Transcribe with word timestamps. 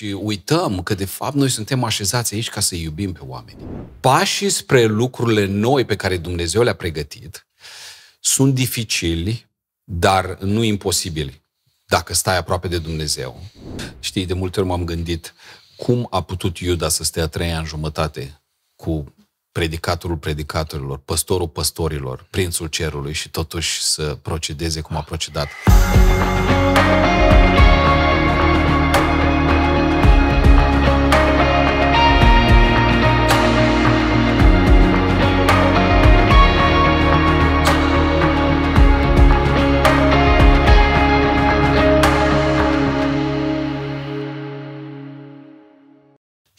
și 0.00 0.16
uităm 0.20 0.82
că 0.82 0.94
de 0.94 1.04
fapt 1.04 1.34
noi 1.34 1.48
suntem 1.48 1.84
așezați 1.84 2.34
aici 2.34 2.48
ca 2.48 2.60
să 2.60 2.74
iubim 2.74 3.12
pe 3.12 3.20
oameni. 3.22 3.58
Pașii 4.00 4.50
spre 4.50 4.84
lucrurile 4.84 5.46
noi 5.46 5.84
pe 5.84 5.96
care 5.96 6.16
Dumnezeu 6.16 6.62
le-a 6.62 6.74
pregătit 6.74 7.46
sunt 8.20 8.54
dificili, 8.54 9.50
dar 9.84 10.38
nu 10.38 10.62
imposibili 10.62 11.42
dacă 11.86 12.14
stai 12.14 12.36
aproape 12.36 12.68
de 12.68 12.78
Dumnezeu. 12.78 13.40
Știi, 13.98 14.26
de 14.26 14.32
multe 14.32 14.60
ori 14.60 14.68
m-am 14.68 14.84
gândit 14.84 15.34
cum 15.76 16.06
a 16.10 16.22
putut 16.22 16.58
Iuda 16.58 16.88
să 16.88 17.04
stea 17.04 17.26
trei 17.26 17.52
ani 17.52 17.66
jumătate 17.66 18.40
cu 18.76 19.14
predicatorul 19.52 20.16
predicatorilor, 20.16 20.98
păstorul 20.98 21.48
păstorilor, 21.48 22.26
prințul 22.30 22.66
cerului 22.66 23.12
și 23.12 23.28
totuși 23.28 23.82
să 23.82 24.18
procedeze 24.22 24.80
cum 24.80 24.96
a 24.96 25.02
procedat. 25.02 25.48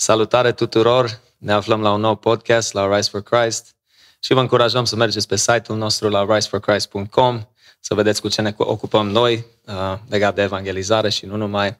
Salutare 0.04 0.52
tuturor! 0.52 1.22
Ne 1.38 1.52
aflăm 1.52 1.82
la 1.82 1.92
un 1.92 2.00
nou 2.00 2.16
podcast 2.16 2.74
la 2.74 2.96
Rise 2.96 3.10
for 3.10 3.22
Christ 3.22 3.76
și 4.20 4.34
vă 4.34 4.40
încurajăm 4.40 4.86
să 4.86 4.96
mergeți 4.96 5.28
pe 5.28 5.36
site-ul 5.36 5.78
nostru 5.78 6.10
la 6.10 6.36
riseforchrist.com 6.36 7.48
să 7.80 7.94
vedeți 7.94 8.22
cu 8.22 8.28
ce 8.28 8.42
ne 8.42 8.54
ocupăm 8.58 9.08
noi 9.08 9.46
uh, 9.66 9.98
legat 10.10 10.36
de 10.36 10.42
evangelizare 10.42 11.10
și 11.10 11.26
nu 11.26 11.36
numai. 11.36 11.80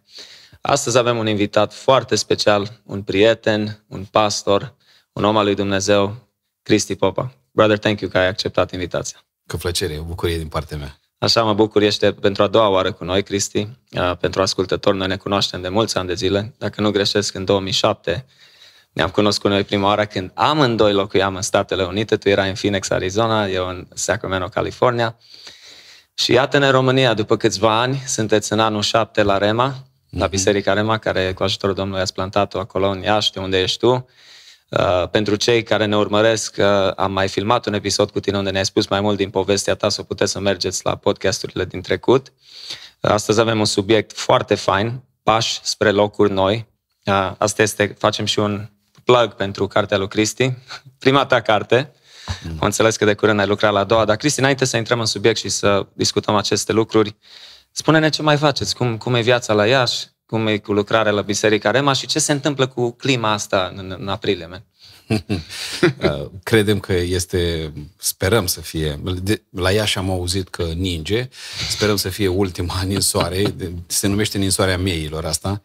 Astăzi 0.62 0.98
avem 0.98 1.18
un 1.18 1.28
invitat 1.28 1.74
foarte 1.74 2.16
special, 2.16 2.82
un 2.86 3.02
prieten, 3.02 3.84
un 3.88 4.06
pastor, 4.06 4.76
un 5.14 5.24
om 5.24 5.38
al 5.38 5.46
lui 5.46 5.56
Dumnezeu, 5.56 6.16
Cristi 6.64 6.96
Popa. 6.96 7.34
Brother, 7.52 7.78
thank 7.78 8.00
you 8.00 8.10
că 8.10 8.18
ai 8.18 8.28
acceptat 8.28 8.72
invitația. 8.72 9.26
Cu 9.48 9.58
plăcere, 9.58 9.98
o 10.00 10.04
bucurie 10.04 10.38
din 10.38 10.48
partea 10.48 10.78
mea. 10.78 11.01
Așa 11.24 11.44
mă 11.44 11.54
bucur, 11.54 11.82
ești 11.82 12.12
pentru 12.12 12.44
a 12.44 12.48
doua 12.48 12.70
oară 12.70 12.92
cu 12.92 13.04
noi, 13.04 13.24
Cristi. 13.24 13.68
Pentru 14.20 14.42
ascultători, 14.42 14.98
noi 14.98 15.08
ne 15.08 15.16
cunoaștem 15.16 15.62
de 15.62 15.70
mulți 15.70 15.98
ani 15.98 16.08
de 16.08 16.14
zile. 16.14 16.54
Dacă 16.58 16.82
nu 16.82 16.92
greșesc, 16.92 17.34
în 17.34 17.46
2007 17.46 18.26
ne-am 18.92 19.10
cunoscut 19.10 19.50
noi 19.50 19.64
prima 19.64 19.88
oară 19.88 20.06
când 20.06 20.32
amândoi 20.34 20.94
locuiam 20.94 21.36
în 21.36 21.42
Statele 21.42 21.84
Unite. 21.84 22.18
Tu 22.18 22.30
erai 22.30 22.48
în 22.48 22.54
Phoenix, 22.54 22.90
Arizona, 22.90 23.48
eu 23.48 23.68
în 23.68 23.88
Sacramento, 23.94 24.48
California. 24.48 25.18
Și 26.14 26.32
iată-ne 26.32 26.66
în 26.66 26.72
România, 26.72 27.14
după 27.14 27.38
câțiva 27.38 27.80
ani, 27.82 28.04
sunteți 28.08 28.54
în 28.54 28.60
anul 28.60 28.82
7 28.82 29.24
la 29.24 29.38
Rema, 29.38 29.76
la 30.10 30.20
mhm. 30.20 30.30
Biserica 30.30 30.74
Rema, 30.74 30.98
care 30.98 31.34
cu 31.34 31.44
ajutorul 31.44 31.76
Domnului 31.76 32.02
ați 32.02 32.14
plantat-o 32.14 32.60
acolo 32.60 32.88
în 32.88 33.02
Iași, 33.02 33.38
unde 33.38 33.62
ești 33.62 33.78
tu. 33.78 34.10
Uh, 34.80 35.10
pentru 35.10 35.36
cei 35.36 35.64
care 35.64 35.86
ne 35.86 35.98
urmăresc, 35.98 36.56
uh, 36.58 36.66
am 36.96 37.12
mai 37.12 37.28
filmat 37.28 37.66
un 37.66 37.74
episod 37.74 38.12
cu 38.12 38.20
tine 38.20 38.38
unde 38.38 38.50
ne-ai 38.50 38.66
spus 38.66 38.88
mai 38.88 39.02
mult 39.02 39.18
din 39.18 39.30
povestea 39.30 39.76
ta, 39.76 39.90
să 39.90 40.04
puteți 40.04 40.32
să 40.32 40.40
mergeți 40.40 40.82
la 40.84 40.96
podcasturile 40.96 41.66
din 41.66 41.82
trecut. 41.82 42.34
Uh, 43.00 43.12
astăzi 43.12 43.40
avem 43.40 43.60
un 43.60 43.66
subiect 43.66 44.18
foarte 44.18 44.56
fain, 44.56 45.02
pași 45.24 45.60
spre 45.64 45.92
locuri 45.92 46.32
noi. 46.32 46.68
Uh, 47.06 47.32
asta 47.38 47.62
este, 47.62 47.96
facem 47.98 48.26
și 48.26 48.40
un 48.40 48.70
plug 49.04 49.34
pentru 49.34 49.68
cartea 49.68 49.98
lui 49.98 50.08
Cristi, 50.08 50.54
prima 51.04 51.26
ta 51.26 51.42
carte. 51.42 51.92
Mm. 52.44 52.52
Am 52.52 52.66
înțeles 52.66 52.96
că 52.96 53.06
de 53.06 53.14
curând 53.14 53.40
ai 53.40 53.48
lucrat 53.48 53.72
la 53.72 53.80
a 53.80 53.84
doua, 53.84 54.06
dar 54.06 54.16
Cristi, 54.16 54.40
înainte 54.40 54.66
să 54.66 54.78
intrăm 54.78 55.00
în 55.00 55.06
subiect 55.06 55.38
și 55.38 55.50
să 55.50 55.88
discutăm 55.94 56.36
aceste 56.36 56.72
lucruri, 56.72 57.16
spune-ne 57.72 58.10
ce 58.10 58.22
mai 58.22 58.38
faceți, 58.38 58.76
cum, 58.76 58.98
cum 58.98 59.14
e 59.14 59.22
viața 59.22 59.54
la 59.54 59.68
Iași, 59.68 60.06
cum 60.32 60.48
e 60.48 60.58
cu 60.58 60.74
lucrarea 60.74 61.12
la 61.12 61.22
Biserica 61.22 61.72
Rema 61.72 61.94
și 61.94 62.06
ce 62.06 62.20
se 62.20 62.32
întâmplă 62.32 62.68
cu 62.68 62.92
clima 62.92 63.32
asta 63.32 63.74
în, 63.76 63.96
în 64.00 64.08
aprilie, 64.08 64.46
man? 64.46 64.64
Uh, 66.02 66.30
credem 66.44 66.80
că 66.80 66.94
este, 66.94 67.74
sperăm 67.98 68.46
să 68.46 68.62
fie, 68.62 69.00
de, 69.22 69.42
la 69.50 69.72
Iași 69.72 69.98
am 69.98 70.10
auzit 70.10 70.50
că 70.50 70.64
ninge, 70.64 71.30
sperăm 71.70 71.96
să 71.96 72.10
fie 72.10 72.28
ultima 72.28 72.82
ninsoare, 72.94 73.56
se 73.88 74.08
numește 74.08 74.38
ninsoarea 74.38 74.78
mieilor 74.78 75.26
asta, 75.26 75.62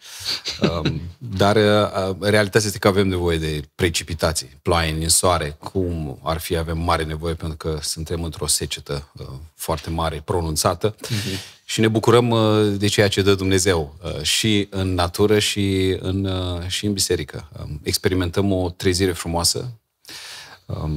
um, 0.61 1.01
dar 1.19 1.57
uh, 1.57 2.17
realitatea 2.21 2.67
este 2.67 2.79
că 2.79 2.89
avem 2.89 3.09
nevoie 3.09 3.39
de 3.39 3.63
precipitații, 3.75 4.59
ploaie, 4.63 4.91
ninsoare, 4.91 5.57
cum 5.59 6.19
ar 6.23 6.39
fi, 6.39 6.57
avem 6.57 6.79
mare 6.79 7.05
nevoie 7.05 7.35
pentru 7.35 7.57
că 7.57 7.79
suntem 7.83 8.23
într-o 8.23 8.47
secetă 8.47 9.11
uh, 9.19 9.27
foarte 9.55 9.91
mare, 9.91 10.23
pronunțată. 10.25 10.95
Uh-huh 10.95 11.55
și 11.69 11.81
ne 11.81 11.89
bucurăm 11.89 12.31
uh, 12.31 12.79
de 12.79 12.87
ceea 12.87 13.09
ce 13.09 13.23
dă 13.23 13.35
Dumnezeu 13.35 13.95
uh, 14.03 14.23
și 14.23 14.67
în 14.71 14.95
natură 14.95 15.39
și 15.39 15.97
în, 16.01 16.25
uh, 16.25 16.67
și 16.67 16.87
în 16.87 16.93
biserică. 16.93 17.49
Um, 17.61 17.81
experimentăm 17.83 18.53
o 18.53 18.71
trezire 18.71 19.13
frumoasă, 19.13 19.59
um, 19.59 19.69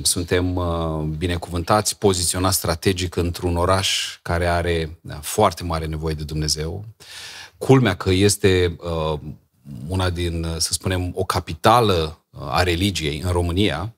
suntem 0.02 0.62
binecuvântați, 1.18 1.98
poziționați 1.98 2.58
strategic 2.58 3.16
într-un 3.16 3.58
oraș 3.58 4.20
care 4.22 4.48
are 4.48 5.00
foarte 5.22 5.64
mare 5.64 5.86
nevoie 5.86 6.14
de 6.14 6.24
Dumnezeu. 6.24 6.86
Culmea 7.58 7.96
că 7.96 8.10
este 8.10 8.76
una 9.88 10.10
din, 10.10 10.48
să 10.58 10.74
spunem, 10.74 11.12
o 11.16 11.24
capitală 11.24 12.26
a 12.32 12.64
religiei 12.64 13.20
în 13.20 13.32
România, 13.32 13.94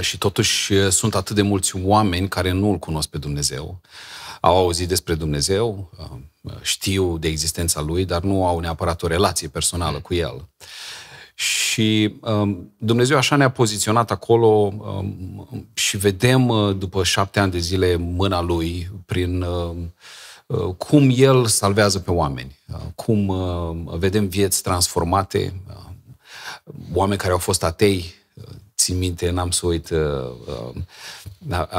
și 0.00 0.18
totuși 0.18 0.90
sunt 0.90 1.14
atât 1.14 1.36
de 1.36 1.42
mulți 1.42 1.76
oameni 1.76 2.28
care 2.28 2.50
nu 2.50 2.70
îl 2.70 2.78
cunosc 2.78 3.08
pe 3.08 3.18
Dumnezeu 3.18 3.80
au 4.44 4.56
auzit 4.56 4.88
despre 4.88 5.14
Dumnezeu, 5.14 5.90
uh, 6.42 6.52
știu 6.62 7.18
de 7.18 7.28
existența 7.28 7.80
Lui, 7.80 8.04
dar 8.04 8.22
nu 8.22 8.46
au 8.46 8.58
neapărat 8.58 9.02
o 9.02 9.06
relație 9.06 9.48
personală 9.48 10.00
cu 10.00 10.14
El. 10.14 10.48
Și 11.34 12.14
um, 12.20 12.72
Dumnezeu 12.78 13.16
așa 13.16 13.36
ne-a 13.36 13.50
poziționat 13.50 14.10
acolo 14.10 14.46
um, 14.46 15.68
și 15.74 15.96
vedem 15.96 16.48
uh, 16.48 16.76
după 16.76 17.04
șapte 17.04 17.40
ani 17.40 17.52
de 17.52 17.58
zile 17.58 17.96
mâna 17.96 18.40
Lui 18.40 18.90
prin 19.06 19.42
um, 19.42 19.94
uh, 20.46 20.74
cum 20.78 21.12
El 21.14 21.46
salvează 21.46 21.98
pe 21.98 22.10
oameni, 22.10 22.58
cum 22.94 23.34
vedem 23.98 24.28
vieți 24.28 24.62
transformate, 24.62 25.62
oameni 26.92 27.18
care 27.18 27.32
au 27.32 27.38
fost 27.38 27.62
atei, 27.62 28.14
țin 28.76 28.98
minte, 28.98 29.30
n-am 29.30 29.50
să 29.50 29.66
uit, 29.66 29.92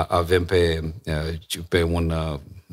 avem 0.08 0.46
pe, 0.46 0.94
pe 1.70 1.84
un 1.84 2.14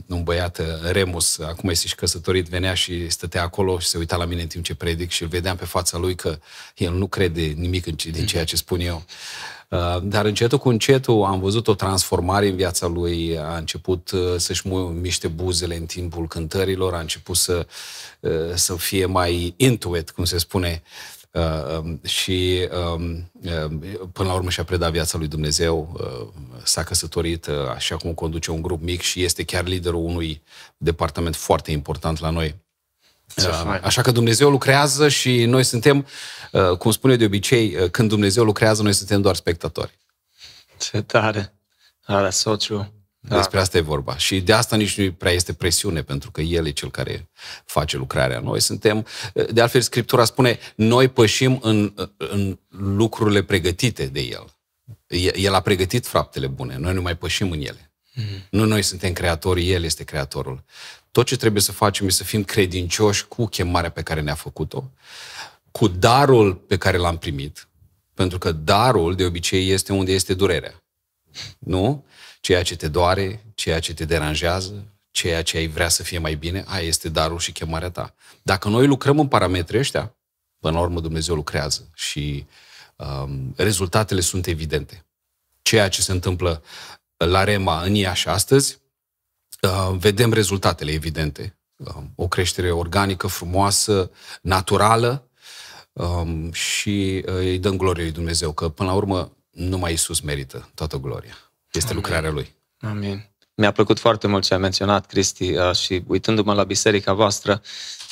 un 0.08 0.22
băiat, 0.22 0.58
uh, 0.58 0.66
Remus, 0.91 1.38
acum 1.38 1.69
este 1.69 1.86
și 1.86 1.94
căsătorit, 1.94 2.48
venea 2.48 2.75
și 2.75 3.08
stătea 3.08 3.42
acolo 3.42 3.78
și 3.78 3.86
se 3.86 3.98
uita 3.98 4.16
la 4.16 4.25
mine 4.25 4.42
în 4.42 4.48
timp 4.48 4.64
ce 4.64 4.75
predic 4.75 5.10
și 5.10 5.22
îl 5.22 5.28
vedeam 5.28 5.56
pe 5.56 5.64
fața 5.64 5.98
lui 5.98 6.14
că 6.14 6.38
el 6.76 6.92
nu 6.92 7.06
crede 7.06 7.41
nimic 7.41 7.84
din 7.97 8.26
ceea 8.26 8.44
ce 8.44 8.56
spun 8.56 8.81
eu. 8.81 9.04
Uh, 9.69 9.98
dar 10.02 10.25
încetul 10.25 10.58
cu 10.58 10.69
încetul 10.69 11.25
am 11.25 11.41
văzut 11.41 11.69
o 11.69 11.75
transformare 11.75 12.48
în 12.48 12.56
viața 12.56 12.86
lui, 12.86 13.38
a 13.38 13.56
început 13.56 14.10
uh, 14.10 14.34
să-și 14.36 14.66
miște 15.00 15.28
buzele 15.28 15.76
în 15.76 15.86
timpul 15.86 16.26
cântărilor, 16.26 16.94
a 16.94 17.00
început 17.00 17.36
să, 17.36 17.66
să 18.54 18.76
fie 18.76 19.06
mai 19.06 19.54
intuit, 19.56 20.10
cum 20.10 20.25
se 20.25 20.38
spune, 20.38 20.82
Uh, 20.82 20.88
um, 20.88 21.11
și 22.03 22.69
um, 22.94 23.31
uh, 23.43 23.70
până 24.12 24.28
la 24.28 24.34
urmă 24.34 24.50
și-a 24.50 24.65
predat 24.65 24.91
viața 24.91 25.19
lui 25.19 25.28
Dumnezeu, 25.28 26.00
uh, 26.00 26.43
s-a 26.65 26.82
căsătorit, 26.82 27.47
uh, 27.47 27.54
așa 27.75 27.97
cum 27.97 28.15
conduce 28.15 28.50
un 28.50 28.62
grup 28.62 28.82
mic 28.82 29.00
și 29.00 29.22
este 29.22 29.44
chiar 29.44 29.66
liderul 29.66 30.04
unui 30.04 30.43
departament 30.76 31.37
foarte 31.37 31.70
important 31.70 32.20
la 32.20 32.31
noi. 32.31 32.60
Uh, 33.37 33.78
așa 33.82 34.03
că 34.03 34.10
Dumnezeu 34.10 34.50
lucrează 34.50 35.09
și 35.09 35.44
noi 35.44 35.65
suntem, 35.65 36.06
uh, 36.53 36.76
cum 36.76 36.91
spune 36.91 37.16
de 37.16 37.25
obicei, 37.25 37.76
uh, 37.76 37.91
când 37.91 38.09
Dumnezeu 38.09 38.44
lucrează, 38.44 38.82
noi 38.82 38.93
suntem 38.93 39.20
doar 39.20 39.34
spectatori. 39.34 39.99
Ce 40.78 41.03
tare! 41.03 41.54
Ah, 42.04 42.26
that's 42.26 42.37
so 42.37 42.56
true. 42.56 42.93
Da. 43.28 43.36
Despre 43.36 43.58
asta 43.60 43.76
e 43.76 43.80
vorba. 43.80 44.16
Și 44.16 44.40
de 44.40 44.52
asta 44.52 44.76
nici 44.76 44.98
nu 44.98 45.12
prea 45.12 45.32
este 45.32 45.52
presiune, 45.52 46.02
pentru 46.02 46.30
că 46.30 46.40
El 46.40 46.66
e 46.66 46.70
cel 46.70 46.90
care 46.90 47.30
face 47.64 47.96
lucrarea. 47.96 48.40
Noi 48.40 48.60
suntem, 48.60 49.06
de 49.50 49.60
altfel, 49.60 49.80
Scriptura 49.80 50.24
spune, 50.24 50.58
noi 50.74 51.08
pășim 51.08 51.58
în, 51.62 51.94
în 52.16 52.58
lucrurile 52.69 53.42
pregătite 53.42 54.06
de 54.06 54.20
El. 54.20 54.44
El 55.34 55.54
a 55.54 55.60
pregătit 55.60 56.06
faptele 56.06 56.46
bune, 56.46 56.76
noi 56.76 56.94
nu 56.94 57.02
mai 57.02 57.16
pășim 57.16 57.50
în 57.50 57.60
ele. 57.60 57.92
Mm-hmm. 58.14 58.48
Nu 58.50 58.64
noi 58.64 58.82
suntem 58.82 59.12
creatorii, 59.12 59.72
El 59.72 59.84
este 59.84 60.04
creatorul. 60.04 60.64
Tot 61.10 61.26
ce 61.26 61.36
trebuie 61.36 61.62
să 61.62 61.72
facem 61.72 62.06
este 62.06 62.22
să 62.22 62.28
fim 62.28 62.44
credincioși 62.44 63.26
cu 63.26 63.46
chemarea 63.46 63.90
pe 63.90 64.02
care 64.02 64.20
ne-a 64.20 64.34
făcut-o, 64.34 64.90
cu 65.70 65.88
darul 65.88 66.54
pe 66.54 66.76
care 66.76 66.96
l-am 66.96 67.18
primit, 67.18 67.68
pentru 68.14 68.38
că 68.38 68.52
darul, 68.52 69.14
de 69.14 69.25
obicei, 69.25 69.70
este 69.70 69.92
unde 69.92 70.12
este 70.12 70.34
durerea. 70.34 70.82
Nu? 71.58 72.04
Ceea 72.42 72.62
ce 72.62 72.76
te 72.76 72.88
doare, 72.88 73.44
ceea 73.54 73.80
ce 73.80 73.94
te 73.94 74.04
deranjează, 74.04 74.84
ceea 75.10 75.42
ce 75.42 75.56
ai 75.56 75.66
vrea 75.66 75.88
să 75.88 76.02
fie 76.02 76.18
mai 76.18 76.34
bine, 76.34 76.64
aia 76.66 76.86
este 76.86 77.08
darul 77.08 77.38
și 77.38 77.52
chemarea 77.52 77.90
ta. 77.90 78.14
Dacă 78.42 78.68
noi 78.68 78.86
lucrăm 78.86 79.18
în 79.18 79.28
parametrii 79.28 79.78
ăștia, 79.78 80.14
până 80.58 80.74
la 80.74 80.80
urmă 80.80 81.00
Dumnezeu 81.00 81.34
lucrează 81.34 81.90
și 81.94 82.46
um, 82.96 83.54
rezultatele 83.56 84.20
sunt 84.20 84.46
evidente. 84.46 85.04
Ceea 85.62 85.88
ce 85.88 86.02
se 86.02 86.12
întâmplă 86.12 86.62
la 87.16 87.44
Rema 87.44 87.82
în 87.82 87.94
Iași 87.94 88.28
astăzi, 88.28 88.78
uh, 89.62 89.96
vedem 89.98 90.32
rezultatele 90.32 90.90
evidente. 90.90 91.56
um, 91.76 92.12
o 92.16 92.28
creștere 92.28 92.70
organică, 92.70 93.26
frumoasă, 93.26 94.10
naturală 94.40 95.28
um, 95.92 96.52
și 96.52 97.24
uh, 97.26 97.34
îi 97.34 97.58
dăm 97.58 97.76
glorie 97.76 98.02
lui 98.02 98.12
Dumnezeu, 98.12 98.52
că 98.52 98.68
până 98.68 98.88
la 98.88 98.94
urmă 98.94 99.36
numai 99.50 99.92
Isus 99.92 100.20
merită 100.20 100.70
toată 100.74 100.96
gloria. 100.96 101.51
Este 101.72 101.90
Amin. 101.90 102.02
lucrarea 102.02 102.30
Lui. 102.30 102.54
Amin. 102.80 103.26
Mi-a 103.54 103.72
plăcut 103.72 103.98
foarte 103.98 104.26
mult 104.26 104.44
ce 104.44 104.54
a 104.54 104.58
menționat, 104.58 105.06
Cristi, 105.06 105.56
uh, 105.56 105.74
și 105.74 106.02
uitându-mă 106.06 106.54
la 106.54 106.64
biserica 106.64 107.12
voastră, 107.12 107.62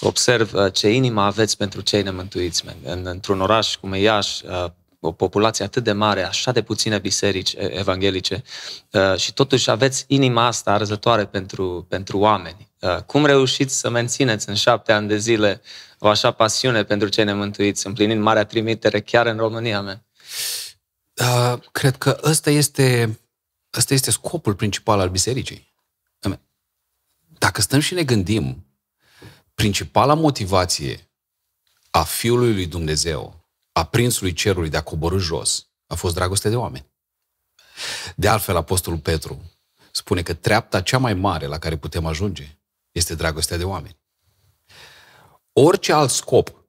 observ 0.01 0.55
uh, 0.55 0.73
ce 0.73 0.89
inimă 0.89 1.23
aveți 1.23 1.57
pentru 1.57 1.81
cei 1.81 2.03
nemântuiți. 2.03 2.65
În, 2.83 3.07
într-un 3.07 3.41
oraș 3.41 3.77
cum 3.77 3.93
e 3.93 3.99
Iași, 3.99 4.47
uh, 4.47 4.65
o 5.01 5.13
populație 5.13 5.65
atât 5.65 5.85
de 5.85 5.93
mare, 5.93 6.23
așa 6.23 6.53
de 6.53 6.63
puține 6.63 6.99
biserici 6.99 7.55
evanghelice 7.59 8.43
și 9.17 9.33
totuși 9.33 9.71
aveți 9.71 10.05
inima 10.09 10.47
asta 10.47 10.73
arzătoare 10.73 11.27
pentru, 11.27 11.87
pentru 11.89 12.19
oameni. 12.19 12.69
Cum 13.07 13.27
reușiți 13.27 13.79
să 13.79 13.91
mențineți 13.91 14.49
în 14.49 14.55
șapte 14.55 14.93
ani 14.93 15.09
de 15.09 15.17
zile 15.17 15.61
o 15.99 16.09
așa 16.09 16.31
pasiune 16.31 16.85
pentru 16.85 17.09
cei 17.09 17.25
nemântuiți, 17.25 17.87
împlinind 17.87 18.23
marea 18.23 18.45
trimitere 18.45 19.01
chiar 19.01 19.27
în 19.27 19.37
România, 19.37 19.81
mea? 19.81 20.05
Uh, 21.21 21.59
cred 21.73 21.97
că 21.97 22.19
ăsta 22.23 22.51
este, 22.51 23.19
ăsta 23.77 23.95
este 23.95 24.11
scopul 24.11 24.55
principal 24.55 25.01
al 25.01 25.09
bisericii. 25.09 25.69
Dacă 27.39 27.61
stăm 27.61 27.81
și 27.81 27.95
ne 27.95 28.05
gândim, 28.05 28.67
principala 29.55 30.15
motivație 30.15 31.11
a 31.91 32.03
Fiului 32.03 32.53
lui 32.53 32.67
Dumnezeu, 32.67 33.49
a 33.73 33.85
Prințului 33.85 34.33
Cerului 34.33 34.69
de 34.69 34.77
a 34.77 34.83
coborâ 34.83 35.19
jos, 35.19 35.69
a 35.87 35.95
fost 35.95 36.15
dragoste 36.15 36.49
de 36.49 36.57
oameni. 36.57 36.87
De 38.17 38.29
altfel, 38.29 38.57
Apostolul 38.57 38.99
Petru 38.99 39.51
spune 39.91 40.23
că 40.23 40.35
treapta 40.35 40.83
cea 40.83 40.99
mai 40.99 41.15
mare 41.15 41.47
la 41.47 41.59
care 41.59 41.77
putem 41.77 42.07
ajunge 42.07 42.59
este 42.93 43.15
dragostea 43.15 43.57
de 43.57 43.65
oameni. 43.65 43.99
Orice 45.53 45.93
alt 45.93 46.11
scop 46.11 46.65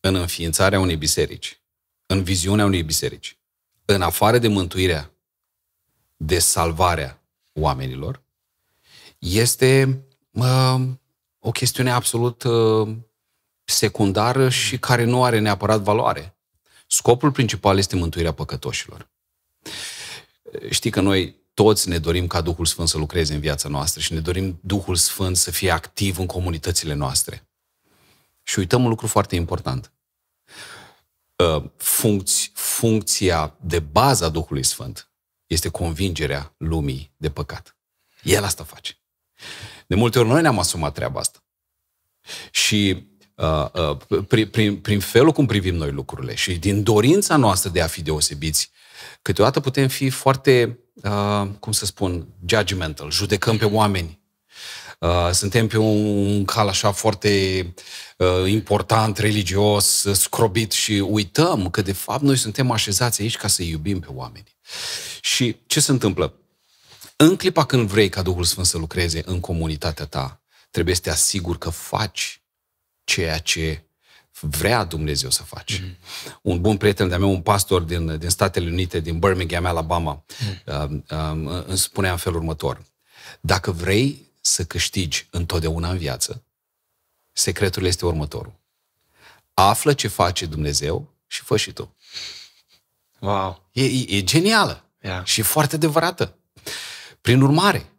în 0.00 0.14
înființarea 0.14 0.80
unei 0.80 0.96
biserici, 0.96 1.62
în 2.06 2.22
viziunea 2.22 2.64
unei 2.64 2.82
biserici, 2.82 3.38
în 3.84 4.02
afară 4.02 4.38
de 4.38 4.48
mântuirea, 4.48 5.13
de 6.16 6.38
salvarea 6.38 7.22
oamenilor, 7.52 8.22
este 9.18 10.02
uh, 10.30 10.80
o 11.38 11.50
chestiune 11.50 11.90
absolut 11.90 12.42
uh, 12.42 12.96
secundară 13.64 14.48
și 14.48 14.78
care 14.78 15.04
nu 15.04 15.24
are 15.24 15.38
neapărat 15.38 15.80
valoare. 15.80 16.36
Scopul 16.86 17.32
principal 17.32 17.78
este 17.78 17.96
mântuirea 17.96 18.32
păcătoșilor. 18.32 19.10
Știi 20.70 20.90
că 20.90 21.00
noi 21.00 21.42
toți 21.54 21.88
ne 21.88 21.98
dorim 21.98 22.26
ca 22.26 22.40
Duhul 22.40 22.66
Sfânt 22.66 22.88
să 22.88 22.98
lucreze 22.98 23.34
în 23.34 23.40
viața 23.40 23.68
noastră 23.68 24.00
și 24.00 24.12
ne 24.12 24.20
dorim 24.20 24.58
Duhul 24.62 24.96
Sfânt 24.96 25.36
să 25.36 25.50
fie 25.50 25.70
activ 25.70 26.18
în 26.18 26.26
comunitățile 26.26 26.94
noastre. 26.94 27.48
Și 28.42 28.58
uităm 28.58 28.82
un 28.82 28.88
lucru 28.88 29.06
foarte 29.06 29.34
important. 29.34 29.92
Uh, 31.36 31.64
funcți, 31.76 32.50
funcția 32.54 33.56
de 33.60 33.78
bază 33.78 34.24
a 34.24 34.28
Duhului 34.28 34.62
Sfânt 34.62 35.08
este 35.46 35.68
convingerea 35.68 36.54
lumii 36.56 37.12
de 37.16 37.30
păcat. 37.30 37.76
El 38.22 38.44
asta 38.44 38.64
face. 38.64 38.98
De 39.86 39.94
multe 39.94 40.18
ori 40.18 40.28
noi 40.28 40.42
ne-am 40.42 40.58
asumat 40.58 40.94
treaba 40.94 41.20
asta. 41.20 41.44
Și 42.50 43.06
uh, 43.34 43.66
uh, 44.08 44.24
prin, 44.28 44.48
prin, 44.48 44.76
prin 44.76 45.00
felul 45.00 45.32
cum 45.32 45.46
privim 45.46 45.74
noi 45.74 45.90
lucrurile 45.90 46.34
și 46.34 46.54
din 46.56 46.82
dorința 46.82 47.36
noastră 47.36 47.70
de 47.70 47.80
a 47.80 47.86
fi 47.86 48.02
deosebiți, 48.02 48.70
câteodată 49.22 49.60
putem 49.60 49.88
fi 49.88 50.10
foarte, 50.10 50.78
uh, 50.94 51.48
cum 51.60 51.72
să 51.72 51.84
spun, 51.84 52.26
judgmental, 52.46 53.10
judecăm 53.10 53.56
pe 53.56 53.64
oameni. 53.64 54.22
Uh, 54.98 55.30
suntem 55.32 55.66
pe 55.66 55.78
un 55.78 56.44
cal 56.44 56.68
așa 56.68 56.92
foarte 56.92 57.74
uh, 58.16 58.50
important, 58.50 59.18
religios, 59.18 60.06
scrobit 60.12 60.72
și 60.72 60.92
uităm 60.92 61.70
că 61.70 61.82
de 61.82 61.92
fapt 61.92 62.22
noi 62.22 62.36
suntem 62.36 62.70
așezați 62.70 63.22
aici 63.22 63.36
ca 63.36 63.48
să 63.48 63.62
iubim 63.62 64.00
pe 64.00 64.08
oameni. 64.10 64.53
Și 65.20 65.56
ce 65.66 65.80
se 65.80 65.90
întâmplă? 65.90 66.34
În 67.16 67.36
clipa 67.36 67.66
când 67.66 67.88
vrei 67.88 68.08
ca 68.08 68.22
Duhul 68.22 68.44
Sfânt 68.44 68.66
să 68.66 68.78
lucreze 68.78 69.22
în 69.24 69.40
comunitatea 69.40 70.06
ta, 70.06 70.42
trebuie 70.70 70.94
să 70.94 71.00
te 71.00 71.10
asiguri 71.10 71.58
că 71.58 71.70
faci 71.70 72.42
ceea 73.04 73.38
ce 73.38 73.84
vrea 74.40 74.84
Dumnezeu 74.84 75.30
să 75.30 75.42
faci. 75.42 75.80
Mm. 75.80 75.96
Un 76.42 76.60
bun 76.60 76.76
prieten 76.76 77.08
de-a 77.08 77.18
meu, 77.18 77.30
un 77.30 77.42
pastor 77.42 77.82
din, 77.82 78.18
din 78.18 78.28
Statele 78.28 78.70
Unite, 78.70 79.00
din 79.00 79.18
Birmingham, 79.18 79.64
Alabama, 79.64 80.24
mm. 80.40 80.62
uh, 80.74 81.00
uh, 81.10 81.64
îmi 81.66 81.78
spunea 81.78 82.10
în 82.10 82.16
felul 82.16 82.38
următor. 82.38 82.82
Dacă 83.40 83.70
vrei 83.70 84.32
să 84.40 84.64
câștigi 84.64 85.26
întotdeauna 85.30 85.90
în 85.90 85.98
viață, 85.98 86.44
secretul 87.32 87.84
este 87.84 88.06
următorul. 88.06 88.54
Află 89.54 89.92
ce 89.92 90.08
face 90.08 90.46
Dumnezeu 90.46 91.14
și 91.26 91.42
fă 91.42 91.56
și 91.56 91.72
tu. 91.72 91.96
Wow! 93.24 93.68
E, 93.72 93.84
e, 93.84 94.16
e 94.16 94.22
genială 94.22 94.90
yeah. 95.00 95.24
și 95.24 95.42
foarte 95.42 95.74
adevărată. 95.74 96.38
Prin 97.20 97.40
urmare, 97.40 97.92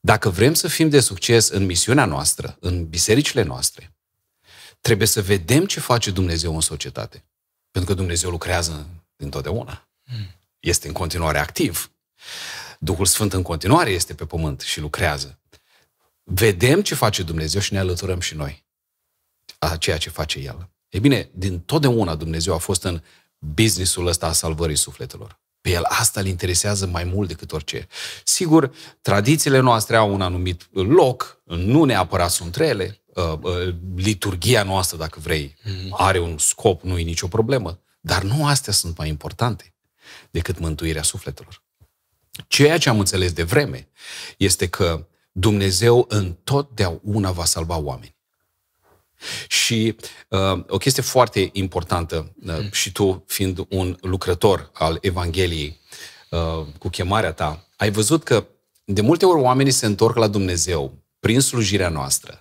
dacă 0.00 0.28
vrem 0.30 0.54
să 0.54 0.68
fim 0.68 0.88
de 0.88 1.00
succes 1.00 1.48
în 1.48 1.64
misiunea 1.64 2.04
noastră, 2.04 2.56
în 2.60 2.88
bisericile 2.88 3.42
noastre, 3.42 3.96
trebuie 4.80 5.06
să 5.06 5.22
vedem 5.22 5.66
ce 5.66 5.80
face 5.80 6.10
Dumnezeu 6.10 6.54
în 6.54 6.60
societate. 6.60 7.24
Pentru 7.70 7.90
că 7.90 7.96
Dumnezeu 8.00 8.30
lucrează 8.30 8.88
întotdeauna. 9.16 9.88
Mm. 10.04 10.34
Este 10.60 10.86
în 10.86 10.92
continuare 10.92 11.38
activ. 11.38 11.90
Duhul 12.78 13.06
Sfânt 13.06 13.32
în 13.32 13.42
continuare 13.42 13.90
este 13.90 14.14
pe 14.14 14.26
pământ 14.26 14.60
și 14.60 14.80
lucrează. 14.80 15.40
Vedem 16.22 16.82
ce 16.82 16.94
face 16.94 17.22
Dumnezeu 17.22 17.60
și 17.60 17.72
ne 17.72 17.78
alăturăm 17.78 18.20
și 18.20 18.34
noi 18.34 18.66
a 19.58 19.76
ceea 19.76 19.98
ce 19.98 20.10
face 20.10 20.38
El. 20.38 20.70
E 20.88 20.98
bine, 20.98 21.30
din 21.32 21.60
totdeauna 21.60 22.14
Dumnezeu 22.14 22.54
a 22.54 22.58
fost 22.58 22.82
în 22.82 23.02
businessul 23.38 24.06
ăsta 24.06 24.26
a 24.26 24.32
salvării 24.32 24.76
sufletelor. 24.76 25.40
Pe 25.60 25.70
el 25.70 25.82
asta 25.84 26.20
îl 26.20 26.26
interesează 26.26 26.86
mai 26.86 27.04
mult 27.04 27.28
decât 27.28 27.52
orice. 27.52 27.86
Sigur, 28.24 28.74
tradițiile 29.00 29.58
noastre 29.58 29.96
au 29.96 30.14
un 30.14 30.20
anumit 30.20 30.68
loc, 30.72 31.42
nu 31.44 31.84
neapărat 31.84 32.30
sunt 32.30 32.54
rele, 32.56 33.02
uh, 33.14 33.32
uh, 33.42 33.74
liturgia 33.96 34.62
noastră, 34.62 34.96
dacă 34.96 35.18
vrei, 35.20 35.56
mhm. 35.64 35.94
are 35.98 36.18
un 36.18 36.38
scop, 36.38 36.82
nu 36.82 36.98
e 36.98 37.02
nicio 37.02 37.28
problemă, 37.28 37.80
dar 38.00 38.22
nu 38.22 38.46
astea 38.46 38.72
sunt 38.72 38.96
mai 38.96 39.08
importante 39.08 39.74
decât 40.30 40.58
mântuirea 40.58 41.02
sufletelor. 41.02 41.62
Ceea 42.48 42.78
ce 42.78 42.88
am 42.88 42.98
înțeles 42.98 43.32
de 43.32 43.42
vreme 43.42 43.88
este 44.36 44.68
că 44.68 45.06
Dumnezeu 45.32 46.04
întotdeauna 46.08 47.30
va 47.30 47.44
salva 47.44 47.76
oameni. 47.76 48.15
Și 49.48 49.96
uh, 50.28 50.64
o 50.68 50.76
chestie 50.76 51.02
foarte 51.02 51.50
importantă, 51.52 52.34
uh, 52.46 52.72
și 52.72 52.92
tu 52.92 53.24
fiind 53.26 53.66
un 53.68 53.96
lucrător 54.00 54.70
al 54.72 54.98
Evangheliei 55.00 55.80
uh, 56.30 56.66
cu 56.78 56.88
chemarea 56.88 57.32
ta, 57.32 57.66
ai 57.76 57.90
văzut 57.90 58.24
că 58.24 58.46
de 58.84 59.00
multe 59.00 59.26
ori 59.26 59.40
oamenii 59.40 59.72
se 59.72 59.86
întorc 59.86 60.16
la 60.16 60.26
Dumnezeu 60.26 61.04
prin 61.20 61.40
slujirea 61.40 61.88
noastră. 61.88 62.40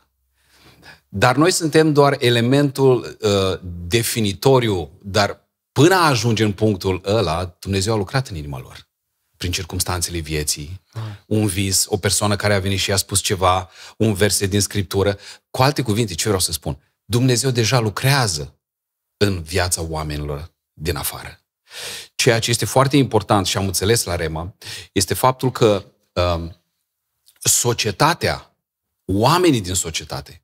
Dar 1.10 1.36
noi 1.36 1.52
suntem 1.52 1.94
doar 1.94 2.16
elementul 2.20 3.18
uh, 3.22 3.60
definitoriu, 3.88 4.90
dar 5.02 5.50
până 5.72 5.96
a 5.96 6.08
ajunge 6.08 6.44
în 6.44 6.52
punctul 6.52 7.02
ăla, 7.06 7.56
Dumnezeu 7.60 7.94
a 7.94 7.98
lucrat 7.98 8.28
în 8.28 8.36
inima 8.36 8.60
lor 8.60 8.85
prin 9.46 9.58
circumstanțele 9.58 10.20
vieții, 10.20 10.82
un 11.26 11.48
vis, 11.48 11.86
o 11.88 11.98
persoană 11.98 12.36
care 12.36 12.54
a 12.54 12.60
venit 12.60 12.80
și 12.80 12.92
a 12.92 12.96
spus 12.96 13.20
ceva, 13.22 13.70
un 13.98 14.14
verset 14.14 14.50
din 14.50 14.60
Scriptură. 14.60 15.20
Cu 15.50 15.62
alte 15.62 15.82
cuvinte, 15.82 16.14
ce 16.14 16.24
vreau 16.24 16.40
să 16.40 16.52
spun? 16.52 16.78
Dumnezeu 17.06 17.50
deja 17.50 17.80
lucrează 17.80 18.60
în 19.18 19.42
viața 19.42 19.82
oamenilor 19.82 20.52
din 20.74 20.96
afară. 20.96 21.40
Ceea 22.16 22.40
ce 22.40 22.50
este 22.50 22.66
foarte 22.66 22.98
important 22.98 23.46
și 23.46 23.58
am 23.58 23.66
înțeles 23.66 24.04
la 24.04 24.16
Rema 24.16 24.56
este 24.92 25.14
faptul 25.14 25.52
că 25.52 25.86
um, 26.14 26.62
societatea, 27.40 28.58
oamenii 29.06 29.62
din 29.62 29.74
societate, 29.74 30.44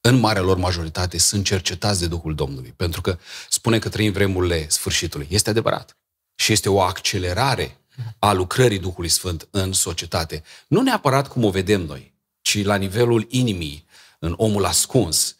în 0.00 0.18
marea 0.18 0.42
lor 0.42 0.56
majoritate, 0.56 1.18
sunt 1.18 1.44
cercetați 1.44 2.00
de 2.00 2.06
Duhul 2.06 2.34
Domnului. 2.34 2.72
Pentru 2.76 3.00
că 3.00 3.18
spune 3.48 3.78
că 3.78 3.88
trăim 3.88 4.12
vremurile 4.12 4.68
sfârșitului. 4.68 5.26
Este 5.30 5.50
adevărat. 5.50 5.96
Și 6.34 6.52
este 6.52 6.68
o 6.68 6.80
accelerare 6.80 7.76
a 8.18 8.32
lucrării 8.32 8.78
Duhului 8.78 9.08
Sfânt 9.08 9.48
în 9.50 9.72
societate. 9.72 10.42
Nu 10.68 10.82
neapărat 10.82 11.28
cum 11.28 11.44
o 11.44 11.50
vedem 11.50 11.80
noi, 11.80 12.14
ci 12.40 12.64
la 12.64 12.76
nivelul 12.76 13.26
inimii, 13.30 13.86
în 14.18 14.34
omul 14.36 14.64
ascuns. 14.64 15.36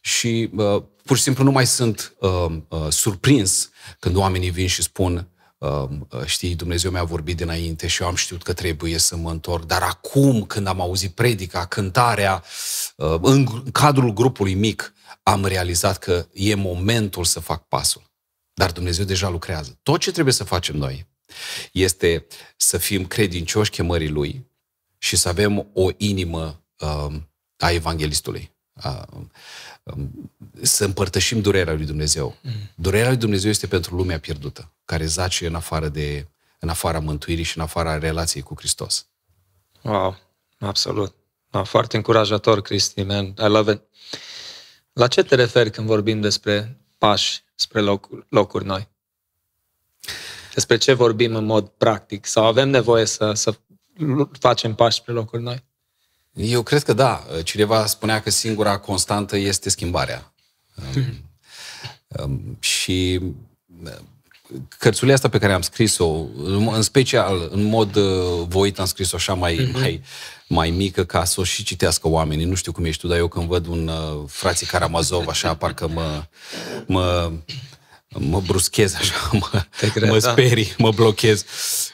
Și 0.00 0.50
uh, 0.56 0.82
pur 1.04 1.16
și 1.16 1.22
simplu 1.22 1.44
nu 1.44 1.50
mai 1.50 1.66
sunt 1.66 2.14
uh, 2.18 2.46
uh, 2.68 2.86
surprins 2.88 3.70
când 3.98 4.16
oamenii 4.16 4.50
vin 4.50 4.66
și 4.66 4.82
spun 4.82 5.28
uh, 5.58 5.84
uh, 5.88 6.24
știi, 6.24 6.54
Dumnezeu 6.54 6.90
mi-a 6.90 7.04
vorbit 7.04 7.36
dinainte 7.36 7.86
și 7.86 8.02
eu 8.02 8.08
am 8.08 8.14
știut 8.14 8.42
că 8.42 8.52
trebuie 8.52 8.98
să 8.98 9.16
mă 9.16 9.30
întorc, 9.30 9.64
dar 9.64 9.82
acum 9.82 10.44
când 10.44 10.66
am 10.66 10.80
auzit 10.80 11.14
predica, 11.14 11.66
cântarea, 11.66 12.44
uh, 12.96 13.18
în 13.22 13.70
cadrul 13.72 14.12
grupului 14.12 14.54
mic, 14.54 14.92
am 15.22 15.44
realizat 15.44 15.98
că 15.98 16.26
e 16.32 16.54
momentul 16.54 17.24
să 17.24 17.40
fac 17.40 17.68
pasul. 17.68 18.10
Dar 18.54 18.72
Dumnezeu 18.72 19.04
deja 19.04 19.28
lucrează. 19.28 19.78
Tot 19.82 20.00
ce 20.00 20.12
trebuie 20.12 20.34
să 20.34 20.44
facem 20.44 20.76
noi 20.76 21.10
este 21.72 22.26
să 22.56 22.78
fim 22.78 23.06
credincioși 23.06 23.70
chemării 23.70 24.08
Lui 24.08 24.46
și 24.98 25.16
să 25.16 25.28
avem 25.28 25.66
o 25.72 25.88
inimă 25.96 26.62
uh, 26.78 27.14
a 27.56 27.70
evanghelistului. 27.70 28.50
să 30.62 30.84
împărtășim 30.84 31.40
durerea 31.40 31.74
lui 31.74 31.86
Dumnezeu. 31.86 32.36
Mm. 32.42 32.52
Durerea 32.74 33.08
lui 33.08 33.16
Dumnezeu 33.16 33.50
este 33.50 33.66
pentru 33.66 33.96
lumea 33.96 34.18
pierdută, 34.18 34.72
care 34.84 35.04
zace 35.04 35.46
în 35.46 35.54
afară 35.54 35.88
de 35.88 36.26
în 36.62 36.68
afara 36.68 36.98
mântuirii 36.98 37.44
și 37.44 37.56
în 37.56 37.62
afara 37.62 37.98
relației 37.98 38.42
cu 38.42 38.54
Hristos. 38.56 39.06
Wow, 39.82 40.18
absolut. 40.58 41.14
Da, 41.50 41.62
foarte 41.62 41.96
încurajator, 41.96 42.62
Cristi, 42.62 43.02
man. 43.02 43.26
I 43.26 43.46
love 43.46 43.72
it. 43.72 43.82
La 44.92 45.06
ce 45.06 45.22
te 45.22 45.34
referi 45.34 45.70
când 45.70 45.86
vorbim 45.86 46.20
despre 46.20 46.80
pași 46.98 47.42
spre 47.54 47.80
locuri, 47.80 48.26
locuri 48.28 48.64
noi? 48.64 48.88
Despre 50.54 50.76
ce 50.76 50.92
vorbim 50.92 51.34
în 51.34 51.44
mod 51.44 51.68
practic? 51.68 52.26
Sau 52.26 52.44
avem 52.44 52.68
nevoie 52.68 53.04
să, 53.04 53.32
să 53.34 53.54
facem 54.38 54.74
pași 54.74 54.96
spre 54.96 55.12
locuri 55.12 55.42
noi? 55.42 55.64
Eu 56.32 56.62
cred 56.62 56.82
că 56.82 56.92
da. 56.92 57.26
Cineva 57.42 57.86
spunea 57.86 58.20
că 58.20 58.30
singura 58.30 58.78
constantă 58.78 59.36
este 59.36 59.70
schimbarea. 59.70 60.32
um, 60.96 61.04
um, 62.24 62.56
și 62.60 63.20
cărțulia 64.78 65.14
asta 65.14 65.28
pe 65.28 65.38
care 65.38 65.52
am 65.52 65.60
scris-o, 65.60 66.26
în 66.72 66.82
special, 66.82 67.48
în 67.50 67.62
mod 67.62 67.96
uh, 67.96 68.44
voit 68.48 68.78
am 68.78 68.86
scris-o 68.86 69.16
așa 69.16 69.34
mai, 69.34 69.56
mm-hmm. 69.56 69.72
mai, 69.72 70.02
mai 70.48 70.70
mică 70.70 71.04
ca 71.04 71.24
să 71.24 71.40
o 71.40 71.44
și 71.44 71.64
citească 71.64 72.08
oamenii. 72.08 72.44
Nu 72.44 72.54
știu 72.54 72.72
cum 72.72 72.84
ești 72.84 73.00
tu, 73.00 73.06
dar 73.06 73.18
eu 73.18 73.28
când 73.28 73.48
văd 73.48 73.66
un 73.66 73.88
uh, 73.88 74.24
frații 74.26 74.66
Karamazov, 74.66 75.28
așa, 75.28 75.54
parcă 75.54 75.88
mă, 75.88 76.24
mă, 76.86 77.32
mă 78.18 78.40
bruschez 78.40 78.94
așa, 78.94 79.30
mă, 79.52 79.64
cred, 79.92 80.08
mă 80.08 80.18
da. 80.18 80.30
sperii, 80.30 80.64
da. 80.64 80.74
mă 80.78 80.90
blochez. 80.90 81.44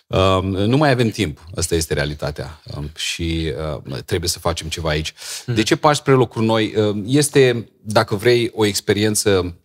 Um, 0.06 0.46
nu 0.46 0.76
mai 0.76 0.90
avem 0.90 1.10
timp. 1.10 1.44
Asta 1.56 1.74
este 1.74 1.94
realitatea. 1.94 2.60
Um, 2.76 2.90
și 2.96 3.52
uh, 3.86 4.02
trebuie 4.04 4.28
să 4.28 4.38
facem 4.38 4.68
ceva 4.68 4.88
aici. 4.88 5.14
Mm. 5.46 5.54
De 5.54 5.62
ce 5.62 5.76
pași 5.76 6.00
spre 6.00 6.12
locuri 6.12 6.44
noi? 6.44 6.74
Uh, 6.74 7.02
este, 7.06 7.70
dacă 7.82 8.14
vrei, 8.14 8.50
o 8.54 8.64
experiență 8.64 9.56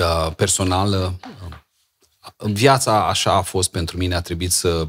uh, 0.00 0.34
personală. 0.36 1.20
Viața 2.36 3.08
așa 3.08 3.32
a 3.32 3.42
fost 3.42 3.70
pentru 3.70 3.96
mine. 3.96 4.14
A 4.14 4.20
trebuit 4.20 4.52
să, 4.52 4.88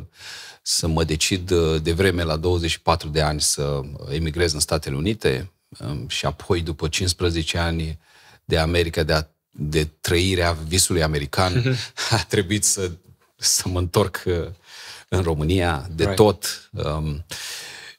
să 0.61 0.87
mă 0.87 1.03
decid 1.03 1.51
uh, 1.51 1.81
de 1.81 1.91
vreme 1.91 2.23
la 2.23 2.35
24 2.35 3.07
de 3.07 3.21
ani 3.21 3.41
să 3.41 3.81
emigrez 4.11 4.53
în 4.53 4.59
Statele 4.59 4.95
Unite 4.95 5.51
um, 5.79 6.07
și 6.07 6.25
apoi 6.25 6.61
după 6.61 6.87
15 6.87 7.57
ani 7.57 7.99
de 8.45 8.57
America, 8.57 9.03
de 9.03 9.13
a 9.13 9.23
de 9.49 9.85
trăirea 9.85 10.51
visului 10.51 11.03
american, 11.03 11.77
a 12.09 12.23
trebuit 12.27 12.63
să, 12.63 12.91
să 13.35 13.67
mă 13.67 13.79
întorc 13.79 14.23
uh, 14.25 14.47
în 15.09 15.21
România 15.21 15.87
de 15.91 16.03
right. 16.03 16.15
tot. 16.15 16.69
Um, 16.71 17.25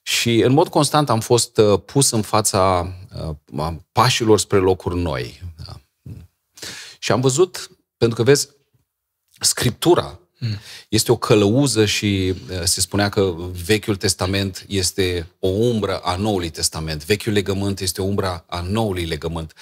și 0.02 0.38
în 0.38 0.52
mod 0.52 0.68
constant 0.68 1.10
am 1.10 1.20
fost 1.20 1.58
uh, 1.58 1.80
pus 1.84 2.10
în 2.10 2.22
fața 2.22 2.92
uh, 3.52 3.74
pașilor 3.92 4.38
spre 4.38 4.58
locuri 4.58 4.96
noi. 4.98 5.42
Da. 5.64 5.80
Și 6.98 7.12
am 7.12 7.20
văzut, 7.20 7.70
pentru 7.96 8.16
că 8.16 8.22
vezi, 8.22 8.48
Scriptura 9.40 10.18
este 10.88 11.12
o 11.12 11.16
călăuză 11.16 11.84
și 11.84 12.34
se 12.64 12.80
spunea 12.80 13.08
că 13.08 13.34
Vechiul 13.64 13.96
Testament 13.96 14.64
este 14.68 15.28
o 15.38 15.48
umbră 15.48 15.98
a 15.98 16.16
Noului 16.16 16.50
Testament. 16.50 17.04
Vechiul 17.04 17.32
legământ 17.32 17.80
este 17.80 18.00
o 18.00 18.04
umbră 18.04 18.44
a 18.46 18.60
Noului 18.60 19.04
legământ. 19.04 19.52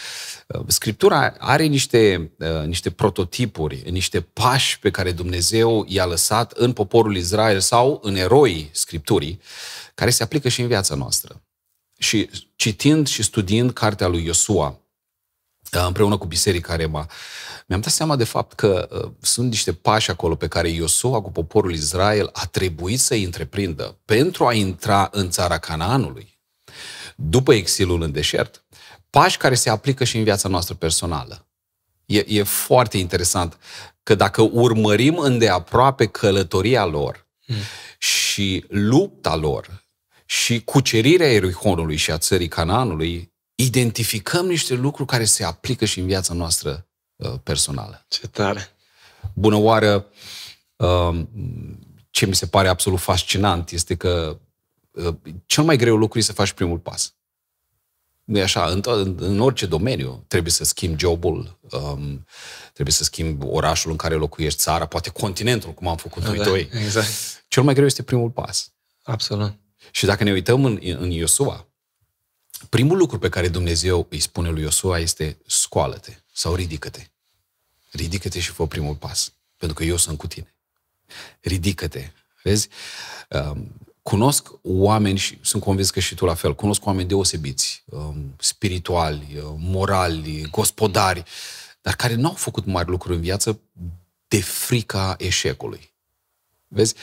Scriptura 0.67 1.35
are 1.39 1.65
niște, 1.65 2.33
niște 2.67 2.91
prototipuri, 2.91 3.83
niște 3.91 4.21
pași 4.21 4.79
pe 4.79 4.91
care 4.91 5.13
Dumnezeu 5.13 5.85
i-a 5.89 6.07
lăsat 6.07 6.53
în 6.53 6.73
poporul 6.73 7.17
Israel 7.17 7.61
sau 7.61 8.01
în 8.03 8.17
eroii 8.17 8.71
Scripturii, 8.73 9.41
care 9.95 10.11
se 10.11 10.23
aplică 10.23 10.49
și 10.49 10.61
în 10.61 10.67
viața 10.67 10.95
noastră. 10.95 11.43
Și 11.99 12.31
citind 12.57 13.07
și 13.07 13.23
studiind 13.23 13.73
cartea 13.73 14.07
lui 14.07 14.25
Iosua, 14.25 14.81
împreună 15.71 16.17
cu 16.17 16.27
biserica 16.27 16.77
Rema, 16.77 17.11
mi-am 17.69 17.81
dat 17.81 17.93
seama 17.93 18.17
de 18.17 18.25
fapt 18.25 18.53
că 18.53 18.89
uh, 18.91 19.11
sunt 19.21 19.51
niște 19.51 19.73
pași 19.73 20.11
acolo 20.11 20.35
pe 20.35 20.49
care 20.49 20.69
Iosua 20.69 21.21
cu 21.21 21.31
poporul 21.31 21.73
Israel 21.73 22.31
a 22.33 22.47
trebuit 22.47 23.01
să-i 23.01 23.25
întreprindă 23.25 23.99
pentru 24.05 24.47
a 24.47 24.53
intra 24.53 25.09
în 25.13 25.31
țara 25.31 25.59
Canaanului, 25.59 26.41
după 27.17 27.55
exilul 27.55 28.03
în 28.03 28.13
deșert, 28.13 28.65
pași 29.11 29.37
care 29.37 29.55
se 29.55 29.71
aplică 29.71 30.05
și 30.05 30.17
în 30.17 30.25
viața 30.25 30.49
noastră 30.49 30.75
personală. 30.75 31.47
E, 32.05 32.25
e 32.27 32.43
foarte 32.43 32.99
interesant 32.99 33.59
că 34.03 34.15
dacă 34.15 34.43
urmărim 34.43 35.19
îndeaproape 35.19 36.07
călătoria 36.07 36.85
lor 36.85 37.27
mm. 37.47 37.57
și 37.99 38.65
lupta 38.69 39.37
lor 39.37 39.87
și 40.27 40.65
cucerirea 40.65 41.33
Erihonului 41.33 41.97
și 41.97 42.11
a 42.11 42.19
țării 42.19 42.49
Canaanului, 42.49 43.33
identificăm 43.55 44.47
niște 44.47 44.75
lucruri 44.75 45.09
care 45.09 45.25
se 45.25 45.45
aplică 45.45 45.85
și 45.85 45.99
în 45.99 46.07
viața 46.07 46.35
noastră 46.35 46.71
uh, 46.71 46.88
personală. 47.43 48.05
Ce 48.09 48.27
tare! 48.27 48.69
Bună 49.35 49.57
oară! 49.57 50.07
Um, 50.77 51.29
ce 52.11 52.27
mi 52.27 52.35
se 52.35 52.47
pare 52.47 52.69
absolut 52.69 53.01
fascinant 53.01 53.71
este 53.71 53.95
că 53.95 54.39
uh, 54.91 55.15
cel 55.47 55.65
mai 55.65 55.77
greu 55.77 55.97
lucru 55.97 56.19
este 56.19 56.31
să 56.31 56.37
faci 56.37 56.53
primul 56.53 56.79
pas. 56.79 57.13
Nu 58.25 58.39
e 58.39 58.43
așa, 58.43 58.67
în, 58.67 58.83
în, 58.85 59.17
în 59.19 59.41
orice 59.41 59.67
domeniu 59.67 60.25
trebuie 60.29 60.53
să 60.53 60.65
schimbi 60.65 61.01
jobul, 61.01 61.59
um, 61.71 62.27
trebuie 62.73 62.95
să 62.95 63.05
schimbi 63.05 63.45
orașul 63.47 63.91
în 63.91 63.97
care 63.97 64.15
locuiești, 64.15 64.59
țara, 64.59 64.87
poate 64.87 65.11
continentul, 65.11 65.75
cum 65.75 65.87
am 65.87 65.97
făcut 65.97 66.23
da, 66.23 66.29
noi 66.29 66.39
doi. 66.39 66.69
Exact. 66.73 67.09
Cel 67.49 67.63
mai 67.63 67.75
greu 67.75 67.87
este 67.87 68.03
primul 68.03 68.31
pas. 68.31 68.73
Absolut. 69.03 69.55
Și 69.91 70.07
dacă 70.07 70.25
ne 70.25 70.33
uităm 70.33 70.65
în, 70.65 70.79
în 70.83 71.11
Iosua, 71.11 71.67
primul 72.69 72.97
lucru 72.97 73.19
pe 73.19 73.29
care 73.29 73.49
Dumnezeu 73.49 74.07
îi 74.11 74.21
spune 74.21 74.51
lui 74.51 74.63
Iosua 74.63 74.99
este 74.99 75.39
scoală-te 75.47 76.17
sau 76.39 76.55
ridică-te. 76.55 77.07
Ridică-te 77.91 78.41
și 78.41 78.51
fă 78.51 78.67
primul 78.67 78.95
pas, 78.95 79.33
pentru 79.57 79.77
că 79.77 79.85
eu 79.85 79.97
sunt 79.97 80.19
cu 80.19 80.27
tine. 80.27 80.55
Ridică-te. 81.41 82.11
Vezi? 82.43 82.69
Um, 83.29 83.73
cunosc 84.03 84.49
oameni 84.63 85.19
și 85.19 85.39
sunt 85.41 85.63
convins 85.63 85.91
că 85.91 86.01
și 86.01 86.15
tu 86.15 86.25
la 86.25 86.35
fel, 86.35 86.55
cunosc 86.55 86.87
oameni 86.87 87.09
deosebiți, 87.09 87.83
um, 87.87 88.35
spirituali, 88.39 89.37
uh, 89.37 89.55
morali, 89.57 90.49
gospodari, 90.51 91.25
dar 91.81 91.97
care 91.97 92.15
nu 92.15 92.29
au 92.29 92.35
făcut 92.35 92.65
mari 92.65 92.89
lucruri 92.89 93.15
în 93.15 93.23
viață 93.23 93.61
de 94.29 94.41
frica 94.41 95.15
eșecului. 95.19 95.93
Vezi? 96.69 96.95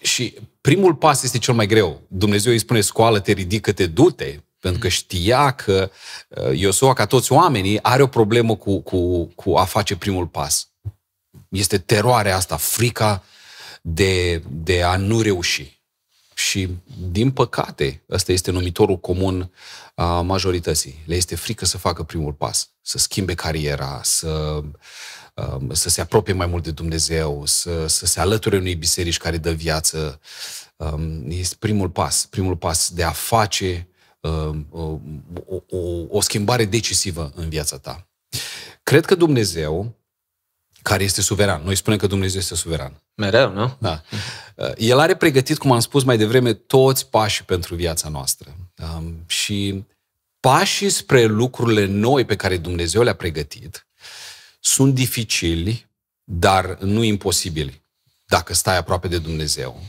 Și 0.00 0.34
primul 0.60 0.94
pas 0.94 1.22
este 1.22 1.38
cel 1.38 1.54
mai 1.54 1.66
greu. 1.66 2.02
Dumnezeu 2.08 2.52
îi 2.52 2.58
spune, 2.58 2.80
scoală-te, 2.80 3.32
ridică-te, 3.32 3.86
du-te, 3.86 4.40
pentru 4.60 4.80
că 4.80 4.88
știa 4.88 5.50
că 5.50 5.90
uh, 6.28 6.58
Iosua, 6.58 6.92
ca 6.92 7.06
toți 7.06 7.32
oamenii, 7.32 7.82
are 7.82 8.02
o 8.02 8.06
problemă 8.06 8.56
cu, 8.56 8.80
cu, 8.80 9.24
cu 9.24 9.54
a 9.54 9.64
face 9.64 9.96
primul 9.96 10.26
pas. 10.26 10.68
Este 11.48 11.78
teroarea 11.78 12.36
asta, 12.36 12.56
frica 12.56 13.24
de, 13.82 14.42
de 14.48 14.82
a 14.82 14.96
nu 14.96 15.20
reuși. 15.20 15.78
Și, 16.34 16.68
din 17.10 17.30
păcate, 17.30 18.02
ăsta 18.10 18.32
este 18.32 18.50
numitorul 18.50 18.98
comun 18.98 19.50
a 19.94 20.20
majorității. 20.20 21.02
Le 21.06 21.14
este 21.14 21.36
frică 21.36 21.64
să 21.64 21.78
facă 21.78 22.02
primul 22.02 22.32
pas, 22.32 22.70
să 22.82 22.98
schimbe 22.98 23.34
cariera, 23.34 24.00
să, 24.02 24.62
um, 25.34 25.72
să 25.72 25.88
se 25.88 26.00
apropie 26.00 26.32
mai 26.32 26.46
mult 26.46 26.62
de 26.62 26.70
Dumnezeu, 26.70 27.42
să, 27.46 27.86
să 27.86 28.06
se 28.06 28.20
alăture 28.20 28.56
unei 28.56 28.74
biserici 28.74 29.16
care 29.16 29.36
dă 29.36 29.52
viață. 29.52 30.20
Um, 30.76 31.30
este 31.30 31.56
primul 31.58 31.88
pas, 31.90 32.26
primul 32.30 32.56
pas 32.56 32.90
de 32.90 33.02
a 33.02 33.10
face 33.10 33.84
Um, 33.84 33.89
o, 34.70 34.98
o, 35.68 35.78
o 36.08 36.20
schimbare 36.20 36.64
decisivă 36.64 37.32
în 37.34 37.48
viața 37.48 37.78
ta. 37.78 38.08
Cred 38.82 39.04
că 39.04 39.14
Dumnezeu, 39.14 39.98
care 40.82 41.04
este 41.04 41.20
suveran, 41.20 41.62
noi 41.64 41.74
spunem 41.74 41.98
că 41.98 42.06
Dumnezeu 42.06 42.40
este 42.40 42.54
suveran. 42.54 43.02
Mereu, 43.14 43.52
nu? 43.52 43.76
Da. 43.78 44.02
Uh, 44.56 44.72
el 44.76 44.98
are 44.98 45.16
pregătit, 45.16 45.58
cum 45.58 45.72
am 45.72 45.80
spus 45.80 46.02
mai 46.02 46.16
devreme, 46.16 46.52
toți 46.52 47.06
pașii 47.06 47.44
pentru 47.44 47.74
viața 47.74 48.08
noastră. 48.08 48.56
Um, 48.96 49.24
și 49.26 49.84
pașii 50.40 50.90
spre 50.90 51.24
lucrurile 51.24 51.84
noi 51.86 52.24
pe 52.24 52.36
care 52.36 52.56
Dumnezeu 52.56 53.02
le-a 53.02 53.14
pregătit 53.14 53.86
sunt 54.60 54.94
dificili, 54.94 55.88
dar 56.24 56.78
nu 56.78 57.02
imposibili, 57.02 57.82
dacă 58.26 58.54
stai 58.54 58.76
aproape 58.76 59.08
de 59.08 59.18
Dumnezeu 59.18 59.82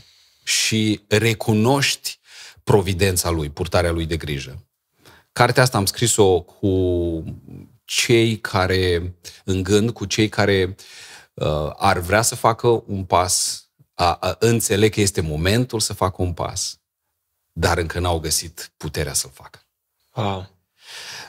și 0.44 1.00
recunoști 1.08 2.18
providența 2.64 3.30
lui, 3.30 3.50
purtarea 3.50 3.90
lui 3.90 4.06
de 4.06 4.16
grijă. 4.16 4.66
Cartea 5.32 5.62
asta 5.62 5.78
am 5.78 5.86
scris-o 5.86 6.40
cu 6.40 7.24
cei 7.84 8.38
care, 8.40 9.14
în 9.44 9.62
gând, 9.62 9.90
cu 9.90 10.04
cei 10.04 10.28
care 10.28 10.74
uh, 11.34 11.70
ar 11.76 11.98
vrea 11.98 12.22
să 12.22 12.34
facă 12.34 12.82
un 12.86 13.04
pas, 13.04 13.66
a, 13.94 14.12
a, 14.12 14.36
înțeleg 14.38 14.92
că 14.92 15.00
este 15.00 15.20
momentul 15.20 15.80
să 15.80 15.92
facă 15.92 16.22
un 16.22 16.32
pas, 16.32 16.80
dar 17.52 17.78
încă 17.78 17.98
n-au 17.98 18.18
găsit 18.18 18.72
puterea 18.76 19.12
să-l 19.12 19.30
facă. 19.34 19.66
Wow. 20.14 20.50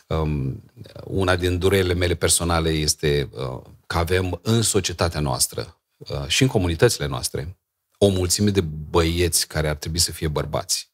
Um, 0.07 0.63
una 1.03 1.35
din 1.35 1.57
durerile 1.57 1.93
mele 1.93 2.15
personale 2.15 2.69
este 2.69 3.29
uh, 3.31 3.61
că 3.87 3.97
avem 3.97 4.39
în 4.41 4.61
societatea 4.61 5.19
noastră 5.19 5.81
uh, 5.97 6.27
și 6.27 6.41
în 6.41 6.47
comunitățile 6.47 7.05
noastre 7.05 7.57
o 7.97 8.07
mulțime 8.07 8.49
de 8.49 8.61
băieți 8.61 9.47
care 9.47 9.69
ar 9.69 9.75
trebui 9.75 9.99
să 9.99 10.11
fie 10.11 10.27
bărbați 10.27 10.92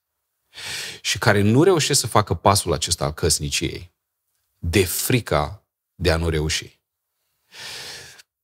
și 1.01 1.17
care 1.17 1.41
nu 1.41 1.63
reușesc 1.63 1.99
să 1.99 2.07
facă 2.07 2.33
pasul 2.33 2.73
acesta 2.73 3.05
al 3.05 3.13
căsniciei 3.13 3.91
de 4.59 4.85
frica 4.85 5.63
de 5.95 6.11
a 6.11 6.17
nu 6.17 6.29
reuși. 6.29 6.79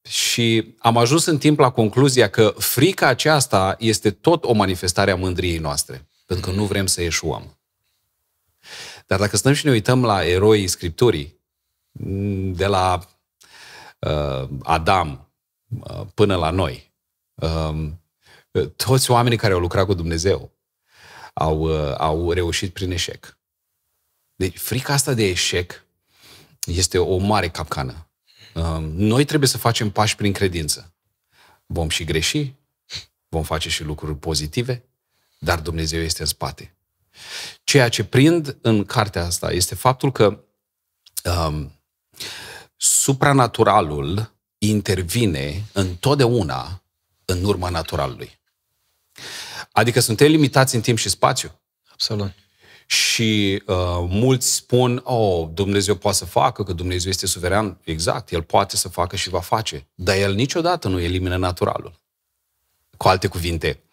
Și 0.02 0.76
am 0.80 0.98
ajuns 0.98 1.26
în 1.26 1.38
timp 1.38 1.60
la 1.60 1.72
concluzia 1.72 2.30
că 2.30 2.54
frica 2.58 3.08
aceasta 3.08 3.76
este 3.80 4.12
tot 4.12 4.44
o 4.44 4.54
manifestare 4.54 5.12
a 5.12 5.16
mândriei 5.16 5.58
noastre, 5.58 6.08
pentru 6.26 6.50
că 6.50 6.56
nu 6.56 6.66
vrem 6.66 6.86
să 6.86 7.02
eșuăm. 7.02 7.58
Dar 9.08 9.20
dacă 9.20 9.38
stăm 9.38 9.54
și 9.54 9.66
ne 9.66 9.72
uităm 9.72 10.06
la 10.06 10.26
eroii 10.26 10.68
Scripturii, 10.68 11.36
de 12.52 12.66
la 12.66 13.00
uh, 14.00 14.50
Adam 14.64 15.32
uh, 15.68 16.02
până 16.14 16.36
la 16.36 16.50
noi, 16.50 16.94
uh, 17.34 17.92
toți 18.76 19.12
oamenii 19.12 19.38
care 19.38 19.54
au 19.54 19.60
lucrat 19.60 19.86
cu 19.86 19.94
Dumnezeu 19.94 20.55
au, 21.38 21.60
uh, 21.60 21.96
au 21.98 22.32
reușit 22.32 22.74
prin 22.74 22.92
eșec. 22.92 23.38
Deci 24.36 24.58
frica 24.58 24.94
asta 24.94 25.14
de 25.14 25.24
eșec 25.24 25.86
este 26.66 26.98
o 26.98 27.18
mare 27.18 27.50
capcană. 27.50 28.10
Uh, 28.54 28.78
noi 28.92 29.26
trebuie 29.26 29.50
să 29.50 29.58
facem 29.58 29.90
pași 29.90 30.16
prin 30.16 30.34
credință. 30.34 30.94
Vom 31.66 31.90
și 31.90 32.04
greși, 32.04 32.54
vom 33.28 33.44
face 33.44 33.70
și 33.70 33.84
lucruri 33.84 34.18
pozitive, 34.18 34.84
dar 35.40 35.60
Dumnezeu 35.60 36.02
este 36.02 36.22
în 36.22 36.28
spate. 36.28 36.76
Ceea 37.64 37.90
ce 37.90 38.04
prind 38.04 38.58
în 38.62 38.86
cartea 38.86 39.26
asta 39.26 39.52
este 39.52 39.76
faptul 39.76 40.12
că 40.12 40.44
um, 41.48 41.72
supranaturalul 42.76 44.34
intervine 44.58 45.66
întotdeauna 45.74 46.84
în 47.26 47.44
urma 47.44 47.70
naturalului. 47.70 48.40
Adică 49.76 50.00
suntem 50.00 50.28
limitați 50.28 50.76
în 50.76 50.82
timp 50.82 50.98
și 50.98 51.10
spațiu. 51.10 51.60
Absolut. 51.92 52.32
Și 52.86 53.64
uh, 53.66 53.76
mulți 54.08 54.54
spun, 54.54 55.02
oh, 55.04 55.50
Dumnezeu 55.54 55.96
poate 55.96 56.18
să 56.18 56.26
facă, 56.26 56.64
că 56.64 56.74
Dumnezeu 56.74 57.10
este 57.10 57.26
suveran. 57.26 57.80
Exact, 57.84 58.32
El 58.32 58.44
poate 58.44 58.78
să 58.78 58.90
facă 58.90 59.16
și 59.16 59.30
va 59.30 59.40
face. 59.40 59.88
Dar 59.96 60.16
El 60.16 60.34
niciodată 60.34 60.88
nu 60.88 61.00
elimină 61.00 61.38
naturalul. 61.38 62.02
Cu 62.98 63.08
alte 63.08 63.28
cuvinte, 63.28 63.84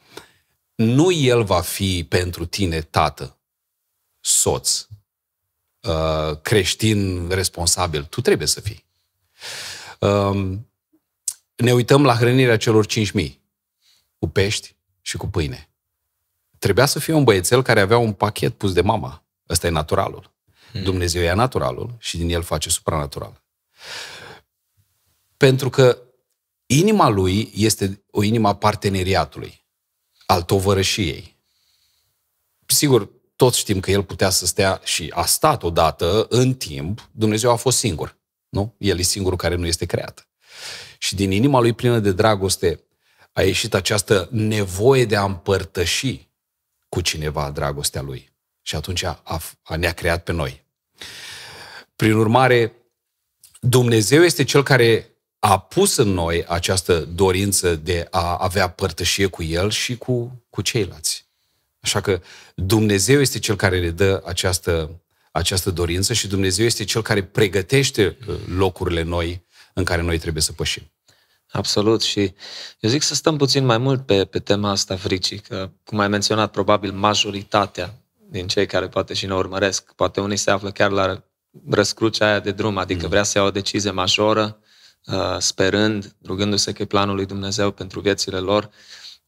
nu 0.75 1.12
El 1.12 1.45
va 1.45 1.61
fi 1.61 2.05
pentru 2.09 2.47
tine 2.47 2.81
tată, 2.81 3.39
soț, 4.21 4.87
uh, 5.81 6.41
creștin 6.43 7.29
responsabil. 7.29 8.05
Tu 8.05 8.21
trebuie 8.21 8.47
să 8.47 8.61
fii. 8.61 8.85
Uh, 9.99 10.59
ne 11.57 11.73
uităm 11.73 12.05
la 12.05 12.15
hrănirea 12.15 12.57
celor 12.57 12.87
5.000 12.87 13.33
cu 14.19 14.29
pești 14.29 14.77
și 15.01 15.17
cu 15.17 15.27
pâine. 15.27 15.67
Trebuia 16.62 16.87
să 16.87 16.99
fie 16.99 17.14
un 17.14 17.25
băiețel 17.25 17.62
care 17.62 17.81
avea 17.81 17.99
un 17.99 18.12
pachet 18.12 18.54
pus 18.54 18.73
de 18.73 18.81
mama. 18.81 19.25
Ăsta 19.49 19.66
e 19.66 19.71
naturalul. 19.71 20.33
Hmm. 20.71 20.83
Dumnezeu 20.83 21.23
e 21.23 21.33
naturalul 21.33 21.97
și 21.99 22.16
din 22.16 22.31
el 22.31 22.42
face 22.42 22.69
supranatural. 22.69 23.42
Pentru 25.37 25.71
că 25.71 25.99
inima 26.66 27.09
lui 27.09 27.52
este 27.54 28.04
o 28.11 28.23
inima 28.23 28.54
parteneriatului, 28.54 29.64
al 30.26 30.42
tovărășiei. 30.42 31.37
Sigur, 32.66 33.11
toți 33.37 33.59
știm 33.59 33.81
că 33.81 33.90
el 33.90 34.04
putea 34.04 34.31
să 34.31 34.47
stea 34.47 34.81
și 34.85 35.12
a 35.14 35.25
stat 35.25 35.62
odată 35.62 36.26
în 36.28 36.54
timp, 36.54 37.09
Dumnezeu 37.12 37.50
a 37.50 37.57
fost 37.57 37.78
singur. 37.78 38.19
Nu? 38.49 38.75
El 38.78 38.99
e 38.99 39.02
singurul 39.02 39.38
care 39.38 39.54
nu 39.54 39.66
este 39.66 39.87
creat. 39.87 40.28
Și 40.99 41.14
din 41.14 41.31
inima 41.31 41.61
lui 41.61 41.73
plină 41.73 41.99
de 41.99 42.12
dragoste 42.12 42.85
a 43.33 43.42
ieșit 43.42 43.75
această 43.75 44.28
nevoie 44.31 45.04
de 45.04 45.16
a 45.16 45.25
împărtăși 45.25 46.31
cu 46.92 47.00
cineva 47.00 47.50
dragostea 47.50 48.02
lui. 48.02 48.32
Și 48.62 48.76
atunci 48.76 49.02
a, 49.02 49.22
a, 49.62 49.76
ne-a 49.76 49.92
creat 49.92 50.22
pe 50.22 50.32
noi. 50.32 50.64
Prin 51.96 52.12
urmare, 52.12 52.72
Dumnezeu 53.61 54.22
este 54.22 54.44
cel 54.44 54.62
care 54.62 55.16
a 55.38 55.58
pus 55.58 55.96
în 55.96 56.08
noi 56.08 56.44
această 56.46 56.99
dorință 56.99 57.75
de 57.75 58.06
a 58.11 58.37
avea 58.40 58.68
părtășie 58.68 59.26
cu 59.26 59.42
El 59.42 59.70
și 59.70 59.96
cu, 59.96 60.44
cu 60.50 60.62
ceilalți. 60.62 61.26
Așa 61.81 62.00
că 62.00 62.20
Dumnezeu 62.55 63.20
este 63.20 63.38
cel 63.38 63.57
care 63.57 63.81
ne 63.81 63.90
dă 63.90 64.22
această, 64.26 65.00
această 65.31 65.70
dorință 65.70 66.12
și 66.12 66.28
Dumnezeu 66.28 66.64
este 66.64 66.85
cel 66.85 67.02
care 67.02 67.22
pregătește 67.22 68.16
uh, 68.28 68.35
locurile 68.46 69.02
noi 69.02 69.44
în 69.74 69.85
care 69.85 70.02
noi 70.02 70.18
trebuie 70.18 70.42
să 70.42 70.52
pășim. 70.52 70.92
Absolut 71.53 72.03
și 72.03 72.35
eu 72.81 72.91
zic 72.91 73.03
să 73.03 73.15
stăm 73.15 73.37
puțin 73.37 73.65
mai 73.65 73.79
mult 73.79 74.07
pe, 74.07 74.25
pe 74.25 74.38
tema 74.38 74.71
asta 74.71 74.97
fricii, 74.97 75.38
că 75.38 75.71
cum 75.85 75.99
ai 75.99 76.09
menționat, 76.09 76.51
probabil 76.51 76.93
majoritatea 76.93 77.95
din 78.31 78.47
cei 78.47 78.67
care 78.67 78.88
poate 78.88 79.15
și 79.15 79.27
ne 79.27 79.35
urmăresc, 79.35 79.93
poate 79.93 80.21
unii 80.21 80.37
se 80.37 80.51
află 80.51 80.71
chiar 80.71 80.91
la 80.91 81.25
răscrucea 81.71 82.27
aia 82.27 82.41
de 82.41 82.51
drum, 82.51 82.77
adică 82.77 83.03
mm. 83.03 83.09
vrea 83.09 83.23
să 83.23 83.38
ia 83.38 83.45
o 83.45 83.51
decizie 83.51 83.91
majoră, 83.91 84.59
uh, 85.07 85.37
sperând, 85.38 86.17
rugându-se 86.25 86.73
că 86.73 86.83
e 86.83 86.87
planul 86.87 87.15
lui 87.15 87.27
Dumnezeu 87.27 87.71
pentru 87.71 88.01
viețile 88.01 88.38
lor. 88.38 88.71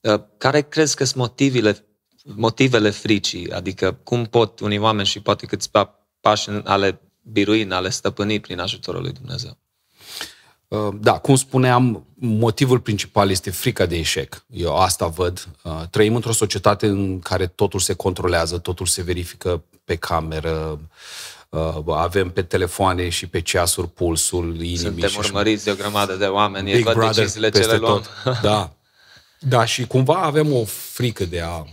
Uh, 0.01 0.21
care 0.39 0.61
crezi 0.61 0.97
că 0.97 1.05
sunt 1.05 1.17
motivele, 1.17 1.87
motivele 2.23 2.91
fricii? 2.91 3.51
Adică 3.51 3.93
cum 3.93 4.25
pot 4.25 4.61
unii 4.61 4.79
oameni 4.79 5.07
și 5.07 5.21
poate 5.21 5.47
câțiva 5.47 5.99
pași 6.21 6.51
ale 6.51 7.01
birui, 7.23 7.71
ale 7.71 7.91
stăpâni 7.91 8.41
prin 8.41 8.61
ajutorul 8.61 9.03
lui 9.03 9.13
Dumnezeu? 9.13 9.59
Uh, 10.68 10.94
da, 11.00 11.18
cum 11.18 11.37
spuneam, 11.37 12.07
motivul 12.14 12.81
principal 12.81 13.31
este 13.31 13.50
frica 13.50 13.87
de 13.87 13.96
eșec. 13.96 14.44
Eu 14.50 14.77
asta 14.77 15.07
văd. 15.07 15.48
Uh, 15.62 15.83
trăim 15.90 16.14
într-o 16.14 16.33
societate 16.33 16.87
în 16.87 17.18
care 17.18 17.46
totul 17.46 17.81
se 17.81 17.94
controlează, 17.94 18.59
totul 18.59 18.87
se 18.87 19.03
verifică 19.03 19.64
pe 19.85 19.96
cameră, 19.96 20.81
uh, 21.48 21.83
avem 21.87 22.31
pe 22.31 22.42
telefoane 22.42 23.09
și 23.09 23.27
pe 23.27 23.40
ceasuri 23.40 23.88
pulsul 23.88 24.55
inimii. 24.55 24.77
Suntem 24.77 25.09
și 25.09 25.18
urmăriți 25.18 25.64
de 25.64 25.70
o 25.70 25.74
grămadă 25.74 26.14
de 26.14 26.27
oameni, 26.27 26.72
Big 26.72 26.87
e 26.87 27.11
deciziile 27.12 27.50
ce 27.50 27.66
le 27.66 27.77
luăm. 27.77 28.03
Tot. 28.24 28.40
Da. 28.42 28.72
da, 29.40 29.64
și 29.64 29.87
cumva 29.87 30.22
avem 30.22 30.53
o 30.53 30.64
frică 30.64 31.24
de 31.24 31.40
a, 31.40 31.64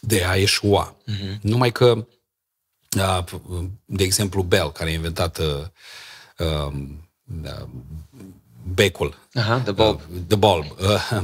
de 0.00 0.24
a 0.24 0.36
eșua. 0.36 0.96
Uh-huh. 0.96 1.40
Numai 1.40 1.72
că, 1.72 2.06
de 3.84 4.04
exemplu, 4.04 4.42
Bell, 4.42 4.72
care 4.72 4.90
a 4.90 4.92
inventat 4.92 5.38
uh, 5.38 6.72
da, 7.30 7.68
becul. 8.74 9.18
Aha, 9.34 9.58
the 9.58 9.72
bulb. 9.72 10.00
Uh, 10.12 10.18
the 10.26 10.36
bulb. 10.36 10.64
Uh, 10.80 11.22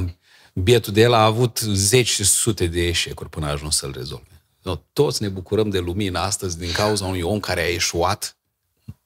bietul 0.53 0.93
de 0.93 1.01
el 1.01 1.13
a 1.13 1.23
avut 1.23 1.59
zeci 1.59 2.09
și 2.09 2.23
sute 2.23 2.67
de 2.67 2.87
eșecuri 2.87 3.29
până 3.29 3.45
a 3.45 3.49
ajuns 3.49 3.75
să-l 3.75 3.93
rezolve. 3.95 4.41
No, 4.61 4.75
toți 4.93 5.21
ne 5.21 5.27
bucurăm 5.27 5.69
de 5.69 5.79
lumină 5.79 6.19
astăzi 6.19 6.57
din 6.57 6.71
cauza 6.71 7.05
unui 7.05 7.21
om 7.21 7.39
care 7.39 7.61
a 7.61 7.69
eșuat 7.69 8.37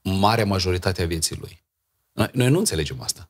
marea 0.01 0.45
majoritate 0.45 1.01
a 1.01 1.05
vieții 1.05 1.37
lui. 1.39 1.63
Noi, 2.11 2.29
noi 2.33 2.49
nu 2.49 2.57
înțelegem 2.57 3.01
asta. 3.01 3.29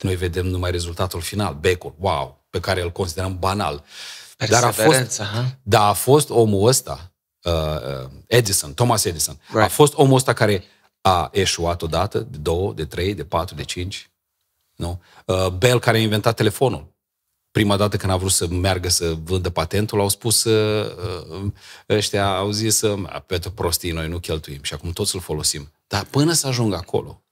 Noi 0.00 0.16
vedem 0.16 0.46
numai 0.46 0.70
rezultatul 0.70 1.20
final, 1.20 1.54
becul, 1.54 1.94
wow, 1.98 2.44
pe 2.50 2.60
care 2.60 2.82
îl 2.82 2.90
considerăm 2.90 3.38
banal. 3.38 3.84
Dar 4.48 4.64
a 4.64 4.70
fost, 4.70 5.22
da, 5.62 5.88
a 5.88 5.92
fost 5.92 6.30
omul 6.30 6.68
ăsta, 6.68 7.12
uh, 7.42 7.52
uh, 7.52 8.10
Edison, 8.26 8.74
Thomas 8.74 9.04
Edison, 9.04 9.40
right. 9.48 9.64
a 9.64 9.68
fost 9.68 9.92
omul 9.94 10.16
ăsta 10.16 10.32
care 10.32 10.64
a 11.00 11.28
eșuat 11.32 11.82
odată, 11.82 12.18
de 12.18 12.36
două, 12.36 12.72
de 12.72 12.84
trei, 12.84 13.14
de 13.14 13.24
patru, 13.24 13.54
de 13.54 13.64
cinci. 13.64 14.10
Nu? 14.76 15.02
Uh, 15.24 15.48
Bell, 15.48 15.78
care 15.78 15.96
a 15.96 16.00
inventat 16.00 16.36
telefonul. 16.36 16.88
Prima 17.50 17.76
dată 17.76 17.96
când 17.96 18.12
a 18.12 18.16
vrut 18.16 18.30
să 18.30 18.46
meargă 18.46 18.88
să 18.88 19.16
vândă 19.24 19.50
patentul, 19.50 20.00
au 20.00 20.08
spus 20.08 20.44
uh, 20.44 20.94
uh 21.30 21.52
ăștia, 21.88 22.36
au 22.36 22.50
zis, 22.50 22.80
uh, 22.80 23.20
pentru 23.26 23.50
prostii 23.50 23.90
noi 23.90 24.08
nu 24.08 24.18
cheltuim 24.18 24.62
și 24.62 24.74
acum 24.74 24.92
toți 24.92 25.14
îl 25.14 25.20
folosim. 25.20 25.72
Dar 25.86 26.04
până 26.04 26.32
să 26.32 26.46
ajungă 26.46 26.76
acolo, 26.76 27.22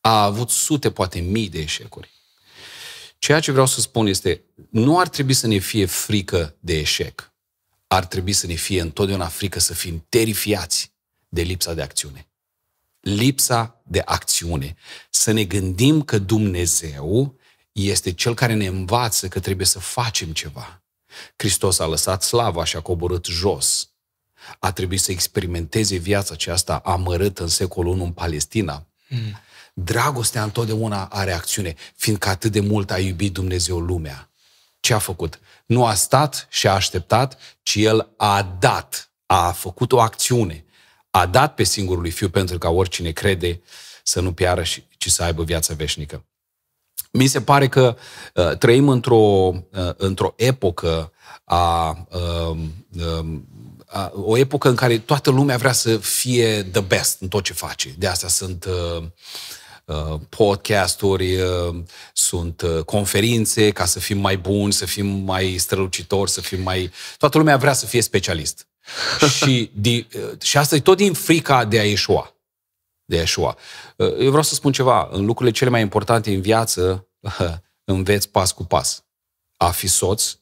a 0.00 0.24
avut 0.24 0.50
sute, 0.50 0.90
poate 0.90 1.18
mii 1.18 1.48
de 1.48 1.58
eșecuri. 1.58 2.10
Ceea 3.18 3.40
ce 3.40 3.50
vreau 3.50 3.66
să 3.66 3.80
spun 3.80 4.06
este, 4.06 4.42
nu 4.70 4.98
ar 4.98 5.08
trebui 5.08 5.34
să 5.34 5.46
ne 5.46 5.58
fie 5.58 5.86
frică 5.86 6.56
de 6.60 6.78
eșec. 6.78 7.32
Ar 7.86 8.06
trebui 8.06 8.32
să 8.32 8.46
ne 8.46 8.54
fie 8.54 8.80
întotdeauna 8.80 9.26
frică 9.26 9.58
să 9.58 9.74
fim 9.74 10.06
terifiați 10.08 10.92
de 11.28 11.42
lipsa 11.42 11.74
de 11.74 11.82
acțiune 11.82 12.25
lipsa 13.06 13.80
de 13.82 14.02
acțiune. 14.04 14.74
Să 15.10 15.30
ne 15.30 15.44
gândim 15.44 16.02
că 16.02 16.18
Dumnezeu 16.18 17.38
este 17.72 18.12
Cel 18.12 18.34
care 18.34 18.54
ne 18.54 18.66
învață 18.66 19.28
că 19.28 19.40
trebuie 19.40 19.66
să 19.66 19.78
facem 19.78 20.32
ceva. 20.32 20.82
Hristos 21.36 21.78
a 21.78 21.86
lăsat 21.86 22.22
slava 22.22 22.64
și 22.64 22.76
a 22.76 22.80
coborât 22.80 23.24
jos. 23.24 23.90
A 24.58 24.72
trebuit 24.72 25.00
să 25.00 25.10
experimenteze 25.10 25.96
viața 25.96 26.34
aceasta 26.34 26.76
amărâtă 26.84 27.42
în 27.42 27.48
secolul 27.48 27.96
I 27.98 28.02
în 28.02 28.12
Palestina. 28.12 28.86
Mm. 29.08 29.40
Dragostea 29.74 30.42
întotdeauna 30.42 31.04
are 31.04 31.32
acțiune, 31.32 31.74
fiindcă 31.96 32.28
atât 32.28 32.52
de 32.52 32.60
mult 32.60 32.90
a 32.90 32.98
iubit 32.98 33.32
Dumnezeu 33.32 33.78
lumea. 33.78 34.30
Ce 34.80 34.94
a 34.94 34.98
făcut? 34.98 35.40
Nu 35.66 35.86
a 35.86 35.94
stat 35.94 36.46
și 36.50 36.66
a 36.66 36.72
așteptat, 36.72 37.38
ci 37.62 37.74
El 37.74 38.12
a 38.16 38.56
dat, 38.58 39.10
a 39.26 39.52
făcut 39.52 39.92
o 39.92 40.00
acțiune 40.00 40.65
a 41.16 41.26
dat 41.26 41.54
pe 41.54 41.62
singurul 41.62 42.00
lui 42.00 42.10
Fiu 42.10 42.28
pentru 42.28 42.58
ca 42.58 42.68
oricine 42.68 43.10
crede 43.10 43.60
să 44.02 44.20
nu 44.20 44.32
piară, 44.32 44.62
ci 44.98 45.10
să 45.10 45.22
aibă 45.22 45.42
viața 45.42 45.74
veșnică. 45.74 46.24
Mi 47.10 47.26
se 47.26 47.40
pare 47.40 47.68
că 47.68 47.96
uh, 48.34 48.56
trăim 48.58 48.88
într-o, 48.88 49.16
uh, 49.16 49.90
într-o 49.96 50.34
epocă 50.36 51.12
a, 51.44 51.90
uh, 52.10 52.56
uh, 52.96 54.10
o 54.12 54.36
epocă 54.36 54.68
în 54.68 54.74
care 54.74 54.98
toată 54.98 55.30
lumea 55.30 55.56
vrea 55.56 55.72
să 55.72 55.96
fie 55.96 56.62
the 56.62 56.80
best 56.80 57.20
în 57.20 57.28
tot 57.28 57.44
ce 57.44 57.52
face. 57.52 57.94
De 57.98 58.06
asta 58.06 58.28
sunt 58.28 58.64
uh, 58.64 59.04
uh, 59.84 60.20
podcasturi, 60.28 61.36
uh, 61.40 61.76
sunt 62.12 62.62
uh, 62.62 62.84
conferințe 62.84 63.70
ca 63.70 63.84
să 63.84 63.98
fim 63.98 64.18
mai 64.18 64.36
buni, 64.38 64.72
să 64.72 64.86
fim 64.86 65.06
mai 65.06 65.56
strălucitori, 65.58 66.30
să 66.30 66.40
fim 66.40 66.62
mai... 66.62 66.90
Toată 67.18 67.38
lumea 67.38 67.56
vrea 67.56 67.72
să 67.72 67.86
fie 67.86 68.00
specialist. 68.00 68.66
și, 69.36 69.70
di, 69.74 70.06
uh, 70.14 70.40
și 70.42 70.58
asta 70.58 70.74
e 70.74 70.80
tot 70.80 70.96
din 70.96 71.12
frica 71.12 71.64
de 71.64 71.78
a 71.78 71.84
ieșua. 71.84 72.34
De 73.04 73.16
a 73.16 73.18
ieșua. 73.18 73.56
Uh, 73.96 74.14
eu 74.18 74.28
vreau 74.28 74.42
să 74.42 74.54
spun 74.54 74.72
ceva. 74.72 75.08
În 75.10 75.24
lucrurile 75.24 75.56
cele 75.56 75.70
mai 75.70 75.80
importante 75.80 76.34
în 76.34 76.40
viață, 76.40 77.08
înveți 77.84 78.28
pas 78.28 78.52
cu 78.52 78.64
pas. 78.64 79.04
A 79.56 79.70
fi 79.70 79.86
soț, 79.86 80.38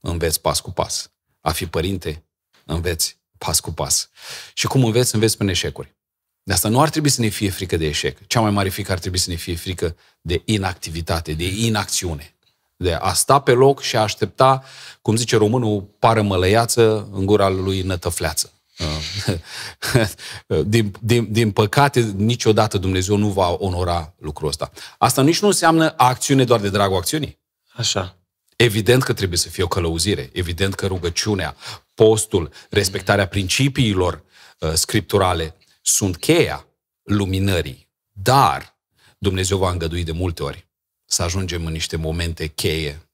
înveți 0.00 0.40
pas 0.40 0.60
cu 0.60 0.70
pas. 0.70 1.10
A 1.40 1.52
fi 1.52 1.66
părinte, 1.66 2.24
înveți 2.64 3.18
pas 3.38 3.60
cu 3.60 3.72
pas. 3.72 4.10
Și 4.54 4.66
cum 4.66 4.84
înveți, 4.84 5.14
înveți 5.14 5.36
prin 5.36 5.48
eșecuri. 5.48 5.96
De 6.42 6.52
asta 6.52 6.68
nu 6.68 6.80
ar 6.80 6.88
trebui 6.88 7.10
să 7.10 7.20
ne 7.20 7.28
fie 7.28 7.50
frică 7.50 7.76
de 7.76 7.86
eșec. 7.86 8.26
Cea 8.26 8.40
mai 8.40 8.50
mare 8.50 8.68
frică 8.68 8.92
ar 8.92 8.98
trebui 8.98 9.18
să 9.18 9.30
ne 9.30 9.36
fie 9.36 9.56
frică 9.56 9.96
de 10.20 10.42
inactivitate, 10.44 11.32
de 11.32 11.44
inacțiune. 11.44 12.37
De 12.80 12.92
a 12.92 13.12
sta 13.12 13.38
pe 13.40 13.52
loc 13.52 13.80
și 13.80 13.96
a 13.96 14.00
aștepta, 14.00 14.62
cum 15.02 15.16
zice 15.16 15.36
românul, 15.36 15.80
pară 15.98 16.22
mălăiață 16.22 17.08
în 17.12 17.26
gura 17.26 17.48
lui 17.48 17.82
nătăfleață. 17.82 18.52
din, 20.64 20.94
din, 21.00 21.32
din 21.32 21.50
păcate, 21.50 22.00
niciodată 22.16 22.78
Dumnezeu 22.78 23.16
nu 23.16 23.28
va 23.28 23.56
onora 23.58 24.14
lucrul 24.18 24.48
ăsta. 24.48 24.70
Asta 24.98 25.22
nici 25.22 25.40
nu 25.40 25.46
înseamnă 25.46 25.94
acțiune 25.96 26.44
doar 26.44 26.60
de 26.60 26.68
dragul 26.68 26.96
acțiunii. 26.96 27.38
Așa. 27.72 28.18
Evident 28.56 29.02
că 29.02 29.12
trebuie 29.12 29.38
să 29.38 29.48
fie 29.48 29.62
o 29.62 29.68
călăuzire, 29.68 30.30
evident 30.32 30.74
că 30.74 30.86
rugăciunea, 30.86 31.56
postul, 31.94 32.50
respectarea 32.70 33.28
principiilor 33.28 34.24
uh, 34.58 34.72
scripturale 34.72 35.56
sunt 35.82 36.16
cheia 36.16 36.66
luminării. 37.02 37.88
Dar 38.12 38.76
Dumnezeu 39.18 39.58
va 39.58 39.70
îngădui 39.70 40.04
de 40.04 40.12
multe 40.12 40.42
ori 40.42 40.67
să 41.10 41.22
ajungem 41.22 41.66
în 41.66 41.72
niște 41.72 41.96
momente 41.96 42.46
cheie 42.46 43.08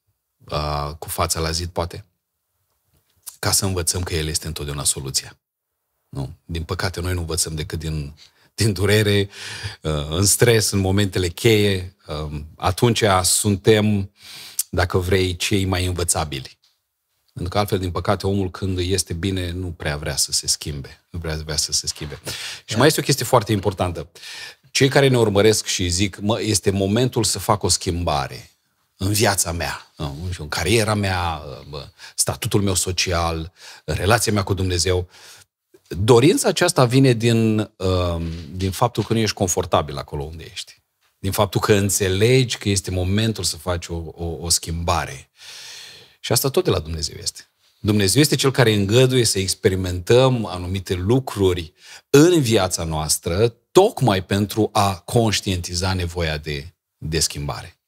uh, 0.51 0.91
cu 0.99 1.09
fața 1.09 1.41
la 1.41 1.51
zid, 1.51 1.69
poate, 1.69 2.05
ca 3.39 3.53
să 3.53 3.65
învățăm 3.65 4.03
că 4.03 4.15
El 4.15 4.27
este 4.27 4.47
întotdeauna 4.47 4.85
soluția. 4.85 5.39
Nu? 6.09 6.35
Din 6.45 6.63
păcate, 6.63 7.01
noi 7.01 7.15
nu 7.15 7.21
învățăm 7.21 7.55
decât 7.55 7.79
din, 7.79 8.15
din 8.55 8.73
durere, 8.73 9.29
uh, 9.81 10.07
în 10.09 10.25
stres, 10.25 10.71
în 10.71 10.79
momentele 10.79 11.29
cheie. 11.29 11.97
Uh, 12.07 12.41
atunci 12.57 13.03
suntem 13.23 14.13
dacă 14.71 14.99
vrei, 14.99 15.37
cei 15.37 15.65
mai 15.65 15.87
învățabili. 15.87 16.59
Pentru 17.33 17.53
că 17.53 17.59
altfel, 17.59 17.79
din 17.79 17.91
păcate, 17.91 18.27
omul 18.27 18.51
când 18.51 18.79
este 18.79 19.13
bine 19.13 19.51
nu 19.51 19.67
prea 19.67 19.97
vrea 19.97 20.17
să 20.17 20.33
se 20.33 20.47
schimbe. 20.47 21.05
Nu 21.11 21.19
prea 21.19 21.37
vrea 21.37 21.57
să 21.57 21.73
se 21.73 21.87
schimbe. 21.87 22.21
Și 22.65 22.77
mai 22.77 22.87
este 22.87 23.01
o 23.01 23.03
chestie 23.03 23.25
foarte 23.25 23.53
importantă. 23.53 24.09
Cei 24.75 24.89
care 24.89 25.09
ne 25.09 25.19
urmăresc 25.19 25.67
și 25.67 25.89
zic, 25.89 26.19
mă, 26.19 26.41
este 26.41 26.71
momentul 26.71 27.25
să 27.25 27.39
fac 27.39 27.63
o 27.63 27.69
schimbare 27.69 28.51
în 28.97 29.13
viața 29.13 29.53
mea, 29.53 29.93
în 30.39 30.49
cariera 30.49 30.95
mea, 30.95 31.43
statutul 32.15 32.63
meu 32.63 32.75
social, 32.75 33.53
relația 33.85 34.33
mea 34.33 34.43
cu 34.43 34.55
Dumnezeu. 34.55 35.09
Dorința 35.89 36.49
aceasta 36.49 36.85
vine 36.85 37.13
din, 37.13 37.59
um, 37.59 38.31
din 38.53 38.71
faptul 38.71 39.05
că 39.05 39.13
nu 39.13 39.19
ești 39.19 39.35
confortabil 39.35 39.97
acolo 39.97 40.23
unde 40.23 40.45
ești 40.53 40.83
din 41.19 41.33
faptul 41.33 41.61
că 41.61 41.73
înțelegi 41.73 42.59
că 42.59 42.69
este 42.69 42.91
momentul 42.91 43.45
să 43.45 43.57
faci 43.57 43.89
o, 43.89 44.03
o, 44.15 44.25
o 44.25 44.49
schimbare. 44.49 45.31
Și 46.21 46.33
asta 46.33 46.49
tot 46.49 46.65
de 46.65 46.71
la 46.71 46.79
Dumnezeu 46.79 47.17
este. 47.23 47.49
Dumnezeu 47.85 48.21
este 48.21 48.37
cel 48.37 48.51
care 48.51 48.73
îngăduie 48.73 49.25
să 49.25 49.39
experimentăm 49.39 50.47
anumite 50.47 50.95
lucruri 50.95 51.73
în 52.11 52.41
viața 52.41 52.85
noastră, 52.85 53.49
tocmai 53.73 54.25
pentru 54.25 54.69
a 54.73 54.97
conștientiza 54.97 55.93
nevoia 55.93 56.39
de, 56.39 56.75
de 56.99 57.19
schimbare. 57.19 57.79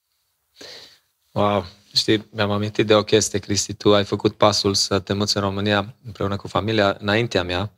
Wow! 1.33 1.65
Știi, 1.95 2.29
mi-am 2.31 2.51
amintit 2.51 2.87
de 2.87 2.95
o 2.95 3.03
chestie, 3.03 3.39
Cristi, 3.39 3.75
tu 3.75 3.95
ai 3.95 4.05
făcut 4.05 4.37
pasul 4.37 4.75
să 4.75 4.99
te 4.99 5.13
muți 5.13 5.37
în 5.37 5.43
România 5.43 5.95
împreună 6.05 6.37
cu 6.37 6.49
familia 6.49 6.97
înaintea 7.01 7.43
mea 7.43 7.73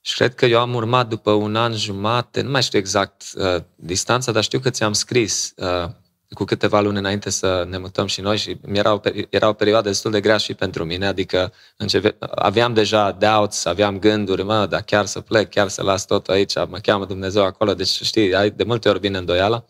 și 0.00 0.14
cred 0.14 0.34
că 0.34 0.46
eu 0.46 0.60
am 0.60 0.74
urmat 0.74 1.08
după 1.08 1.30
un 1.30 1.56
an 1.56 1.76
jumate, 1.76 2.40
nu 2.40 2.50
mai 2.50 2.62
știu 2.62 2.78
exact 2.78 3.22
uh, 3.34 3.62
distanța, 3.74 4.32
dar 4.32 4.42
știu 4.42 4.58
că 4.58 4.70
ți-am 4.70 4.92
scris 4.92 5.52
uh, 5.56 5.90
cu 6.34 6.44
câteva 6.44 6.80
luni 6.80 6.98
înainte 6.98 7.30
să 7.30 7.66
ne 7.68 7.78
mutăm 7.78 8.06
și 8.06 8.20
noi 8.20 8.36
și 8.36 8.56
era 8.72 8.92
o, 8.92 9.00
era 9.30 9.48
o 9.48 9.52
perioadă 9.52 9.88
destul 9.88 10.10
de 10.10 10.20
grea 10.20 10.36
și 10.36 10.54
pentru 10.54 10.84
mine, 10.84 11.06
adică 11.06 11.52
începe, 11.76 12.16
aveam 12.30 12.74
deja 12.74 13.10
doubts, 13.10 13.64
aveam 13.64 13.98
gânduri, 13.98 14.42
mă, 14.42 14.66
dar 14.66 14.82
chiar 14.82 15.06
să 15.06 15.20
plec, 15.20 15.50
chiar 15.50 15.68
să 15.68 15.82
las 15.82 16.06
totul 16.06 16.34
aici, 16.34 16.54
mă 16.54 16.78
cheamă 16.82 17.04
Dumnezeu 17.04 17.44
acolo, 17.44 17.74
deci 17.74 17.88
știi, 17.88 18.34
ai 18.34 18.50
de 18.50 18.64
multe 18.64 18.88
ori 18.88 18.98
vine 18.98 19.18
îndoiala. 19.18 19.64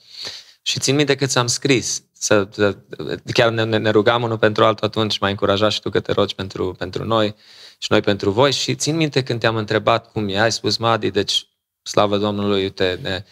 Și 0.62 0.78
țin 0.78 0.94
minte 0.94 1.14
că 1.14 1.26
ți-am 1.26 1.46
scris, 1.46 2.02
să, 2.12 2.48
să, 2.50 2.76
chiar 3.32 3.50
ne, 3.50 3.64
ne 3.64 3.90
rugam 3.90 4.22
unul 4.22 4.38
pentru 4.38 4.64
altul 4.64 4.86
atunci, 4.86 5.18
m-ai 5.18 5.30
încurajat 5.30 5.70
și 5.72 5.80
tu 5.80 5.90
că 5.90 6.00
te 6.00 6.12
rogi 6.12 6.34
pentru, 6.34 6.74
pentru 6.78 7.04
noi 7.04 7.34
și 7.78 7.88
noi 7.90 8.00
pentru 8.00 8.30
voi. 8.30 8.52
Și 8.52 8.74
țin 8.74 8.96
minte 8.96 9.22
când 9.22 9.40
te-am 9.40 9.56
întrebat 9.56 10.12
cum 10.12 10.28
e, 10.28 10.40
ai 10.40 10.52
spus, 10.52 10.76
Madi, 10.76 11.10
deci, 11.10 11.48
slavă 11.82 12.18
Domnului, 12.18 12.62
uite, 12.62 12.98
ne, 13.02 13.24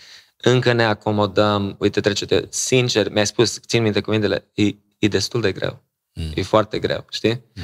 încă 0.42 0.72
ne 0.72 0.85
acomodăm, 0.85 1.76
uite, 1.78 2.00
trece-te, 2.00 2.46
sincer, 2.48 3.11
mi-ai 3.11 3.26
spus, 3.26 3.61
țin 3.66 3.83
minte 3.83 4.00
cuvintele, 4.00 4.50
e, 4.55 4.66
e 4.98 5.09
destul 5.09 5.40
de 5.40 5.52
greu. 5.52 5.83
Mm. 6.12 6.33
E 6.35 6.42
foarte 6.42 6.78
greu, 6.78 7.07
știi? 7.11 7.42
Mm. 7.55 7.62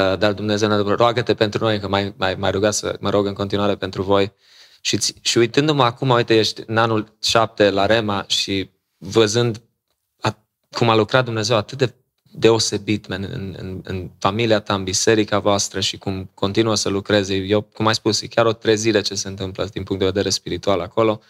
Uh, 0.00 0.18
dar 0.18 0.32
Dumnezeu 0.32 0.68
ne 0.68 0.94
roagă-te 0.94 1.34
pentru 1.34 1.64
noi, 1.64 1.80
că 1.80 1.88
mai, 1.88 2.14
mai, 2.16 2.34
mai 2.34 2.50
rugat 2.50 2.74
să 2.74 2.96
mă 3.00 3.10
rog 3.10 3.26
în 3.26 3.32
continuare 3.32 3.76
pentru 3.76 4.02
voi. 4.02 4.32
Și, 4.80 4.98
și 5.20 5.38
uitându-mă 5.38 5.82
acum, 5.82 6.08
uite, 6.08 6.38
ești 6.38 6.62
în 6.66 6.76
anul 6.76 7.16
șapte 7.22 7.70
la 7.70 7.86
Rema 7.86 8.24
și 8.26 8.70
văzând 8.98 9.62
a, 10.20 10.38
cum 10.70 10.88
a 10.88 10.94
lucrat 10.94 11.24
Dumnezeu 11.24 11.56
atât 11.56 11.78
de 11.78 11.94
deosebit 12.36 13.06
man, 13.06 13.28
în, 13.32 13.54
în, 13.58 13.80
în 13.84 14.10
familia 14.18 14.60
ta, 14.60 14.74
în 14.74 14.84
biserica 14.84 15.38
voastră 15.38 15.80
și 15.80 15.98
cum 15.98 16.30
continuă 16.34 16.74
să 16.74 16.88
lucreze. 16.88 17.34
Eu, 17.34 17.60
cum 17.60 17.86
ai 17.86 17.94
spus, 17.94 18.20
e 18.20 18.26
chiar 18.26 18.46
o 18.46 18.52
trezire 18.52 19.00
ce 19.00 19.14
se 19.14 19.28
întâmplă 19.28 19.68
din 19.72 19.82
punct 19.82 20.00
de 20.00 20.08
vedere 20.08 20.30
spiritual 20.30 20.80
acolo. 20.80 21.20
Uh, 21.20 21.26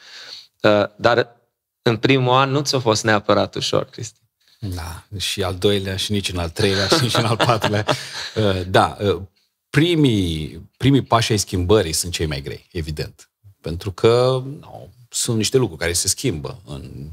dar 0.96 1.36
în 1.82 1.96
primul 1.96 2.32
an 2.32 2.50
nu 2.50 2.60
ți-a 2.60 2.78
fost 2.78 3.04
neapărat 3.04 3.54
ușor, 3.54 3.84
Cristi. 3.84 4.20
Da, 4.58 5.04
și 5.18 5.42
al 5.42 5.54
doilea, 5.54 5.96
și 5.96 6.12
nici 6.12 6.32
în 6.32 6.38
al 6.38 6.50
treilea, 6.50 6.86
și 6.86 7.02
nici 7.02 7.16
în 7.16 7.24
al 7.24 7.36
patrulea. 7.36 7.84
Uh, 8.34 8.60
da, 8.66 8.96
uh, 9.00 9.22
primii, 9.70 10.70
primii 10.76 11.02
pași 11.02 11.32
ai 11.32 11.38
schimbării 11.38 11.92
sunt 11.92 12.12
cei 12.12 12.26
mai 12.26 12.42
grei, 12.42 12.66
evident. 12.72 13.30
Pentru 13.60 13.92
că 13.92 14.42
no, 14.60 14.88
sunt 15.08 15.36
niște 15.36 15.56
lucruri 15.56 15.80
care 15.80 15.92
se 15.92 16.08
schimbă 16.08 16.62
în 16.64 17.10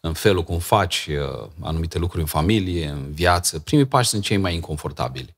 în 0.00 0.12
felul 0.12 0.42
cum 0.42 0.58
faci 0.58 1.08
uh, 1.10 1.48
anumite 1.60 1.98
lucruri 1.98 2.22
în 2.22 2.28
familie, 2.28 2.88
în 2.88 3.12
viață, 3.12 3.58
primii 3.58 3.84
pași 3.84 4.08
sunt 4.08 4.22
cei 4.22 4.36
mai 4.36 4.54
inconfortabili. 4.54 5.36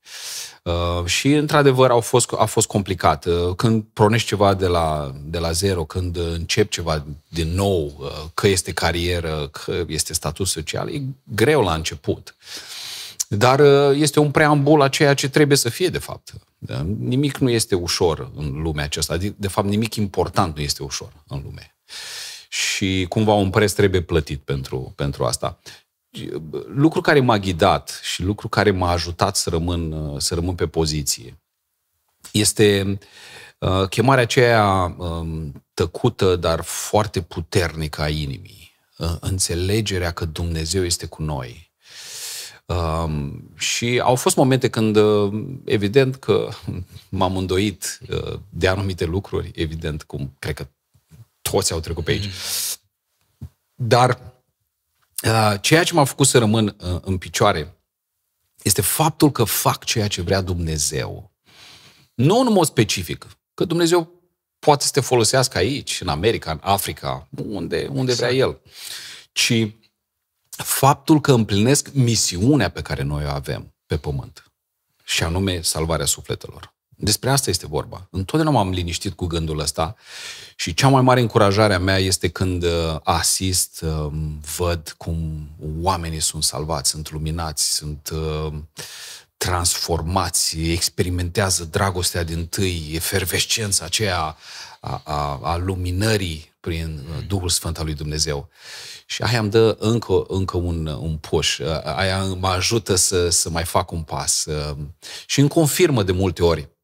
Uh, 0.62 1.05
și, 1.05 1.33
într-adevăr, 1.33 1.90
au 1.90 2.01
fost, 2.01 2.33
a 2.38 2.44
fost 2.44 2.66
complicat. 2.66 3.25
Uh, 3.25 3.55
când 3.57 3.85
pronești 3.92 4.29
ceva 4.29 4.55
de 4.55 4.66
la, 4.66 5.14
de 5.25 5.38
la 5.38 5.53
zero, 5.53 5.85
când 5.85 6.16
începi 6.16 6.71
ceva 6.71 7.05
din 7.29 7.55
nou, 7.55 7.97
uh, 7.99 8.09
că 8.35 8.47
este 8.47 8.73
carieră, 8.73 9.49
că 9.53 9.85
este 9.87 10.12
statut 10.12 10.47
social, 10.47 10.88
e 10.94 11.03
greu 11.23 11.62
la 11.62 11.75
început. 11.75 12.37
Dar 13.29 13.61
uh, 13.61 13.97
este 14.01 14.21
un 14.21 14.31
preambul 14.31 14.83
a 14.83 14.88
ceea 14.88 15.14
ce 15.14 15.29
trebuie 15.29 15.57
să 15.57 15.68
fie, 15.68 15.88
de 15.88 15.99
fapt. 15.99 16.33
Da? 16.59 16.87
Nimic 16.99 17.37
nu 17.37 17.51
este 17.51 17.75
ușor 17.75 18.31
în 18.37 18.62
lumea 18.62 18.85
aceasta. 18.85 19.16
De 19.37 19.49
fapt, 19.49 19.68
nimic 19.68 19.94
important 19.94 20.57
nu 20.57 20.62
este 20.62 20.83
ușor 20.83 21.12
în 21.27 21.40
lume 21.44 21.77
și 22.49 23.07
cumva 23.09 23.33
un 23.33 23.51
preț 23.51 23.73
trebuie 23.73 24.03
plătit 24.03 24.41
pentru, 24.41 24.93
pentru 24.97 25.25
asta. 25.25 25.59
Lucru 26.67 27.01
care 27.01 27.21
m-a 27.21 27.39
ghidat 27.39 28.01
și 28.03 28.23
lucru 28.23 28.49
care 28.49 28.71
m-a 28.71 28.91
ajutat 28.91 29.37
să 29.37 29.51
rămân, 29.51 30.15
să 30.19 30.35
rămân 30.35 30.55
pe 30.55 30.67
poziție 30.67 31.39
este 32.33 32.99
uh, 33.59 33.89
chemarea 33.89 34.23
aceea 34.23 34.95
um, 34.99 35.65
tăcută, 35.75 36.37
dar 36.37 36.61
foarte 36.63 37.23
puternică 37.23 38.03
a 38.03 38.09
inimii. 38.09 38.73
Uh, 38.99 39.17
înțelegerea 39.21 40.11
că 40.11 40.25
Dumnezeu 40.25 40.85
este 40.85 41.07
cu 41.07 41.23
noi. 41.23 41.73
Um, 42.67 43.51
și 43.57 44.01
au 44.03 44.15
fost 44.15 44.37
momente 44.37 44.69
când, 44.69 44.97
uh, 44.97 45.45
evident 45.65 46.17
că 46.17 46.49
m-am 47.09 47.37
îndoit 47.37 48.01
uh, 48.11 48.39
de 48.49 48.69
anumite 48.69 49.05
lucruri, 49.05 49.51
evident, 49.55 50.03
cum 50.03 50.35
cred 50.39 50.55
că 50.55 50.69
toți 51.51 51.73
au 51.73 51.81
trecut 51.81 52.05
pe 52.05 52.11
aici. 52.11 52.31
Dar 53.75 54.33
uh, 55.25 55.55
ceea 55.61 55.85
ce 55.85 55.95
m-a 55.95 56.05
făcut 56.05 56.27
să 56.27 56.39
rămân 56.39 56.67
uh, 56.67 57.01
în 57.01 57.19
picioare 57.19 57.79
este 58.63 58.81
faptul 58.83 59.31
că 59.31 59.45
fac 59.45 59.85
ceea 59.85 60.09
ce 60.09 60.23
vrea 60.23 60.41
Dumnezeu. 60.41 61.33
Nu 62.15 62.39
în 62.39 62.53
mod 62.53 62.67
specific, 62.67 63.27
că 63.55 63.65
Dumnezeu 63.65 64.19
poate 64.59 64.85
să 64.85 64.91
te 64.91 65.01
folosească 65.01 65.59
aici, 65.59 66.01
în 66.01 66.09
America, 66.09 66.51
în 66.51 66.61
Africa, 66.63 67.29
unde, 67.31 67.89
unde 67.93 68.15
vrea 68.15 68.31
exact. 68.31 68.51
El, 68.51 68.61
ci 69.33 69.75
faptul 70.49 71.21
că 71.21 71.33
împlinesc 71.33 71.93
misiunea 71.93 72.71
pe 72.71 72.83
care 72.83 73.03
noi 73.03 73.25
o 73.25 73.29
avem 73.29 73.75
pe 73.87 73.99
pământ, 73.99 74.53
și 75.05 75.23
anume 75.23 75.61
salvarea 75.61 76.07
sufletelor. 76.07 76.77
Despre 77.01 77.31
asta 77.31 77.51
este 77.51 77.67
vorba. 77.67 78.09
Întotdeauna 78.11 78.59
m-am 78.59 78.71
liniștit 78.71 79.13
cu 79.13 79.27
gândul 79.27 79.59
ăsta 79.59 79.97
și 80.57 80.75
cea 80.75 80.89
mai 80.89 81.03
mare 81.03 81.21
încurajare 81.21 81.75
a 81.75 81.79
mea 81.79 81.99
este 81.99 82.29
când 82.29 82.63
uh, 82.63 82.97
asist, 83.03 83.81
um, 83.81 84.41
văd 84.57 84.95
cum 84.97 85.49
oamenii 85.81 86.21
sunt 86.21 86.43
salvați, 86.43 86.91
sunt 86.91 87.11
luminați, 87.11 87.75
sunt 87.75 88.11
uh, 88.13 88.53
transformați, 89.37 90.61
experimentează 90.61 91.65
dragostea 91.65 92.23
din 92.23 92.47
tâi, 92.47 92.91
efervescența 92.95 93.85
aceea 93.85 94.37
a, 94.81 95.03
a, 95.05 95.41
a 95.43 95.57
luminării 95.57 96.55
prin 96.61 97.01
uh, 97.09 97.27
Duhul 97.27 97.49
Sfânt 97.49 97.79
al 97.79 97.85
lui 97.85 97.95
Dumnezeu. 97.95 98.49
Și 99.07 99.23
aia 99.23 99.39
îmi 99.39 99.51
dă 99.51 99.77
încă, 99.79 100.25
încă 100.29 100.57
un, 100.57 100.87
un 100.87 101.17
push, 101.17 101.61
aia 101.97 102.25
mă 102.25 102.49
ajută 102.49 102.95
să, 102.95 103.29
să 103.29 103.51
mai 103.51 103.65
fac 103.65 103.91
un 103.91 104.03
pas 104.03 104.47
și 105.27 105.41
îmi 105.41 105.49
confirmă 105.49 106.03
de 106.03 106.13
multe 106.13 106.43
ori 106.43 106.61
Uh, 106.61 106.78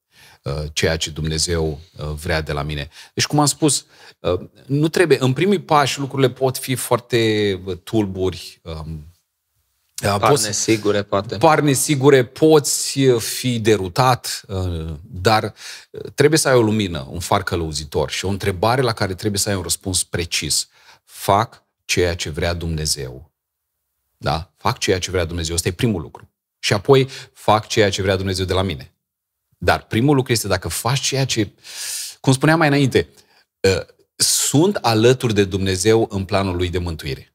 ceea 0.72 0.96
ce 0.96 1.10
Dumnezeu 1.10 1.80
uh, 1.96 2.06
vrea 2.06 2.40
de 2.40 2.52
la 2.52 2.62
mine. 2.62 2.88
Deci, 3.14 3.26
cum 3.26 3.38
am 3.38 3.46
spus, 3.46 3.86
uh, 4.18 4.40
nu 4.66 4.88
trebuie, 4.88 5.18
în 5.20 5.32
primii 5.32 5.60
pași 5.60 5.98
lucrurile 5.98 6.30
pot 6.30 6.58
fi 6.58 6.74
foarte 6.74 7.60
tulburi, 7.82 8.60
um, 8.62 9.14
par 10.00 10.30
poți, 10.30 10.46
nesigure, 10.46 11.02
poate. 11.02 11.36
Par 11.36 11.60
nesigure, 11.60 12.24
poți 12.24 13.00
fi 13.18 13.58
derutat, 13.58 14.44
dar 15.02 15.54
trebuie 16.14 16.38
să 16.38 16.48
ai 16.48 16.54
o 16.54 16.62
lumină, 16.62 17.06
un 17.10 17.20
far 17.20 17.42
călăuzitor 17.42 18.10
și 18.10 18.24
o 18.24 18.28
întrebare 18.28 18.82
la 18.82 18.92
care 18.92 19.14
trebuie 19.14 19.40
să 19.40 19.48
ai 19.48 19.56
un 19.56 19.62
răspuns 19.62 20.04
precis. 20.04 20.68
Fac 21.04 21.62
ceea 21.84 22.14
ce 22.14 22.30
vrea 22.30 22.52
Dumnezeu. 22.52 23.32
Da? 24.16 24.52
Fac 24.56 24.78
ceea 24.78 24.98
ce 24.98 25.10
vrea 25.10 25.24
Dumnezeu. 25.24 25.54
Asta 25.54 25.68
e 25.68 25.72
primul 25.72 26.00
lucru. 26.00 26.30
Și 26.58 26.72
apoi 26.72 27.08
fac 27.32 27.66
ceea 27.66 27.90
ce 27.90 28.02
vrea 28.02 28.16
Dumnezeu 28.16 28.44
de 28.44 28.52
la 28.52 28.62
mine. 28.62 28.93
Dar 29.64 29.82
primul 29.82 30.14
lucru 30.14 30.32
este 30.32 30.48
dacă 30.48 30.68
faci 30.68 31.00
ceea 31.00 31.24
ce, 31.24 31.50
cum 32.20 32.32
spuneam 32.32 32.58
mai 32.58 32.68
înainte, 32.68 33.08
ă, 33.64 33.86
sunt 34.16 34.76
alături 34.76 35.34
de 35.34 35.44
Dumnezeu 35.44 36.06
în 36.10 36.24
planul 36.24 36.56
lui 36.56 36.68
de 36.68 36.78
mântuire. 36.78 37.34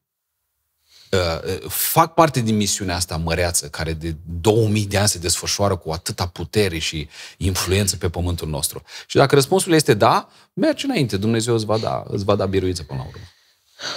Ă, 1.12 1.42
fac 1.68 2.14
parte 2.14 2.40
din 2.40 2.56
misiunea 2.56 2.94
asta 2.96 3.16
măreață, 3.16 3.68
care 3.68 3.92
de 3.92 4.16
2000 4.40 4.86
de 4.86 4.98
ani 4.98 5.08
se 5.08 5.18
desfășoară 5.18 5.76
cu 5.76 5.90
atâta 5.90 6.26
putere 6.26 6.78
și 6.78 7.08
influență 7.36 7.96
pe 7.96 8.08
pământul 8.08 8.48
nostru. 8.48 8.82
Și 9.06 9.16
dacă 9.16 9.34
răspunsul 9.34 9.72
este 9.72 9.94
da, 9.94 10.28
mergi 10.52 10.84
înainte, 10.84 11.16
Dumnezeu 11.16 11.54
îți 11.54 11.64
va 11.64 11.78
da, 11.78 12.02
îți 12.06 12.24
va 12.24 12.34
da 12.34 12.46
biruință 12.46 12.82
până 12.82 12.98
la 12.98 13.06
urmă. 13.06 13.24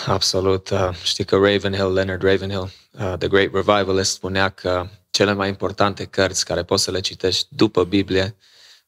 Absolut. 0.05 0.69
Uh, 0.69 0.89
știi 1.03 1.25
că 1.25 1.35
Ravenhill, 1.35 1.93
Leonard 1.93 2.23
Ravenhill, 2.23 2.71
uh, 2.91 3.13
the 3.17 3.27
great 3.27 3.49
revivalist, 3.53 4.11
spunea 4.11 4.49
că 4.49 4.87
cele 5.13 5.33
mai 5.33 5.47
importante 5.47 6.05
cărți 6.05 6.45
care 6.45 6.63
poți 6.63 6.83
să 6.83 6.91
le 6.91 6.99
citești 6.99 7.47
după 7.49 7.83
Biblie 7.83 8.35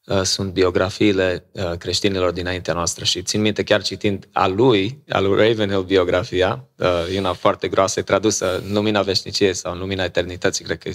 uh, 0.04 0.22
sunt 0.22 0.52
biografiile 0.52 1.46
uh, 1.52 1.72
creștinilor 1.78 2.30
dinaintea 2.30 2.74
noastră 2.74 3.04
și 3.04 3.22
țin 3.22 3.40
minte 3.40 3.62
chiar 3.62 3.82
citind 3.82 4.28
a 4.32 4.46
lui, 4.46 5.02
a 5.08 5.20
lui 5.20 5.48
Ravenhill 5.48 5.82
biografia, 5.82 6.68
uh, 6.76 7.14
e 7.14 7.18
una 7.18 7.32
foarte 7.32 7.68
groasă, 7.68 8.00
e 8.00 8.02
tradusă 8.02 8.58
în 8.58 8.72
Lumina 8.72 9.02
Veșniciei 9.02 9.54
sau 9.54 9.72
în 9.72 9.78
Lumina 9.78 10.04
Eternității, 10.04 10.64
cred 10.64 10.78
că 10.78 10.90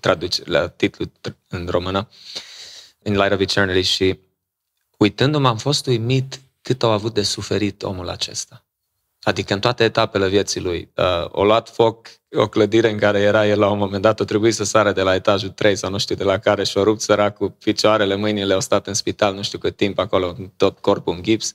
traduce 0.00 0.42
la 0.44 0.68
titlu 0.68 1.04
în 1.48 1.66
română, 1.70 2.08
In 3.02 3.16
Light 3.16 3.32
of 3.32 3.40
Eternity 3.40 3.82
și 3.82 4.18
uitându-mă 4.96 5.48
am 5.48 5.56
fost 5.56 5.86
uimit 5.86 6.40
cât 6.62 6.82
au 6.82 6.90
avut 6.90 7.14
de 7.14 7.22
suferit 7.22 7.82
omul 7.82 8.08
acesta. 8.08 8.64
Adică 9.22 9.54
în 9.54 9.60
toate 9.60 9.84
etapele 9.84 10.28
vieții 10.28 10.60
lui. 10.60 10.90
Uh, 10.96 11.04
o 11.30 11.44
luat 11.44 11.68
foc 11.68 12.08
o 12.34 12.48
clădire 12.48 12.90
în 12.90 12.98
care 12.98 13.18
era 13.18 13.46
el 13.46 13.58
la 13.58 13.70
un 13.70 13.78
moment 13.78 14.02
dat, 14.02 14.20
o 14.20 14.24
trebuie 14.24 14.52
să 14.52 14.64
sară 14.64 14.92
de 14.92 15.02
la 15.02 15.14
etajul 15.14 15.48
3 15.48 15.76
sau 15.76 15.90
nu 15.90 15.98
știu 15.98 16.14
de 16.14 16.24
la 16.24 16.38
care 16.38 16.64
și 16.64 16.78
o 16.78 16.82
rupt 16.82 17.00
săracul, 17.00 17.50
picioarele, 17.50 18.14
mâinile 18.14 18.54
au 18.54 18.60
stat 18.60 18.86
în 18.86 18.94
spital 18.94 19.34
nu 19.34 19.42
știu 19.42 19.58
cât 19.58 19.76
timp 19.76 19.98
acolo, 19.98 20.36
tot 20.56 20.78
corpul 20.78 21.14
în 21.14 21.22
gips. 21.22 21.54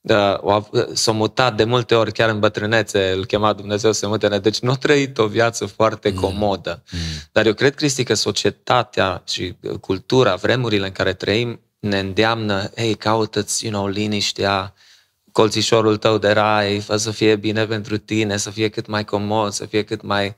Uh, 0.00 0.62
s-a 0.92 1.12
mutat 1.12 1.56
de 1.56 1.64
multe 1.64 1.94
ori, 1.94 2.12
chiar 2.12 2.28
în 2.28 2.38
bătrânețe, 2.38 3.10
îl 3.10 3.24
chema 3.24 3.52
Dumnezeu 3.52 3.92
să 3.92 4.08
mute. 4.08 4.38
Deci 4.38 4.58
nu 4.58 4.70
a 4.70 4.74
trăit 4.74 5.18
o 5.18 5.26
viață 5.26 5.66
foarte 5.66 6.10
mm. 6.10 6.20
comodă. 6.20 6.82
Mm. 6.90 6.98
Dar 7.32 7.46
eu 7.46 7.54
cred, 7.54 7.74
Cristi, 7.74 8.04
că 8.04 8.14
societatea 8.14 9.22
și 9.26 9.54
cultura, 9.80 10.34
vremurile 10.34 10.86
în 10.86 10.92
care 10.92 11.12
trăim, 11.12 11.60
ne 11.78 11.98
îndeamnă, 11.98 12.70
ei, 12.74 12.94
caută-ți, 12.94 13.64
you 13.64 13.72
know, 13.72 13.86
liniștea, 13.86 14.74
colțișorul 15.40 15.96
tău 15.96 16.18
de 16.18 16.30
rai, 16.30 16.80
fă 16.80 16.96
să 16.96 17.10
fie 17.10 17.36
bine 17.36 17.66
pentru 17.66 17.98
tine, 17.98 18.36
să 18.36 18.50
fie 18.50 18.68
cât 18.68 18.86
mai 18.86 19.04
comod, 19.04 19.52
să 19.52 19.66
fie 19.66 19.82
cât 19.82 20.02
mai 20.02 20.36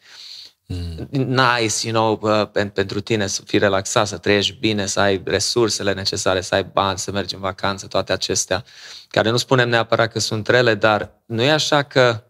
mm. 0.67 1.09
nice, 1.13 1.89
you 1.89 1.93
know, 1.93 2.33
uh, 2.41 2.69
pentru 2.73 3.01
tine, 3.01 3.27
să 3.27 3.43
fii 3.47 3.59
relaxat, 3.59 4.07
să 4.07 4.19
trăiești 4.19 4.57
bine, 4.61 4.87
să 4.87 5.01
ai 5.01 5.23
resursele 5.25 5.93
necesare, 5.93 6.41
să 6.41 6.55
ai 6.55 6.65
bani, 6.65 6.99
să 6.99 7.11
mergi 7.11 7.35
în 7.35 7.41
vacanță, 7.41 7.87
toate 7.87 8.13
acestea, 8.13 8.65
care 9.09 9.31
nu 9.31 9.37
spunem 9.37 9.69
neapărat 9.69 10.13
că 10.13 10.19
sunt 10.19 10.49
rele, 10.49 10.75
dar 10.75 11.23
nu 11.27 11.43
e 11.43 11.51
așa 11.51 11.83
că 11.83 12.25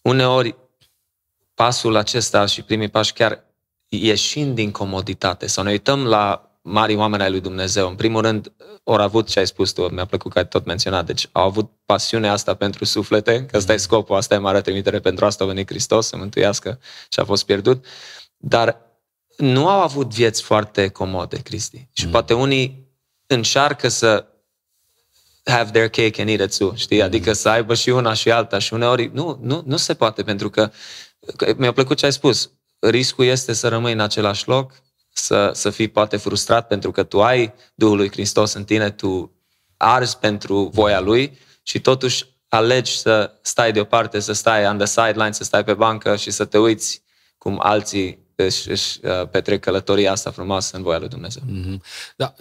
uneori 0.00 0.56
pasul 1.54 1.96
acesta 1.96 2.46
și 2.46 2.62
primii 2.62 2.88
pași 2.88 3.12
chiar 3.12 3.44
ieșind 3.88 4.54
din 4.54 4.70
comoditate 4.70 5.46
sau 5.46 5.64
ne 5.64 5.70
uităm 5.70 6.06
la 6.06 6.49
mari 6.70 6.96
oameni 6.96 7.22
ai 7.22 7.30
lui 7.30 7.40
Dumnezeu. 7.40 7.88
În 7.88 7.94
primul 7.94 8.22
rând, 8.22 8.52
au 8.84 8.94
avut 8.94 9.28
ce 9.28 9.38
ai 9.38 9.46
spus 9.46 9.70
tu, 9.70 9.88
mi-a 9.88 10.04
plăcut 10.04 10.32
că 10.32 10.38
ai 10.38 10.48
tot 10.48 10.64
menționat. 10.64 11.06
Deci 11.06 11.28
au 11.32 11.44
avut 11.44 11.70
pasiunea 11.86 12.32
asta 12.32 12.54
pentru 12.54 12.84
suflete, 12.84 13.46
că 13.46 13.56
ăsta 13.56 13.72
e 13.72 13.76
scopul, 13.76 14.16
asta 14.16 14.34
e 14.34 14.38
mare 14.38 14.60
trimitere, 14.60 15.00
pentru 15.00 15.24
asta 15.24 15.44
a 15.44 15.46
venit 15.46 15.68
Hristos 15.68 16.06
să 16.06 16.16
mântuiască 16.16 16.78
și 17.08 17.20
a 17.20 17.24
fost 17.24 17.44
pierdut. 17.44 17.84
Dar 18.36 18.80
nu 19.36 19.68
au 19.68 19.80
avut 19.80 20.14
vieți 20.14 20.42
foarte 20.42 20.88
comode, 20.88 21.36
Cristi. 21.36 21.88
Și 21.92 22.04
mm. 22.04 22.10
poate 22.10 22.34
unii 22.34 22.88
încearcă 23.26 23.88
să 23.88 24.26
have 25.44 25.70
their 25.70 25.88
cake 25.88 26.20
and 26.20 26.30
eat 26.30 26.40
it 26.40 26.58
too, 26.58 26.74
știi? 26.74 26.98
Mm. 26.98 27.04
Adică 27.04 27.32
să 27.32 27.48
aibă 27.48 27.74
și 27.74 27.90
una 27.90 28.12
și 28.12 28.30
alta 28.30 28.58
și 28.58 28.74
uneori 28.74 29.10
nu, 29.12 29.38
nu, 29.42 29.62
nu 29.66 29.76
se 29.76 29.94
poate 29.94 30.22
pentru 30.22 30.50
că 30.50 30.70
mi-a 31.56 31.72
plăcut 31.72 31.96
ce 31.96 32.04
ai 32.04 32.12
spus. 32.12 32.50
Riscul 32.78 33.24
este 33.24 33.52
să 33.52 33.68
rămâi 33.68 33.92
în 33.92 34.00
același 34.00 34.48
loc, 34.48 34.72
să, 35.20 35.50
să 35.54 35.70
fii 35.70 35.88
poate 35.88 36.16
frustrat 36.16 36.66
pentru 36.66 36.90
că 36.90 37.02
tu 37.02 37.22
ai 37.22 37.54
Duhul 37.74 37.96
lui 37.96 38.10
Hristos 38.10 38.52
în 38.52 38.64
tine, 38.64 38.90
tu 38.90 39.32
arzi 39.76 40.18
pentru 40.18 40.70
voia 40.74 41.00
Lui 41.00 41.38
și 41.62 41.80
totuși 41.80 42.26
alegi 42.48 42.98
să 42.98 43.32
stai 43.42 43.72
deoparte, 43.72 44.20
să 44.20 44.32
stai 44.32 44.66
on 44.66 44.76
the 44.76 44.86
sideline, 44.86 45.32
să 45.32 45.44
stai 45.44 45.64
pe 45.64 45.74
bancă 45.74 46.16
și 46.16 46.30
să 46.30 46.44
te 46.44 46.58
uiți 46.58 47.02
cum 47.38 47.58
alții 47.62 48.18
își, 48.34 48.70
își 48.70 48.98
uh, 49.02 49.28
petrec 49.28 49.60
călătoria 49.60 50.12
asta 50.12 50.30
frumoasă 50.30 50.76
în 50.76 50.82
voia 50.82 50.98
lui 50.98 51.08
Dumnezeu. 51.08 51.42
Mm-hmm. 51.42 51.80
Da, 52.16 52.34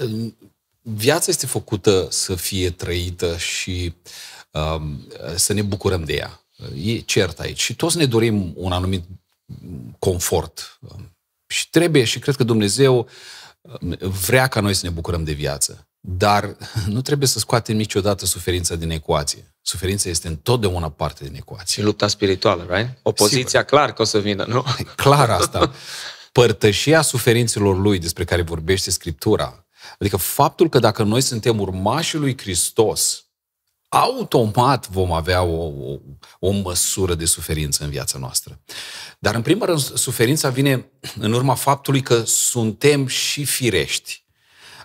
viața 0.81 1.25
este 1.27 1.45
făcută 1.45 2.07
să 2.09 2.35
fie 2.35 2.69
trăită 2.69 3.37
și 3.37 3.93
um, 4.51 5.07
să 5.35 5.53
ne 5.53 5.61
bucurăm 5.61 6.03
de 6.03 6.13
ea. 6.13 6.43
E 6.83 6.99
cert 6.99 7.39
aici. 7.39 7.59
Și 7.59 7.75
toți 7.75 7.97
ne 7.97 8.05
dorim 8.05 8.53
un 8.55 8.71
anumit 8.71 9.03
confort. 9.99 10.79
Și 11.49 11.69
trebuie, 11.69 12.03
și 12.03 12.19
cred 12.19 12.35
că 12.35 12.43
Dumnezeu 12.43 13.09
uh, 13.61 13.97
vrea 13.99 14.47
ca 14.47 14.59
noi 14.59 14.73
să 14.73 14.85
ne 14.85 14.91
bucurăm 14.91 15.23
de 15.23 15.31
viață. 15.31 15.87
Dar 15.99 16.57
nu 16.95 17.01
trebuie 17.01 17.27
să 17.27 17.39
scoatem 17.39 17.75
niciodată 17.75 18.25
suferința 18.25 18.75
din 18.75 18.89
ecuație. 18.89 19.55
Suferința 19.61 20.09
este 20.09 20.27
întotdeauna 20.27 20.89
parte 20.89 21.23
din 21.23 21.35
ecuație. 21.35 21.81
Și 21.81 21.81
lupta 21.81 22.07
spirituală, 22.07 22.67
right? 22.69 22.97
Opoziția 23.01 23.45
Sigur. 23.45 23.63
clar 23.63 23.93
că 23.93 24.01
o 24.01 24.05
să 24.05 24.19
vină, 24.19 24.45
nu? 24.47 24.65
Clar 24.95 25.29
asta. 25.29 25.73
Părtășia 26.31 27.01
suferințelor 27.01 27.77
lui 27.77 27.99
despre 27.99 28.23
care 28.23 28.41
vorbește 28.41 28.91
Scriptura. 28.91 29.67
Adică 29.99 30.17
faptul 30.17 30.69
că 30.69 30.79
dacă 30.79 31.03
noi 31.03 31.21
suntem 31.21 31.59
urmașii 31.59 32.17
lui 32.17 32.37
Hristos, 32.37 33.23
automat 33.87 34.89
vom 34.89 35.11
avea 35.11 35.41
o, 35.41 35.65
o, 35.65 35.99
o 36.39 36.51
măsură 36.51 37.15
de 37.15 37.25
suferință 37.25 37.83
în 37.83 37.89
viața 37.89 38.17
noastră. 38.17 38.61
Dar, 39.19 39.35
în 39.35 39.41
primul 39.41 39.65
rând, 39.65 39.79
suferința 39.79 40.49
vine 40.49 40.91
în 41.19 41.33
urma 41.33 41.53
faptului 41.53 42.01
că 42.01 42.23
suntem 42.25 43.07
și 43.07 43.45
firești. 43.45 44.23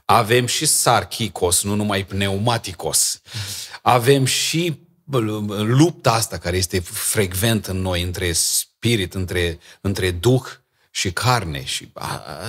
Avem 0.05 0.47
și 0.47 0.67
sarchicos, 0.67 1.63
nu 1.63 1.75
numai 1.75 2.05
pneumaticos. 2.05 3.21
Avem 3.83 4.25
și 4.25 4.81
lupta 5.49 6.13
asta 6.13 6.39
care 6.39 6.57
este 6.57 6.81
frecvent 6.81 7.67
în 7.67 7.77
noi 7.77 8.03
între 8.03 8.33
spirit, 8.33 9.15
între, 9.15 9.59
între 9.81 10.11
duh 10.11 10.45
și 10.91 11.13
carne. 11.13 11.65
Și 11.65 11.93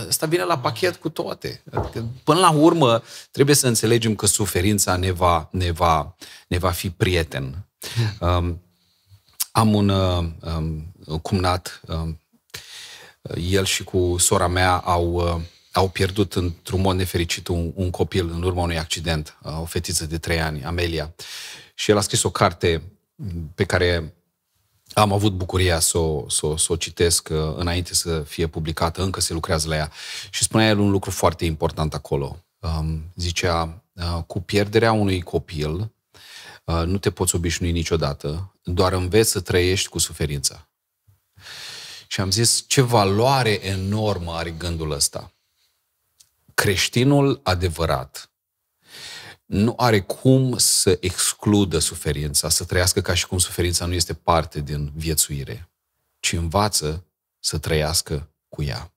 asta 0.07 0.25
vine 0.25 0.43
la 0.43 0.59
pachet 0.59 0.95
cu 0.95 1.09
toate. 1.09 1.63
Adică, 1.71 2.07
până 2.23 2.39
la 2.39 2.49
urmă, 2.49 3.03
trebuie 3.31 3.55
să 3.55 3.67
înțelegem 3.67 4.15
că 4.15 4.25
suferința 4.25 4.95
ne 4.95 5.11
va, 5.11 5.49
ne 5.51 5.71
va, 5.71 6.15
ne 6.47 6.57
va 6.57 6.71
fi 6.71 6.89
prieten. 6.89 7.67
Um, 8.19 8.64
am 9.55 9.73
un 9.73 9.89
uh, 9.89 10.25
um, 10.55 10.93
cumnat, 11.21 11.81
um, 11.87 12.19
el 13.35 13.65
și 13.65 13.83
cu 13.83 14.15
sora 14.17 14.47
mea 14.47 14.77
au, 14.77 15.13
uh, 15.13 15.41
au 15.71 15.89
pierdut 15.89 16.33
într-un 16.33 16.81
mod 16.81 16.95
nefericit 16.95 17.47
un, 17.47 17.71
un 17.75 17.89
copil 17.89 18.29
în 18.29 18.43
urma 18.43 18.61
unui 18.61 18.77
accident, 18.77 19.37
uh, 19.43 19.61
o 19.61 19.65
fetiță 19.65 20.05
de 20.05 20.17
trei 20.17 20.41
ani, 20.41 20.63
Amelia. 20.63 21.13
Și 21.73 21.91
el 21.91 21.97
a 21.97 22.01
scris 22.01 22.23
o 22.23 22.29
carte 22.29 22.81
pe 23.55 23.63
care 23.63 24.13
am 24.93 25.11
avut 25.11 25.33
bucuria 25.33 25.79
să 25.79 25.97
o, 25.97 26.29
să, 26.29 26.45
o, 26.45 26.57
să 26.57 26.71
o 26.71 26.75
citesc 26.75 27.29
uh, 27.31 27.53
înainte 27.55 27.93
să 27.93 28.19
fie 28.19 28.47
publicată, 28.47 29.01
încă 29.03 29.21
se 29.21 29.33
lucrează 29.33 29.67
la 29.67 29.75
ea. 29.75 29.91
Și 30.29 30.43
spunea 30.43 30.67
el 30.67 30.79
un 30.79 30.89
lucru 30.89 31.11
foarte 31.11 31.45
important 31.45 31.93
acolo. 31.93 32.43
um, 32.59 33.11
zicea, 33.15 33.83
uh, 33.93 34.23
cu 34.27 34.41
pierderea 34.41 34.91
unui 34.91 35.21
copil 35.21 35.73
uh, 35.73 35.85
nu 36.65 36.97
te 36.97 37.11
poți 37.11 37.35
obișnui 37.35 37.71
niciodată, 37.71 38.55
doar 38.63 38.93
înveți 38.93 39.31
să 39.31 39.39
trăiești 39.39 39.89
cu 39.89 39.97
suferința. 39.97 40.69
Și 42.07 42.21
am 42.21 42.31
zis, 42.31 42.63
ce 42.67 42.81
valoare 42.81 43.65
enormă 43.65 44.31
are 44.31 44.51
gândul 44.51 44.91
ăsta. 44.91 45.33
Creștinul 46.53 47.39
adevărat 47.43 48.29
nu 49.45 49.73
are 49.77 50.01
cum 50.01 50.57
să 50.57 50.97
excludă 50.99 51.79
suferința, 51.79 52.49
să 52.49 52.63
trăiască 52.63 53.01
ca 53.01 53.13
și 53.13 53.27
cum 53.27 53.37
suferința 53.37 53.85
nu 53.85 53.93
este 53.93 54.13
parte 54.13 54.61
din 54.61 54.91
viețuire, 54.95 55.69
ci 56.19 56.31
învață 56.31 57.05
să 57.39 57.57
trăiască 57.57 58.29
cu 58.49 58.63
ea. 58.63 58.93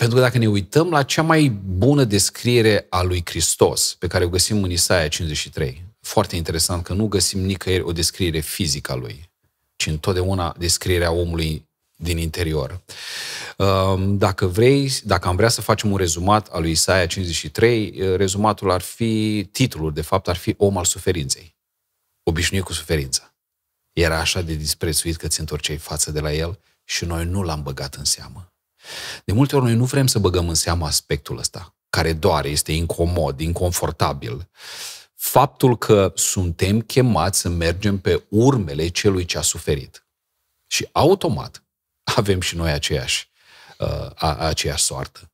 Pentru 0.00 0.18
că 0.18 0.24
dacă 0.24 0.38
ne 0.38 0.48
uităm 0.48 0.90
la 0.90 1.02
cea 1.02 1.22
mai 1.22 1.48
bună 1.64 2.04
descriere 2.04 2.86
a 2.88 3.02
lui 3.02 3.22
Hristos, 3.24 3.96
pe 3.98 4.06
care 4.06 4.24
o 4.24 4.28
găsim 4.28 4.62
în 4.62 4.70
Isaia 4.70 5.08
53, 5.08 5.84
foarte 6.00 6.36
interesant 6.36 6.82
că 6.82 6.92
nu 6.92 7.06
găsim 7.06 7.40
nicăieri 7.40 7.82
o 7.82 7.92
descriere 7.92 8.40
fizică 8.40 8.92
a 8.92 8.94
lui, 8.94 9.30
ci 9.76 9.86
întotdeauna 9.86 10.54
descrierea 10.58 11.12
omului 11.12 11.68
din 11.96 12.18
interior. 12.18 12.80
Um, 13.56 14.18
dacă 14.18 14.46
vrei, 14.46 14.92
dacă 15.04 15.28
am 15.28 15.36
vrea 15.36 15.48
să 15.48 15.60
facem 15.60 15.90
un 15.90 15.96
rezumat 15.96 16.48
al 16.48 16.60
lui 16.60 16.70
Isaia 16.70 17.06
53, 17.06 17.94
uh, 17.96 18.16
rezumatul 18.16 18.70
ar 18.70 18.80
fi, 18.80 19.44
titlul 19.52 19.92
de 19.92 20.02
fapt 20.02 20.28
ar 20.28 20.36
fi 20.36 20.54
Om 20.56 20.76
al 20.76 20.84
suferinței. 20.84 21.56
Obișnuit 22.22 22.64
cu 22.64 22.72
suferința. 22.72 23.34
Era 23.92 24.18
așa 24.18 24.42
de 24.42 24.54
disprețuit 24.54 25.16
că 25.16 25.28
ți 25.28 25.40
întorceai 25.40 25.76
față 25.76 26.10
de 26.10 26.20
la 26.20 26.32
el 26.32 26.58
și 26.84 27.04
noi 27.04 27.24
nu 27.24 27.42
l-am 27.42 27.62
băgat 27.62 27.94
în 27.94 28.04
seamă. 28.04 28.49
De 29.24 29.32
multe 29.32 29.56
ori 29.56 29.64
noi 29.64 29.74
nu 29.74 29.84
vrem 29.84 30.06
să 30.06 30.18
băgăm 30.18 30.48
în 30.48 30.54
seamă 30.54 30.86
aspectul 30.86 31.38
ăsta, 31.38 31.74
care 31.90 32.12
doare, 32.12 32.48
este 32.48 32.72
incomod, 32.72 33.40
inconfortabil. 33.40 34.48
Faptul 35.14 35.78
că 35.78 36.12
suntem 36.14 36.80
chemați 36.80 37.40
să 37.40 37.48
mergem 37.48 37.98
pe 37.98 38.24
urmele 38.28 38.88
celui 38.88 39.24
ce 39.24 39.38
a 39.38 39.42
suferit. 39.42 40.06
Și 40.66 40.88
automat 40.92 41.64
avem 42.16 42.40
și 42.40 42.56
noi 42.56 42.70
aceeași, 42.70 43.30
uh, 43.78 44.10
aceeași 44.38 44.84
soartă. 44.84 45.30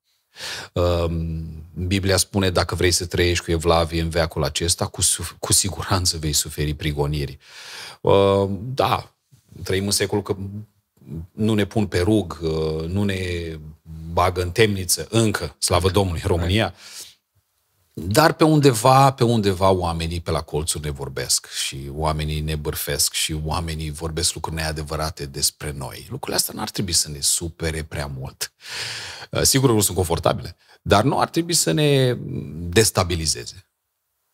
Um, 0.73 1.45
Biblia 1.87 2.17
spune, 2.17 2.51
dacă 2.51 2.75
vrei 2.75 2.91
să 2.91 3.07
trăiești 3.07 3.45
cu 3.45 3.51
evlavie 3.51 4.01
în 4.01 4.09
veacul 4.09 4.45
acesta, 4.45 4.87
cu, 4.87 5.01
cu 5.39 5.53
siguranță 5.53 6.17
vei 6.19 6.33
suferi 6.33 6.75
prigoniri. 6.75 7.39
Uh, 8.01 8.49
da, 8.51 9.15
trăim 9.63 9.85
în 9.85 9.91
secolul 9.91 10.23
că 10.23 10.37
nu 11.33 11.55
ne 11.55 11.65
pun 11.65 11.87
pe 11.87 12.01
rug, 12.01 12.39
uh, 12.43 12.85
nu 12.89 13.05
ne 13.05 13.21
bagă 14.13 14.43
în 14.43 14.51
temniță 14.51 15.07
încă, 15.11 15.57
slavă 15.59 15.91
Domnului, 15.91 16.21
în 16.23 16.29
România, 16.29 16.75
dar 17.93 18.33
pe 18.33 18.45
undeva, 18.45 19.13
pe 19.13 19.25
undeva 19.25 19.71
oamenii 19.71 20.21
pe 20.21 20.31
la 20.31 20.43
colțuri 20.43 20.85
ne 20.85 20.91
vorbesc 20.91 21.47
și 21.51 21.91
oamenii 21.93 22.41
ne 22.41 22.57
bârfesc 22.57 23.13
și 23.13 23.41
oamenii 23.45 23.91
vorbesc 23.91 24.35
lucruri 24.35 24.57
neadevărate 24.57 25.27
despre 25.27 25.73
noi. 25.73 26.07
Lucrurile 26.09 26.37
astea 26.37 26.55
n-ar 26.57 26.71
trebui 26.71 26.93
să 26.93 27.11
ne 27.11 27.21
supere 27.21 27.83
prea 27.83 28.07
mult. 28.07 28.53
Uh, 29.31 29.43
sigur, 29.43 29.71
nu 29.71 29.81
sunt 29.81 29.97
confortabile, 29.97 30.57
dar 30.83 31.05
nu 31.05 31.21
ar 31.21 31.29
trebui 31.29 31.55
să 31.55 31.71
ne 31.71 32.17
destabilizeze. 32.69 33.69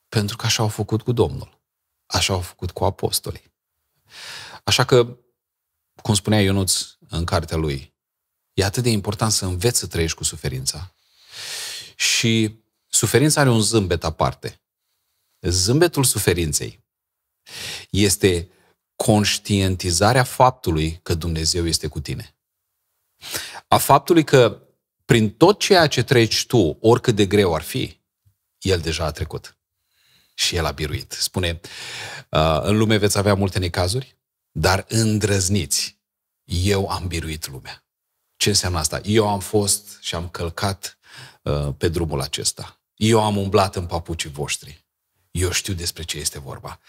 Pentru 0.09 0.37
că 0.37 0.47
așa 0.47 0.63
au 0.63 0.69
făcut 0.69 1.03
cu 1.03 1.13
Domnul. 1.13 1.61
Așa 2.07 2.33
au 2.33 2.41
făcut 2.41 2.71
cu 2.71 2.85
apostolii. 2.85 3.53
Așa 4.65 4.85
că, 4.85 5.17
cum 6.03 6.15
spunea 6.15 6.41
Ionuț 6.41 6.87
în 7.09 7.25
cartea 7.25 7.57
lui, 7.57 7.95
e 8.53 8.65
atât 8.65 8.83
de 8.83 8.91
important 8.91 9.33
să 9.33 9.45
înveți 9.45 9.79
să 9.79 9.87
trăiești 9.87 10.17
cu 10.17 10.25
suferința. 10.25 10.95
Și 11.95 12.63
Suferința 12.95 13.41
are 13.41 13.51
un 13.51 13.61
zâmbet 13.61 14.05
aparte. 14.05 14.61
Zâmbetul 15.41 16.05
suferinței 16.05 16.85
este 17.91 18.51
conștientizarea 18.97 20.25
faptului 20.25 21.01
că 21.03 21.15
Dumnezeu 21.15 21.67
este 21.67 21.87
cu 21.87 22.01
tine. 22.01 22.37
A 23.69 23.79
faptului 23.79 24.25
că 24.25 24.63
prin 25.05 25.31
tot 25.31 25.59
ceea 25.59 25.87
ce 25.87 26.03
treci 26.03 26.47
tu, 26.47 26.77
oricât 26.81 27.15
de 27.15 27.27
greu 27.27 27.55
ar 27.55 27.63
fi, 27.63 28.01
El 28.61 28.81
deja 28.81 29.05
a 29.05 29.11
trecut. 29.11 29.57
Și 30.35 30.57
El 30.57 30.65
a 30.65 30.71
biruit. 30.71 31.13
Spune, 31.13 31.61
uh, 32.29 32.61
în 32.63 32.77
lume 32.77 32.97
veți 32.97 33.19
avea 33.19 33.35
multe 33.35 33.59
necazuri, 33.59 34.17
dar 34.53 34.85
îndrăzniți. 34.89 36.01
Eu 36.45 36.89
am 36.89 37.07
biruit 37.07 37.49
lumea. 37.49 37.85
Ce 38.37 38.49
înseamnă 38.49 38.79
asta? 38.79 39.01
Eu 39.05 39.29
am 39.29 39.41
fost 39.41 39.99
și 40.01 40.15
am 40.15 40.29
călcat 40.29 40.99
uh, 41.43 41.69
pe 41.77 41.89
drumul 41.89 42.21
acesta. 42.21 42.81
Eu 42.95 43.23
am 43.25 43.37
umblat 43.37 43.77
în 43.77 43.87
papucii 43.87 44.31
voștri. 44.31 44.85
Eu 45.31 45.51
știu 45.51 45.73
despre 45.73 46.03
ce 46.03 46.19
este 46.19 46.39
vorba. 46.39 46.81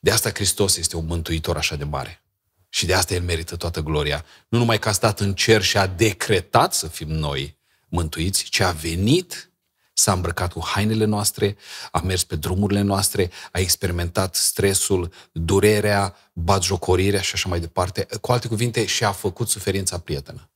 De 0.00 0.10
asta 0.10 0.30
Hristos 0.30 0.76
este 0.76 0.96
un 0.96 1.06
mântuitor 1.06 1.56
așa 1.56 1.76
de 1.76 1.84
mare. 1.84 2.22
Și 2.68 2.86
de 2.86 2.94
asta 2.94 3.14
El 3.14 3.22
merită 3.22 3.56
toată 3.56 3.80
gloria. 3.80 4.24
Nu 4.48 4.58
numai 4.58 4.78
că 4.78 4.88
a 4.88 4.92
stat 4.92 5.20
în 5.20 5.34
cer 5.34 5.62
și 5.62 5.76
a 5.76 5.86
decretat 5.86 6.74
să 6.74 6.88
fim 6.88 7.08
noi 7.08 7.58
mântuiți, 7.88 8.44
ci 8.44 8.60
a 8.60 8.70
venit, 8.70 9.52
s-a 9.94 10.12
îmbrăcat 10.12 10.52
cu 10.52 10.62
hainele 10.64 11.04
noastre, 11.04 11.56
a 11.90 12.00
mers 12.04 12.24
pe 12.24 12.36
drumurile 12.36 12.80
noastre, 12.80 13.30
a 13.52 13.58
experimentat 13.58 14.34
stresul, 14.34 15.12
durerea, 15.32 16.16
batjocorirea 16.32 17.20
și 17.20 17.30
așa 17.34 17.48
mai 17.48 17.60
departe. 17.60 18.06
Cu 18.20 18.32
alte 18.32 18.48
cuvinte, 18.48 18.86
și 18.86 19.04
a 19.04 19.12
făcut 19.12 19.48
suferința 19.48 19.98
prietenă 19.98 20.50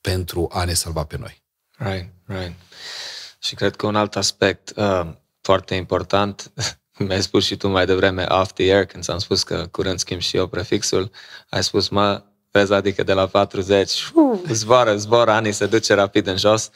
pentru 0.00 0.48
a 0.52 0.64
ne 0.64 0.72
salva 0.72 1.04
pe 1.04 1.16
noi. 1.18 1.42
Right, 1.76 2.08
right. 2.24 2.54
Și 3.38 3.54
cred 3.54 3.76
că 3.76 3.86
un 3.86 3.96
alt 3.96 4.16
aspect 4.16 4.72
uh, 4.76 5.06
foarte 5.40 5.74
important, 5.74 6.52
mi-ai 6.98 7.22
spus 7.22 7.44
și 7.44 7.56
tu 7.56 7.68
mai 7.68 7.86
devreme 7.86 8.26
off 8.28 8.52
the 8.52 8.72
air, 8.72 8.84
când 8.84 9.02
ți-am 9.02 9.18
spus 9.18 9.42
că 9.42 9.66
curând 9.70 9.98
schimb 9.98 10.20
și 10.20 10.36
eu 10.36 10.46
prefixul, 10.46 11.10
ai 11.48 11.64
spus, 11.64 11.88
mă, 11.88 12.22
vezi, 12.50 12.72
adică 12.72 13.02
de 13.02 13.12
la 13.12 13.26
40, 13.26 14.10
uh, 14.14 14.40
zboară, 14.50 14.96
zboară, 14.96 15.30
anii 15.30 15.52
se 15.52 15.66
duce 15.66 15.94
rapid 15.94 16.26
în 16.26 16.36
jos. 16.36 16.70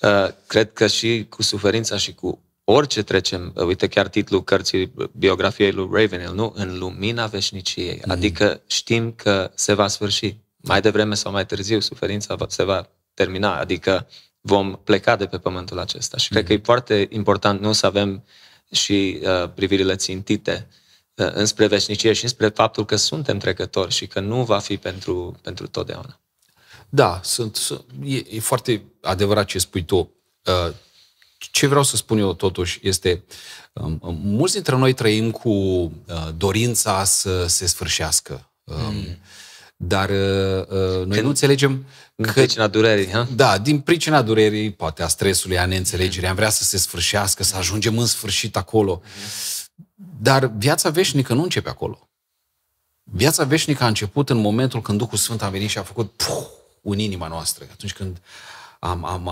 Uh, 0.00 0.28
cred 0.46 0.72
că 0.72 0.86
și 0.86 1.26
cu 1.28 1.42
suferința 1.42 1.96
și 1.96 2.14
cu 2.14 2.42
orice 2.64 3.02
trecem, 3.02 3.52
uh, 3.54 3.64
uite 3.64 3.86
chiar 3.86 4.08
titlul 4.08 4.44
cărții 4.44 4.92
biografiei 5.12 5.72
lui 5.72 5.88
Ravenhill, 5.92 6.34
nu? 6.34 6.52
În 6.56 6.78
lumina 6.78 7.26
veșniciei. 7.26 8.00
Mm. 8.04 8.10
Adică 8.10 8.62
știm 8.66 9.12
că 9.12 9.50
se 9.54 9.72
va 9.72 9.88
sfârși. 9.88 10.36
Mai 10.62 10.80
devreme 10.80 11.14
sau 11.14 11.32
mai 11.32 11.46
târziu, 11.46 11.80
suferința 11.80 12.36
se 12.48 12.62
va 12.62 12.88
termina. 13.14 13.58
Adică 13.58 14.08
vom 14.40 14.80
pleca 14.84 15.16
de 15.16 15.26
pe 15.26 15.38
pământul 15.38 15.78
acesta. 15.78 16.16
Și 16.16 16.26
mm-hmm. 16.26 16.30
cred 16.30 16.44
că 16.44 16.52
e 16.52 16.56
mhm. 16.56 16.64
foarte 16.64 17.08
important 17.10 17.60
nu 17.60 17.72
să 17.72 17.86
avem 17.86 18.24
și 18.72 19.20
uh, 19.22 19.50
privirile 19.54 19.96
țintite 19.96 20.68
uh, 21.14 21.30
înspre 21.32 21.66
veșnicie 21.66 22.12
și 22.12 22.22
înspre 22.22 22.48
faptul 22.48 22.84
că 22.84 22.96
suntem 22.96 23.38
trecători 23.38 23.92
și 23.92 24.06
că 24.06 24.20
nu 24.20 24.44
va 24.44 24.58
fi 24.58 24.76
pentru, 24.76 25.38
pentru 25.42 25.66
totdeauna. 25.66 26.20
Da, 26.90 27.20
sunt, 27.24 27.56
sunt, 27.56 27.84
e, 28.04 28.24
e 28.30 28.40
foarte 28.40 28.82
adevărat 29.00 29.46
ce 29.46 29.58
spui 29.58 29.84
tu. 29.84 30.14
Uh, 30.44 30.74
ce 31.38 31.66
vreau 31.66 31.82
să 31.82 31.96
spun 31.96 32.18
eu 32.18 32.34
totuși 32.34 32.78
este, 32.82 33.24
um, 33.72 33.98
um 34.02 34.18
mulți 34.22 34.54
dintre 34.54 34.76
noi 34.76 34.92
trăim 34.92 35.30
cu 35.30 35.50
uh, 35.50 35.92
dorința 36.36 37.04
să 37.04 37.46
se 37.46 37.66
sfârșească. 37.66 38.50
Um, 38.64 38.76
mm 38.76 39.18
dar 39.82 40.10
uh, 40.10 40.16
uh 40.16 40.76
noi 40.76 41.08
Când, 41.08 41.22
nu 41.22 41.28
înțelegem 41.28 41.84
că... 42.16 42.22
Din 42.22 42.32
pricina 42.32 42.66
durerii, 42.66 43.10
ha? 43.10 43.28
Da, 43.34 43.58
din 43.58 43.80
pricina 43.80 44.22
durerii, 44.22 44.72
poate 44.72 45.02
a 45.02 45.08
stresului, 45.08 45.58
a 45.58 45.66
neînțelegerii, 45.66 46.28
am 46.28 46.34
vrea 46.34 46.50
să 46.50 46.64
se 46.64 46.78
sfârșească, 46.78 47.42
să 47.42 47.56
ajungem 47.56 47.98
în 47.98 48.06
sfârșit 48.06 48.56
acolo. 48.56 49.02
Dar 50.20 50.52
viața 50.56 50.90
veșnică 50.90 51.34
nu 51.34 51.42
începe 51.42 51.68
acolo. 51.68 52.08
Viața 53.02 53.44
veșnică 53.44 53.84
a 53.84 53.86
început 53.86 54.30
în 54.30 54.36
momentul 54.36 54.80
când 54.82 54.98
Duhul 54.98 55.18
Sfânt 55.18 55.42
a 55.42 55.48
venit 55.48 55.70
și 55.70 55.78
a 55.78 55.82
făcut 55.82 56.10
puh, 56.10 56.46
în 56.80 56.98
inima 56.98 57.28
noastră. 57.28 57.66
Atunci 57.70 57.92
când 57.92 58.20
am, 58.78 59.04
am, 59.04 59.28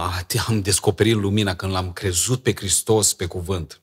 am 0.47 0.61
descoperit 0.63 1.15
lumina, 1.15 1.57
când 1.57 1.73
l-am 1.73 1.93
crezut 1.93 2.43
pe 2.43 2.55
Hristos, 2.55 3.15
pe 3.15 3.27
cuvânt. 3.27 3.83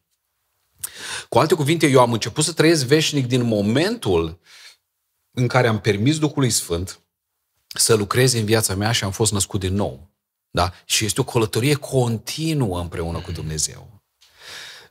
Cu 1.30 1.40
alte 1.40 1.56
cuvinte, 1.56 1.88
eu 1.88 2.00
am 2.00 2.14
început 2.14 2.44
să 2.44 2.54
trăiesc 2.54 2.86
veșnic 2.86 3.28
din 3.28 3.44
momentul 3.44 4.24
uh, 4.24 4.36
în 5.36 5.48
care 5.48 5.68
am 5.68 5.80
permis 5.80 6.20
Duhului 6.20 6.50
Sfânt 6.50 7.00
să 7.68 7.94
lucreze 7.94 8.40
în 8.40 8.46
viața 8.46 8.76
mea 8.76 8.92
și 8.92 9.04
am 9.04 9.12
fost 9.12 9.32
născut 9.32 9.60
din 9.60 9.74
nou. 9.74 10.10
Da? 10.50 10.74
Și 10.86 11.06
este 11.06 11.22
o 11.22 11.24
călătorie 11.24 11.76
continuă 11.76 12.80
împreună 12.80 13.22
cu 13.22 13.32
Dumnezeu. 13.32 14.04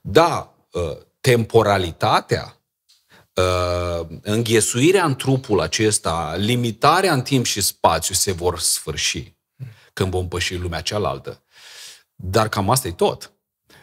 Da, 0.00 0.54
ă, 0.74 0.98
temporalitatea, 1.20 2.60
ă, 3.36 4.06
înghesuirea 4.22 5.04
în 5.04 5.16
trupul 5.16 5.60
acesta, 5.60 6.34
limitarea 6.36 7.12
în 7.12 7.22
timp 7.22 7.44
și 7.44 7.60
spațiu 7.60 8.14
se 8.14 8.32
vor 8.32 8.58
sfârși 8.58 9.32
când 9.92 10.10
vom 10.10 10.28
păși 10.28 10.54
lumea 10.54 10.80
cealaltă. 10.80 11.42
Dar 12.14 12.48
cam 12.48 12.70
asta 12.70 12.88
e 12.88 12.92
tot. 12.92 13.34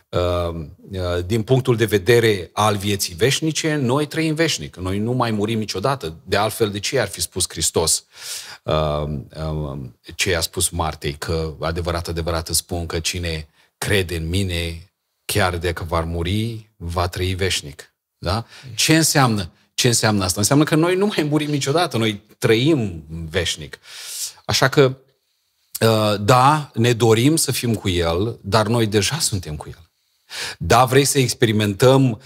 Uh, 0.09 0.65
uh, 0.91 1.25
din 1.25 1.43
punctul 1.43 1.75
de 1.75 1.85
vedere 1.85 2.49
al 2.53 2.77
vieții 2.77 3.15
veșnice, 3.15 3.75
noi 3.75 4.07
trăim 4.07 4.33
veșnic. 4.33 4.75
Noi 4.75 4.99
nu 4.99 5.11
mai 5.11 5.31
murim 5.31 5.57
niciodată. 5.57 6.17
De 6.25 6.37
altfel, 6.37 6.71
de 6.71 6.79
ce 6.79 6.99
ar 6.99 7.07
fi 7.07 7.21
spus 7.21 7.45
Hristos 7.47 8.05
uh, 8.63 9.03
ce 10.15 10.35
a 10.35 10.41
spus 10.41 10.69
Martei? 10.69 11.13
Că 11.13 11.53
adevărat, 11.59 12.07
adevărat 12.07 12.49
îți 12.49 12.57
spun 12.57 12.85
că 12.85 12.99
cine 12.99 13.47
crede 13.77 14.15
în 14.15 14.29
mine, 14.29 14.91
chiar 15.25 15.57
dacă 15.57 15.83
va 15.83 15.99
muri, 15.99 16.71
va 16.77 17.07
trăi 17.07 17.33
veșnic. 17.33 17.90
Da? 18.23 18.45
Ce 18.75 18.95
înseamnă? 18.95 19.51
Ce 19.73 19.87
înseamnă 19.87 20.23
asta? 20.23 20.39
Înseamnă 20.39 20.63
că 20.63 20.75
noi 20.75 20.95
nu 20.95 21.05
mai 21.05 21.23
murim 21.23 21.49
niciodată, 21.49 21.97
noi 21.97 22.21
trăim 22.37 23.03
veșnic. 23.29 23.79
Așa 24.45 24.69
că, 24.69 24.97
uh, 25.79 26.15
da, 26.19 26.71
ne 26.73 26.93
dorim 26.93 27.35
să 27.35 27.51
fim 27.51 27.75
cu 27.75 27.89
El, 27.89 28.39
dar 28.41 28.67
noi 28.67 28.87
deja 28.87 29.19
suntem 29.19 29.55
cu 29.55 29.67
El. 29.67 29.91
Da, 30.57 30.85
vrei 30.85 31.05
să 31.05 31.19
experimentăm 31.19 32.21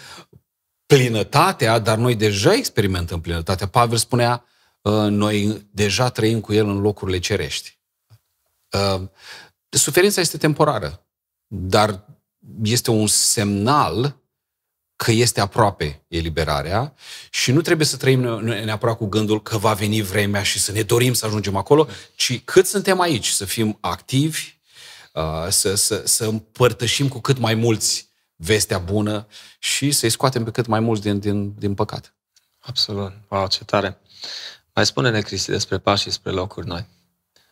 plinătatea, 0.86 1.80
dar 1.80 1.98
noi 1.98 2.16
deja 2.16 2.54
experimentăm 2.54 3.22
plinătatea. 3.22 3.68
Pavel 3.68 3.98
spunea, 3.98 4.46
uh, 4.82 4.94
noi 4.94 5.68
deja 5.72 6.10
trăim 6.10 6.40
cu 6.40 6.54
El 6.54 6.68
în 6.68 6.82
locurile 6.82 7.20
cerești. 7.20 7.80
Uh, 8.72 9.02
suferința 9.70 10.22
este 10.22 10.38
temporară, 10.38 11.06
dar 11.48 12.06
este 12.64 12.92
un 12.92 13.08
semnal 13.08 14.24
că 14.96 15.12
este 15.12 15.42
aproape 15.42 16.04
eliberarea 16.08 16.94
și 17.30 17.52
nu 17.52 17.62
trebuie 17.62 17.88
să 17.88 17.98
trăim 17.98 18.20
neapărat 18.44 18.98
cu 18.98 19.06
gândul 19.06 19.42
că 19.42 19.58
va 19.58 19.74
veni 19.74 20.02
vremea 20.02 20.44
și 20.44 20.60
să 20.60 20.72
ne 20.72 20.82
dorim 20.82 21.14
să 21.14 21.26
ajungem 21.26 21.56
acolo, 21.56 21.88
ci 22.16 22.42
cât 22.44 22.66
suntem 22.66 23.00
aici, 23.00 23.28
să 23.28 23.46
fim 23.46 23.78
activi, 23.80 24.58
uh, 25.14 25.48
să, 25.50 25.76
să, 25.76 26.02
să 26.06 26.26
împărtășim 26.26 27.08
cu 27.08 27.20
cât 27.20 27.38
mai 27.38 27.56
mulți 27.56 28.10
vestea 28.36 28.78
bună 28.78 29.28
și 29.60 29.92
să-i 29.92 30.10
scoatem 30.10 30.44
pe 30.44 30.52
cât 30.52 30.66
mai 30.66 30.80
mulți 30.80 31.02
din, 31.02 31.20
din, 31.20 31.54
din 31.58 31.74
păcat. 31.74 32.14
Absolut. 32.60 33.14
Wow, 33.28 33.48
ce 33.48 33.64
tare. 33.64 33.98
Mai 34.74 34.86
spune-ne, 34.86 35.22
Cristi, 35.22 35.50
despre 35.50 35.78
pașii 35.78 36.12
spre 36.12 36.32
locuri 36.32 36.68
noi. 36.68 36.86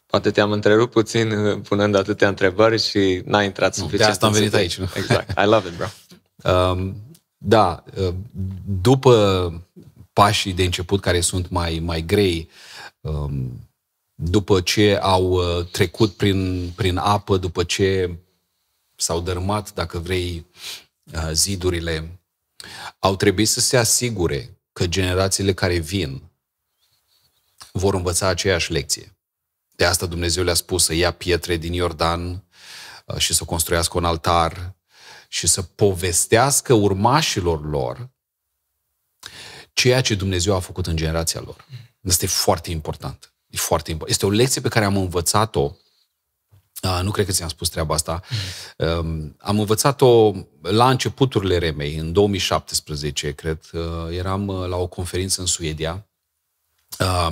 Poate 0.05 0.31
te-am 0.31 0.51
întrerupt 0.51 0.91
puțin 0.91 1.31
uh, 1.31 1.61
punând 1.67 1.95
atâtea 1.95 2.27
întrebări 2.27 2.81
și 2.81 3.21
n-ai 3.25 3.45
intrat 3.45 3.75
suficient. 3.75 4.03
De 4.03 4.11
asta 4.11 4.25
am 4.25 4.31
venit 4.31 4.53
aici. 4.53 4.77
Nu? 4.77 4.87
Exact. 4.95 5.39
I 5.39 5.45
love 5.45 5.67
it, 5.67 5.75
bro. 5.75 5.87
Um, 6.43 6.95
da, 7.45 7.83
uh, 7.97 8.13
după 8.81 9.65
pașii 10.13 10.53
de 10.53 10.63
început 10.63 11.01
care 11.01 11.21
sunt 11.21 11.49
mai, 11.49 11.79
mai 11.79 12.01
grei, 12.01 12.49
um, 13.01 13.69
după 14.15 14.61
ce 14.61 14.97
au 15.01 15.31
uh, 15.31 15.65
trecut 15.65 16.13
prin, 16.13 16.71
prin 16.75 16.97
apă, 16.97 17.37
după 17.37 17.63
ce 17.63 18.17
s-au 18.95 19.21
dărâmat, 19.21 19.73
dacă 19.73 19.99
vrei, 19.99 20.45
zidurile, 21.31 22.19
au 22.99 23.15
trebuit 23.15 23.47
să 23.47 23.59
se 23.59 23.77
asigure 23.77 24.57
că 24.73 24.87
generațiile 24.87 25.53
care 25.53 25.77
vin 25.77 26.21
vor 27.71 27.93
învăța 27.93 28.27
aceeași 28.27 28.71
lecție. 28.71 29.17
De 29.75 29.85
asta 29.85 30.05
Dumnezeu 30.05 30.43
le-a 30.43 30.53
spus 30.53 30.83
să 30.83 30.93
ia 30.93 31.11
pietre 31.11 31.57
din 31.57 31.73
Iordan 31.73 32.43
uh, 33.05 33.17
și 33.17 33.33
să 33.33 33.43
construiască 33.43 33.97
un 33.97 34.05
altar 34.05 34.75
și 35.33 35.47
să 35.47 35.61
povestească 35.61 36.73
urmașilor 36.73 37.69
lor 37.69 38.09
ceea 39.73 40.01
ce 40.01 40.15
Dumnezeu 40.15 40.55
a 40.55 40.59
făcut 40.59 40.87
în 40.87 40.95
generația 40.95 41.41
lor. 41.41 41.65
Asta 42.07 42.25
e 42.25 42.27
foarte 42.27 42.71
important. 42.71 43.33
E 43.47 43.57
foarte 43.57 43.91
important. 43.91 44.15
Este 44.15 44.25
o 44.25 44.37
lecție 44.37 44.61
pe 44.61 44.67
care 44.67 44.85
am 44.85 44.97
învățat-o 44.97 45.75
Uh, 46.83 46.99
nu 47.03 47.11
cred 47.11 47.25
că 47.25 47.31
ți-am 47.31 47.47
spus 47.47 47.69
treaba 47.69 47.93
asta. 47.93 48.21
Mm. 48.77 49.35
am 49.39 49.59
învățat-o 49.59 50.31
la 50.61 50.89
începuturile 50.89 51.57
remei, 51.57 51.95
în 51.95 52.11
2017, 52.11 53.31
cred. 53.31 53.59
Uh, 53.73 53.81
eram 54.11 54.47
uh, 54.47 54.67
la 54.67 54.75
o 54.75 54.87
conferință 54.87 55.41
în 55.41 55.47
Suedia 55.47 56.07
Uh, 56.99 57.27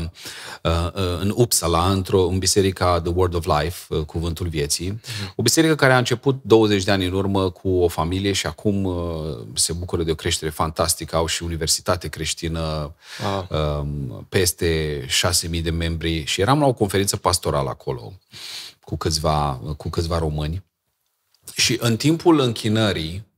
uh, 0.64 0.92
în 1.20 1.34
Uppsala, 1.36 1.92
într-o 1.92 2.28
în 2.28 2.38
biserica 2.38 3.02
The 3.02 3.12
Word 3.16 3.34
of 3.34 3.46
Life, 3.46 3.96
uh, 3.96 4.06
Cuvântul 4.06 4.48
Vieții. 4.48 4.92
Uh-huh. 4.92 5.36
O 5.36 5.42
biserică 5.42 5.76
care 5.76 5.94
a 5.94 5.98
început 5.98 6.40
20 6.44 6.84
de 6.84 6.92
ani 6.92 7.06
în 7.06 7.14
urmă 7.14 7.50
cu 7.50 7.70
o 7.70 7.88
familie 7.88 8.32
și 8.32 8.48
acum 8.48 8.84
uh, 8.84 8.96
se 9.54 9.74
bucură 9.74 10.04
de 10.04 10.12
o 10.12 10.16
creștere 10.16 10.52
fantastică. 10.52 11.16
Au 11.16 11.26
și 11.26 11.44
universitate 11.44 12.08
creștină, 12.08 12.96
uh, 13.50 13.86
peste 14.30 15.02
6.000 15.50 15.62
de 15.62 15.72
membri 15.72 16.24
și 16.26 16.42
eram 16.42 16.60
la 16.60 16.66
o 16.66 16.74
conferință 16.74 17.18
pastorală 17.18 17.70
acolo 17.70 18.14
cu 18.84 18.98
câțiva, 18.98 19.62
cu 19.78 19.90
câțiva 19.90 20.18
români. 20.18 20.64
Și 21.56 21.78
în 21.82 21.98
timpul 21.98 22.40
închinării, 22.40 23.31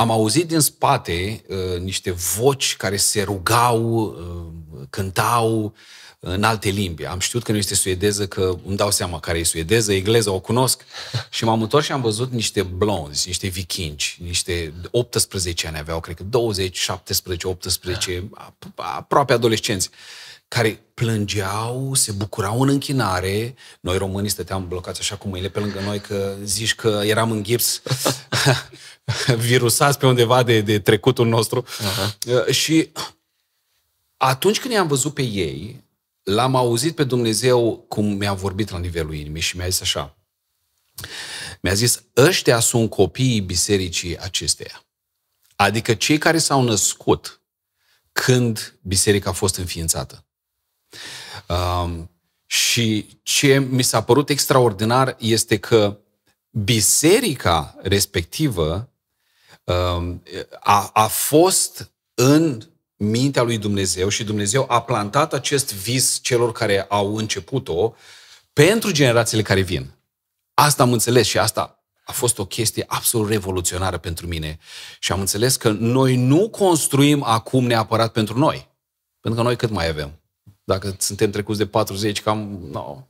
am 0.00 0.10
auzit 0.10 0.48
din 0.48 0.60
spate 0.60 1.44
uh, 1.46 1.80
niște 1.80 2.10
voci 2.10 2.76
care 2.76 2.96
se 2.96 3.22
rugau, 3.22 4.00
uh, 4.00 4.86
cântau 4.90 5.74
în 6.20 6.42
alte 6.42 6.68
limbi. 6.68 7.04
Am 7.04 7.18
știut 7.18 7.42
că 7.42 7.52
nu 7.52 7.58
este 7.58 7.74
suedeză, 7.74 8.26
că 8.26 8.58
îmi 8.66 8.76
dau 8.76 8.90
seama 8.90 9.20
care 9.20 9.38
e 9.38 9.42
suedeză, 9.42 9.92
engleză, 9.92 10.30
o 10.30 10.40
cunosc. 10.40 10.84
Și 11.30 11.44
m-am 11.44 11.62
întors 11.62 11.84
și 11.84 11.92
am 11.92 12.00
văzut 12.00 12.32
niște 12.32 12.62
blonzi, 12.62 13.26
niște 13.26 13.48
vikingi, 13.48 14.18
niște 14.22 14.74
18 14.90 15.66
ani 15.66 15.78
aveau, 15.78 16.00
cred 16.00 16.16
că 16.16 16.22
20, 16.22 16.78
17, 16.78 17.46
18, 17.46 18.30
aproape 18.74 19.32
adolescenți 19.32 19.90
care 20.48 20.82
plângeau, 20.94 21.94
se 21.94 22.12
bucurau 22.12 22.60
în 22.60 22.68
închinare. 22.68 23.54
Noi 23.80 23.98
românii 23.98 24.30
stăteam 24.30 24.68
blocați 24.68 25.00
așa 25.00 25.16
cu 25.16 25.28
mâinile 25.28 25.50
pe 25.50 25.58
lângă 25.58 25.80
noi 25.80 26.00
că 26.00 26.36
zici 26.42 26.74
că 26.74 27.00
eram 27.04 27.30
în 27.30 27.42
gips 27.42 27.82
virusați 29.48 29.98
pe 29.98 30.06
undeva 30.06 30.42
de, 30.42 30.60
de 30.60 30.78
trecutul 30.78 31.26
nostru. 31.26 31.64
Uh-huh. 31.64 32.50
Și 32.50 32.92
atunci 34.16 34.60
când 34.60 34.72
i-am 34.72 34.86
văzut 34.86 35.14
pe 35.14 35.22
ei, 35.22 35.84
l-am 36.22 36.54
auzit 36.54 36.94
pe 36.94 37.04
Dumnezeu 37.04 37.84
cum 37.88 38.04
mi-a 38.04 38.32
vorbit 38.32 38.70
la 38.70 38.78
nivelul 38.78 39.14
inimii 39.14 39.40
și 39.40 39.56
mi-a 39.56 39.68
zis 39.68 39.80
așa. 39.80 40.16
Mi-a 41.60 41.74
zis, 41.74 42.02
ăștia 42.16 42.58
sunt 42.58 42.90
copiii 42.90 43.40
bisericii 43.40 44.18
acesteia. 44.18 44.82
Adică 45.56 45.94
cei 45.94 46.18
care 46.18 46.38
s-au 46.38 46.62
născut 46.62 47.42
când 48.12 48.78
biserica 48.82 49.30
a 49.30 49.32
fost 49.32 49.56
înființată. 49.56 50.27
Um, 51.46 52.10
și 52.46 53.18
ce 53.22 53.58
mi 53.58 53.82
s-a 53.82 54.02
părut 54.02 54.28
extraordinar 54.28 55.16
este 55.18 55.58
că 55.58 55.98
biserica 56.50 57.76
respectivă 57.82 58.88
um, 59.64 60.22
a, 60.60 60.90
a 60.92 61.06
fost 61.06 61.92
în 62.14 62.62
mintea 62.96 63.42
lui 63.42 63.58
Dumnezeu 63.58 64.08
și 64.08 64.24
Dumnezeu 64.24 64.66
a 64.68 64.82
plantat 64.82 65.32
acest 65.32 65.74
vis 65.74 66.18
celor 66.22 66.52
care 66.52 66.82
au 66.82 67.16
început-o 67.16 67.94
pentru 68.52 68.90
generațiile 68.90 69.42
care 69.42 69.60
vin. 69.60 69.90
Asta 70.54 70.82
am 70.82 70.92
înțeles 70.92 71.26
și 71.26 71.38
asta 71.38 71.82
a 72.04 72.12
fost 72.12 72.38
o 72.38 72.44
chestie 72.44 72.84
absolut 72.86 73.28
revoluționară 73.28 73.98
pentru 73.98 74.26
mine. 74.26 74.58
Și 74.98 75.12
am 75.12 75.20
înțeles 75.20 75.56
că 75.56 75.70
noi 75.70 76.16
nu 76.16 76.48
construim 76.48 77.22
acum 77.22 77.64
neapărat 77.64 78.12
pentru 78.12 78.38
noi. 78.38 78.68
Pentru 79.20 79.40
că 79.40 79.46
noi 79.46 79.56
cât 79.56 79.70
mai 79.70 79.88
avem? 79.88 80.17
Dacă 80.68 80.96
suntem 80.98 81.30
trecuți 81.30 81.58
de 81.58 81.66
40, 81.66 82.22
cam, 82.22 82.58
no, 82.70 83.06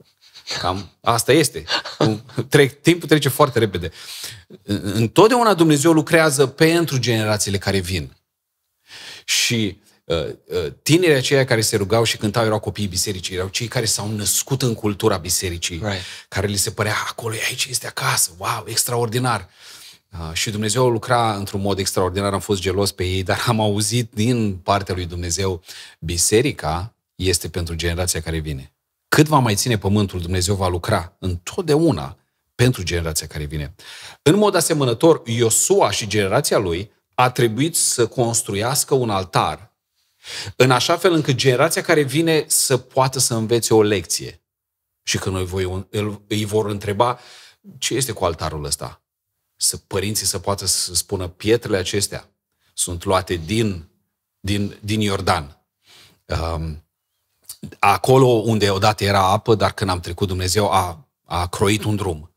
cam 0.61 0.91
asta 1.01 1.33
este. 1.33 1.65
Trec, 2.49 2.81
timpul 2.83 3.09
trece 3.09 3.29
foarte 3.29 3.59
repede. 3.59 3.91
Întotdeauna 4.83 5.55
Dumnezeu 5.55 5.93
lucrează 5.93 6.47
pentru 6.47 6.99
generațiile 6.99 7.59
care 7.59 7.79
vin. 7.79 8.17
Și 9.25 9.81
uh, 10.05 10.27
uh, 10.27 10.73
tinerii 10.83 11.17
aceia 11.17 11.45
care 11.45 11.61
se 11.61 11.77
rugau 11.77 12.05
și 12.05 12.17
cântau 12.17 12.45
erau 12.45 12.59
copiii 12.59 12.87
bisericii, 12.87 13.35
erau 13.35 13.49
cei 13.49 13.67
care 13.67 13.85
s-au 13.85 14.11
născut 14.11 14.63
în 14.63 14.75
cultura 14.75 15.17
bisericii, 15.17 15.81
right. 15.83 16.03
care 16.29 16.47
li 16.47 16.57
se 16.57 16.71
părea, 16.71 16.97
acolo, 17.09 17.35
aici 17.49 17.67
este 17.71 17.87
acasă, 17.87 18.31
wow, 18.37 18.65
extraordinar. 18.67 19.49
Uh, 20.13 20.33
și 20.33 20.51
Dumnezeu 20.51 20.89
lucra 20.89 21.35
într-un 21.35 21.61
mod 21.61 21.79
extraordinar, 21.79 22.33
am 22.33 22.41
fost 22.41 22.61
gelos 22.61 22.93
pe 22.93 23.05
ei, 23.05 23.23
dar 23.23 23.45
am 23.47 23.61
auzit 23.61 24.11
din 24.13 24.57
partea 24.57 24.95
lui 24.95 25.07
Dumnezeu, 25.07 25.63
biserica 25.99 26.93
este 27.25 27.49
pentru 27.49 27.75
generația 27.75 28.21
care 28.21 28.39
vine. 28.39 28.73
Cât 29.09 29.27
va 29.27 29.39
mai 29.39 29.55
ține 29.55 29.79
pământul, 29.79 30.21
Dumnezeu 30.21 30.55
va 30.55 30.69
lucra 30.69 31.16
întotdeauna 31.19 32.19
pentru 32.55 32.83
generația 32.83 33.27
care 33.27 33.45
vine. 33.45 33.75
În 34.23 34.37
mod 34.37 34.55
asemănător, 34.55 35.23
Iosua 35.25 35.91
și 35.91 36.07
generația 36.07 36.59
lui 36.59 36.93
a 37.14 37.31
trebuit 37.31 37.77
să 37.77 38.07
construiască 38.07 38.95
un 38.95 39.11
altar 39.11 39.69
în 40.57 40.71
așa 40.71 40.97
fel 40.97 41.12
încât 41.12 41.35
generația 41.35 41.83
care 41.83 42.03
vine 42.03 42.45
să 42.47 42.77
poată 42.77 43.19
să 43.19 43.35
învețe 43.35 43.75
o 43.75 43.83
lecție. 43.83 44.43
Și 45.03 45.19
că 45.19 45.31
noi 45.31 45.45
voi, 45.45 45.87
îi 46.29 46.45
vor 46.45 46.71
întreba 46.71 47.19
ce 47.79 47.95
este 47.95 48.12
cu 48.12 48.25
altarul 48.25 48.64
ăsta. 48.64 49.03
Să 49.57 49.77
părinții 49.77 50.27
să 50.27 50.39
poată 50.39 50.66
să 50.66 50.95
spună 50.95 51.29
pietrele 51.29 51.77
acestea 51.77 52.31
sunt 52.75 53.05
luate 53.05 53.35
din, 53.35 53.89
din, 54.41 54.79
din 54.81 55.01
Iordan. 55.01 55.66
Um, 56.25 56.88
acolo 57.79 58.27
unde 58.27 58.71
odată 58.71 59.05
era 59.05 59.31
apă, 59.31 59.55
dar 59.55 59.73
când 59.73 59.91
am 59.91 60.01
trecut 60.01 60.29
Dumnezeu 60.29 60.71
a, 60.73 61.09
a 61.25 61.47
croit 61.47 61.85
un 61.85 61.97
drum. 61.97 62.33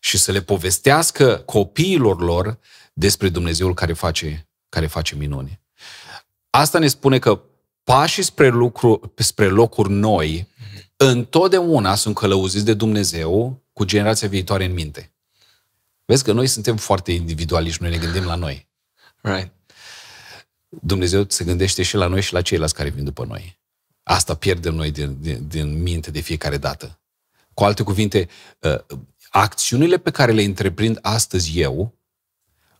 Și 0.00 0.18
să 0.18 0.32
le 0.32 0.42
povestească 0.42 1.36
copiilor 1.36 2.20
lor 2.20 2.58
despre 2.92 3.28
Dumnezeul 3.28 3.74
care 3.74 3.92
face, 3.92 4.48
care 4.68 4.86
face 4.86 5.14
minuni. 5.14 5.60
Asta 6.50 6.78
ne 6.78 6.88
spune 6.88 7.18
că 7.18 7.42
pașii 7.84 8.22
spre, 8.22 8.48
lucru, 8.48 9.12
spre 9.16 9.46
locuri 9.48 9.90
noi 9.90 10.48
întotdeauna 10.96 11.94
sunt 11.94 12.14
călăuziți 12.14 12.64
de 12.64 12.74
Dumnezeu 12.74 13.62
cu 13.72 13.84
generația 13.84 14.28
viitoare 14.28 14.64
în 14.64 14.72
minte. 14.72 15.12
Vezi 16.04 16.24
că 16.24 16.32
noi 16.32 16.46
suntem 16.46 16.76
foarte 16.76 17.12
individualiști, 17.12 17.82
noi 17.82 17.90
ne 17.90 17.98
gândim 17.98 18.24
la 18.24 18.34
noi. 18.34 18.68
Right. 19.20 19.52
Dumnezeu 20.68 21.24
se 21.28 21.44
gândește 21.44 21.82
și 21.82 21.96
la 21.96 22.06
noi 22.06 22.20
și 22.20 22.32
la 22.32 22.42
ceilalți 22.42 22.74
care 22.74 22.88
vin 22.88 23.04
după 23.04 23.24
noi. 23.24 23.58
Asta 24.04 24.34
pierdem 24.34 24.74
noi 24.74 24.90
din, 24.90 25.20
din, 25.20 25.48
din 25.48 25.82
minte 25.82 26.10
de 26.10 26.20
fiecare 26.20 26.56
dată. 26.56 27.00
Cu 27.54 27.64
alte 27.64 27.82
cuvinte, 27.82 28.28
uh, 28.58 28.98
acțiunile 29.28 29.98
pe 29.98 30.10
care 30.10 30.32
le 30.32 30.42
întreprind 30.42 30.98
astăzi 31.02 31.60
eu 31.60 31.98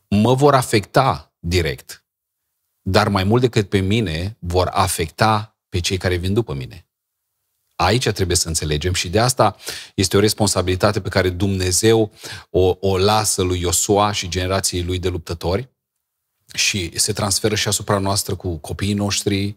mă 0.08 0.34
vor 0.34 0.54
afecta 0.54 1.34
direct, 1.38 2.04
dar 2.82 3.08
mai 3.08 3.24
mult 3.24 3.40
decât 3.40 3.68
pe 3.68 3.78
mine, 3.78 4.36
vor 4.38 4.68
afecta 4.72 5.58
pe 5.68 5.80
cei 5.80 5.96
care 5.96 6.16
vin 6.16 6.32
după 6.32 6.54
mine. 6.54 6.88
Aici 7.76 8.08
trebuie 8.08 8.36
să 8.36 8.48
înțelegem 8.48 8.92
și 8.92 9.08
de 9.08 9.18
asta 9.18 9.56
este 9.94 10.16
o 10.16 10.20
responsabilitate 10.20 11.00
pe 11.00 11.08
care 11.08 11.30
Dumnezeu 11.30 12.12
o, 12.50 12.76
o 12.80 12.98
lasă 12.98 13.42
lui 13.42 13.60
Iosua 13.60 14.12
și 14.12 14.28
generației 14.28 14.82
lui 14.82 14.98
de 14.98 15.08
luptători 15.08 15.68
și 16.54 16.98
se 16.98 17.12
transferă 17.12 17.54
și 17.54 17.68
asupra 17.68 17.98
noastră 17.98 18.34
cu 18.34 18.56
copiii 18.56 18.94
noștri, 18.94 19.56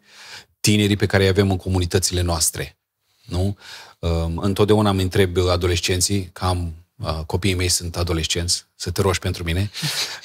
tinerii 0.68 0.96
pe 0.96 1.06
care 1.06 1.24
îi 1.24 1.30
avem 1.30 1.52
în 1.52 1.58
comunitățile 1.58 2.22
noastre. 2.22 2.78
Nu? 3.26 3.58
Um, 4.00 4.38
întotdeauna 4.38 4.90
îmi 4.90 5.02
întreb 5.02 5.38
adolescenții, 5.38 6.30
cam 6.34 6.74
uh, 6.96 7.20
copiii 7.26 7.54
mei 7.54 7.70
sunt 7.70 7.98
adolescenți, 7.98 8.66
să 8.76 8.92
te 8.92 9.02
rogi 9.02 9.20
pentru 9.20 9.44
mine, 9.44 9.72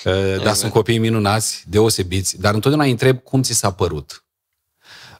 uh, 0.04 0.42
dar 0.44 0.54
sunt 0.54 0.72
copii 0.72 0.98
minunați, 0.98 1.64
deosebiți, 1.68 2.40
dar 2.40 2.54
întotdeauna 2.54 2.84
îi 2.84 2.90
întreb 2.90 3.18
cum 3.18 3.42
ți 3.42 3.52
s-a 3.52 3.72
părut. 3.72 4.24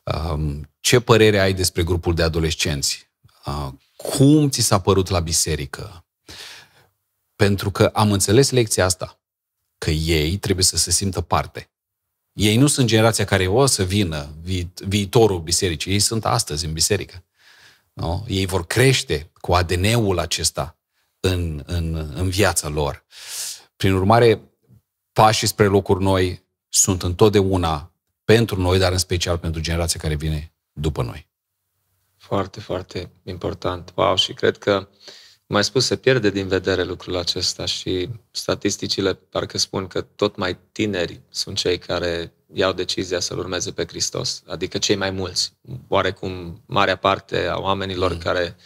Um, 0.05 0.71
ce 0.81 1.01
părere 1.01 1.39
ai 1.39 1.53
despre 1.53 1.83
grupul 1.83 2.15
de 2.15 2.23
adolescenți? 2.23 3.11
Uh, 3.47 3.69
cum 3.97 4.51
ți 4.51 4.61
s-a 4.61 4.81
părut 4.81 5.09
la 5.09 5.21
biserică? 5.21 6.05
Pentru 7.37 7.71
că 7.71 7.85
am 7.85 8.13
înțeles 8.13 8.51
lecția 8.51 8.85
asta, 8.85 9.21
că 9.79 9.91
ei 9.91 10.37
trebuie 10.37 10.65
să 10.65 10.77
se 10.77 10.91
simtă 10.91 11.21
parte. 11.21 11.71
Ei 12.33 12.57
nu 12.57 12.67
sunt 12.67 12.87
generația 12.87 13.25
care 13.25 13.47
o 13.47 13.67
să 13.67 13.85
vină 13.85 14.35
vi- 14.43 14.69
viitorul 14.75 15.41
bisericii, 15.41 15.93
ei 15.93 15.99
sunt 15.99 16.25
astăzi 16.25 16.65
în 16.65 16.73
biserică. 16.73 17.25
Nu? 17.93 18.25
Ei 18.29 18.47
vor 18.47 18.67
crește 18.67 19.31
cu 19.41 19.53
ADN-ul 19.53 20.19
acesta 20.19 20.77
în, 21.21 21.63
în, 21.67 22.13
în 22.15 22.29
viața 22.29 22.69
lor. 22.69 23.05
Prin 23.77 23.93
urmare, 23.93 24.41
pașii 25.13 25.47
spre 25.47 25.67
locuri 25.67 26.03
noi 26.03 26.45
sunt 26.69 27.03
întotdeauna 27.03 27.93
pentru 28.25 28.61
noi, 28.61 28.79
dar 28.79 28.93
în 28.93 28.99
special 28.99 29.39
pentru 29.39 29.61
generația 29.61 30.01
care 30.01 30.15
vine 30.15 30.53
după 30.73 31.03
noi. 31.03 31.29
Foarte, 32.17 32.61
foarte 32.61 33.11
important. 33.23 33.93
Wow, 33.95 34.17
și 34.17 34.33
cred 34.33 34.59
că, 34.59 34.89
mai 35.53 35.65
spus, 35.65 35.85
se 35.85 35.97
pierde 35.97 36.31
din 36.31 36.49
vedere 36.49 36.83
lucrul 36.83 37.17
acesta 37.17 37.65
și 37.65 38.09
statisticile 38.31 39.15
parcă 39.15 39.59
spun 39.59 39.87
că 39.87 40.01
tot 40.01 40.37
mai 40.37 40.59
tineri 40.73 41.21
sunt 41.31 41.57
cei 41.57 41.79
care 41.79 42.33
iau 42.53 42.73
decizia 42.73 43.21
să-L 43.21 43.39
urmeze 43.39 43.71
pe 43.71 43.85
Hristos, 43.87 44.43
adică 44.47 44.79
cei 44.79 44.97
mai 44.97 45.11
mulți. 45.11 45.53
Oarecum, 45.89 46.63
marea 46.67 46.97
parte 46.97 47.47
a 47.47 47.59
oamenilor 47.59 48.13
mm. 48.13 48.19
care 48.19 48.57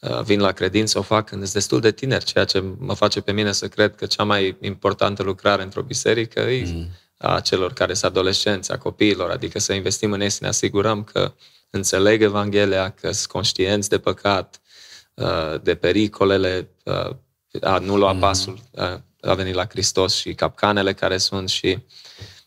uh, 0.00 0.20
vin 0.22 0.40
la 0.40 0.52
credință 0.52 0.98
o 0.98 1.02
fac 1.02 1.26
când 1.26 1.40
sunt 1.40 1.54
destul 1.54 1.80
de 1.80 1.90
tineri, 1.92 2.24
ceea 2.24 2.44
ce 2.44 2.64
mă 2.78 2.94
face 2.94 3.20
pe 3.20 3.32
mine 3.32 3.52
să 3.52 3.68
cred 3.68 3.94
că 3.94 4.06
cea 4.06 4.24
mai 4.24 4.56
importantă 4.60 5.22
lucrare 5.22 5.62
într-o 5.62 5.82
biserică 5.82 6.40
e 6.40 6.72
mm. 6.72 6.88
a 7.16 7.40
celor 7.40 7.72
care 7.72 7.94
sunt 7.94 8.10
adolescenți, 8.10 8.72
a 8.72 8.78
copiilor, 8.78 9.30
adică 9.30 9.58
să 9.58 9.72
investim 9.72 10.12
în 10.12 10.20
ei, 10.20 10.30
să 10.30 10.38
ne 10.40 10.48
asigurăm 10.48 11.04
că 11.04 11.32
înțeleg 11.70 12.22
Evanghelia, 12.22 12.90
că 12.90 13.12
sunt 13.12 13.30
conștienți 13.30 13.88
de 13.88 13.98
păcat, 13.98 14.60
uh, 14.62 14.68
de 15.62 15.74
pericolele, 15.74 16.68
uh, 16.84 17.16
a 17.60 17.78
nu 17.78 17.96
lua 17.96 18.12
mm. 18.12 18.18
pasul, 18.18 18.58
a 19.20 19.34
venit 19.34 19.54
la 19.54 19.66
Hristos 19.66 20.14
și 20.14 20.34
capcanele 20.34 20.94
care 20.94 21.18
sunt 21.18 21.48
și 21.48 21.78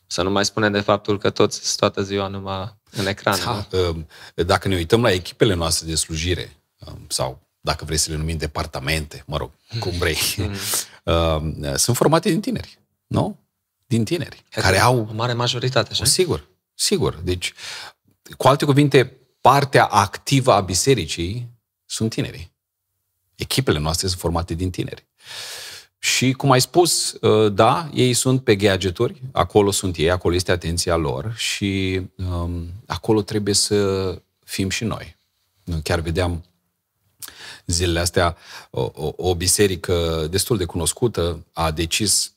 să 0.08 0.22
nu 0.22 0.30
mai 0.30 0.46
spunem 0.46 0.72
de 0.72 0.80
faptul 0.80 1.18
că 1.18 1.30
toți 1.30 1.78
toată 1.78 2.02
ziua 2.02 2.28
numai 2.28 2.76
în 2.92 3.06
ecran. 3.06 3.40
Da, 3.44 3.68
um, 3.78 4.08
dacă 4.36 4.68
ne 4.68 4.76
uităm 4.76 5.02
la 5.02 5.12
echipele 5.12 5.54
noastre 5.54 5.88
de 5.88 5.96
slujire, 5.96 6.58
um, 6.88 7.06
sau 7.08 7.48
dacă 7.62 7.86
vrei 7.86 7.98
să 7.98 8.12
le 8.12 8.18
numim 8.18 8.38
departamente, 8.38 9.24
mă 9.28 9.38
rog, 9.38 9.52
cum 9.80 9.92
vrei, 9.92 10.18
mm. 10.38 10.56
um, 11.14 11.76
sunt 11.76 11.96
formate 11.96 12.30
din 12.30 12.42
tineri, 12.42 12.80
nu? 13.08 13.40
Din 13.86 14.04
tineri, 14.04 14.44
Hai 14.50 14.64
care 14.64 14.80
au... 14.80 15.08
O 15.10 15.14
mare 15.14 15.34
majoritate, 15.34 15.90
așa? 15.92 16.06
Sigur, 16.06 16.48
sigur. 16.74 17.20
Deci, 17.24 17.54
cu 18.38 18.48
alte 18.48 18.66
cuvinte, 18.66 19.18
partea 19.42 19.86
activă 19.86 20.54
a 20.54 20.62
bisericii 20.62 21.50
sunt 21.86 22.10
tinerii. 22.10 22.53
Echipele 23.44 23.80
noastre 23.80 24.08
sunt 24.08 24.20
formate 24.20 24.54
din 24.54 24.70
tineri. 24.70 25.06
Și, 26.00 26.32
cum 26.32 26.52
ai 26.52 26.62
spus, 26.62 27.12
uh, 27.22 27.54
da, 27.54 27.90
ei 27.94 28.14
sunt 28.14 28.44
pe 28.44 28.56
gadgeturi, 28.56 29.22
acolo 29.32 29.72
sunt 29.72 29.96
ei, 29.98 30.12
acolo 30.12 30.36
este 30.36 30.52
atenția 30.52 30.96
lor 30.96 31.34
și 31.36 32.02
um, 32.16 32.68
acolo 32.86 33.22
trebuie 33.22 33.54
să 33.54 33.78
fim 34.46 34.70
și 34.70 34.84
noi. 34.84 35.16
Chiar 35.84 36.00
vedeam 36.00 36.44
zilele 37.66 38.00
astea 38.00 38.38
o, 38.70 38.92
o, 38.94 39.14
o 39.18 39.36
biserică 39.36 40.28
destul 40.30 40.58
de 40.58 40.66
cunoscută 40.66 41.46
a 41.54 41.72
decis 41.72 42.34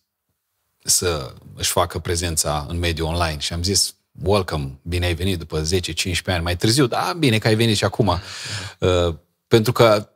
să 0.83 1.35
își 1.55 1.71
facă 1.71 1.99
prezența 1.99 2.67
în 2.69 2.79
mediul 2.79 3.09
online 3.09 3.39
și 3.39 3.53
am 3.53 3.63
zis, 3.63 3.95
welcome, 4.23 4.79
bine 4.83 5.07
ai 5.07 5.15
venit 5.15 5.39
după 5.39 5.63
10-15 5.63 5.65
ani 6.25 6.43
mai 6.43 6.57
târziu, 6.57 6.87
da, 6.87 7.15
bine 7.19 7.39
că 7.39 7.47
ai 7.47 7.55
venit 7.55 7.77
și 7.77 7.85
acum. 7.85 8.09
Uh, 8.79 9.15
pentru 9.49 9.73
că 9.73 10.09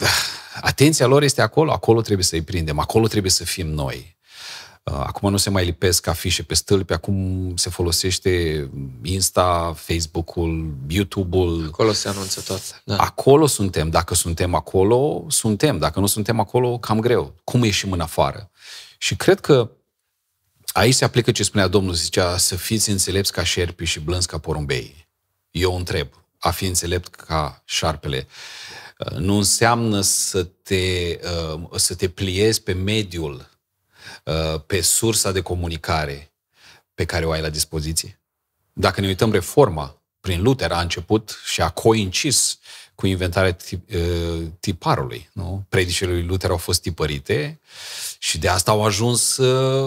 atenția 0.60 1.06
lor 1.06 1.22
este 1.22 1.42
acolo, 1.42 1.72
acolo 1.72 2.00
trebuie 2.00 2.24
să-i 2.24 2.42
prindem, 2.42 2.78
acolo 2.78 3.06
trebuie 3.06 3.30
să 3.30 3.44
fim 3.44 3.66
noi. 3.66 4.16
Uh, 4.92 4.94
acum 4.94 5.30
nu 5.30 5.36
se 5.36 5.50
mai 5.50 5.64
lipesc 5.64 6.06
afișe 6.06 6.42
pe 6.42 6.54
stâlpi, 6.54 6.92
acum 6.92 7.52
se 7.56 7.70
folosește 7.70 8.70
Insta, 9.02 9.74
Facebook-ul, 9.76 10.74
YouTube-ul. 10.88 11.64
Acolo 11.66 11.92
se 11.92 12.08
anunță 12.08 12.40
tot. 12.40 12.82
Da. 12.84 12.96
Acolo 12.96 13.46
suntem. 13.46 13.90
Dacă 13.90 14.14
suntem 14.14 14.54
acolo, 14.54 15.24
suntem. 15.28 15.78
Dacă 15.78 16.00
nu 16.00 16.06
suntem 16.06 16.40
acolo, 16.40 16.78
cam 16.78 17.00
greu. 17.00 17.34
Cum 17.44 17.64
ieșim 17.64 17.92
în 17.92 18.00
afară? 18.00 18.50
Și 18.98 19.16
cred 19.16 19.40
că 19.40 19.70
aici 20.72 20.94
se 20.94 21.04
aplică 21.04 21.30
ce 21.32 21.42
spunea 21.42 21.66
Domnul, 21.66 21.94
zicea 21.94 22.36
să 22.36 22.56
fiți 22.56 22.90
înțelepți 22.90 23.32
ca 23.32 23.44
șerpi 23.44 23.84
și 23.84 24.00
blânzi 24.00 24.26
ca 24.26 24.38
porumbei. 24.38 25.08
Eu 25.50 25.76
întreb, 25.76 26.08
a 26.38 26.50
fi 26.50 26.66
înțelept 26.66 27.14
ca 27.14 27.62
șarpele 27.64 28.26
nu 29.18 29.36
înseamnă 29.36 30.00
să 30.00 30.42
te, 30.62 31.18
uh, 31.54 31.60
să 31.74 31.94
te 31.94 32.08
pliezi 32.08 32.62
pe 32.62 32.72
mediul, 32.72 33.50
uh, 34.24 34.60
pe 34.66 34.80
sursa 34.80 35.32
de 35.32 35.40
comunicare 35.40 36.30
pe 36.94 37.04
care 37.04 37.24
o 37.24 37.30
ai 37.30 37.40
la 37.40 37.48
dispoziție. 37.48 38.20
Dacă 38.72 39.00
ne 39.00 39.06
uităm 39.06 39.32
reforma, 39.32 40.00
prin 40.20 40.42
Luther 40.42 40.72
a 40.72 40.80
început 40.80 41.40
și 41.44 41.62
a 41.62 41.68
coincis 41.68 42.58
cu 42.94 43.06
inventarea 43.06 43.52
tip, 43.52 43.90
uh, 43.94 44.46
tiparului. 44.60 45.30
Nu? 45.32 45.64
Predicile 45.68 46.10
lui 46.10 46.22
Luther 46.22 46.50
au 46.50 46.56
fost 46.56 46.82
tipărite 46.82 47.60
și 48.18 48.38
de 48.38 48.48
asta 48.48 48.70
au 48.70 48.84
ajuns 48.84 49.40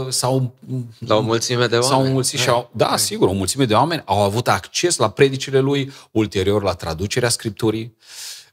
sau 0.10 0.56
la 1.00 1.16
o 1.16 1.22
mulțime 1.22 1.68
de 1.68 1.78
oameni. 1.78 1.92
Sau 1.92 2.06
o 2.06 2.10
mulțime, 2.12 2.42
și 2.42 2.50
au, 2.50 2.70
da, 2.74 2.98
sigur, 2.98 3.28
o 3.28 3.32
mulțime 3.32 3.66
de 3.66 3.74
oameni 3.74 4.02
au 4.06 4.22
avut 4.22 4.48
acces 4.48 4.98
la 4.98 5.10
predicile 5.10 5.60
lui, 5.60 5.92
ulterior 6.12 6.64
la 6.64 6.74
traducerea 6.74 7.30
Scripturii. 7.30 7.98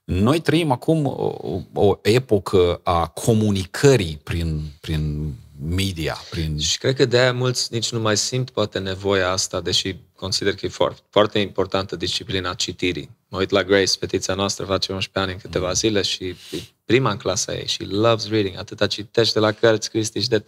Noi 0.06 0.40
trăim 0.40 0.70
acum 0.70 1.06
o, 1.06 1.60
o 1.72 1.98
epocă 2.02 2.80
a 2.82 3.06
comunicării 3.06 4.20
prin, 4.22 4.60
prin 4.80 5.32
media. 5.68 6.16
Prin... 6.30 6.58
Și 6.58 6.78
cred 6.78 6.94
că 6.94 7.04
de-aia 7.04 7.32
mulți 7.32 7.72
nici 7.72 7.92
nu 7.92 8.00
mai 8.00 8.16
simt 8.16 8.50
poate 8.50 8.78
nevoia 8.78 9.30
asta, 9.30 9.60
deși 9.60 9.96
consider 10.14 10.54
că 10.54 10.66
e 10.66 10.68
foarte, 10.68 11.00
foarte 11.10 11.38
importantă 11.38 11.96
disciplina 11.96 12.54
citirii. 12.54 13.10
Mă 13.28 13.38
uit 13.38 13.50
la 13.50 13.64
Grace, 13.64 13.92
fetița 13.98 14.34
noastră, 14.34 14.64
face 14.64 14.92
11 14.92 15.18
ani 15.18 15.32
în 15.32 15.50
câteva 15.50 15.72
zile 15.72 16.02
și 16.02 16.24
e 16.24 16.36
prima 16.84 17.10
în 17.10 17.16
clasa 17.16 17.54
ei 17.54 17.66
și 17.66 17.84
loves 17.84 18.28
reading. 18.28 18.58
Atâta 18.58 18.86
citește 18.86 19.38
la 19.38 19.52
cărți, 19.52 19.90
Cristi, 19.90 20.20
și 20.20 20.28
de 20.28 20.40
3-400 20.40 20.44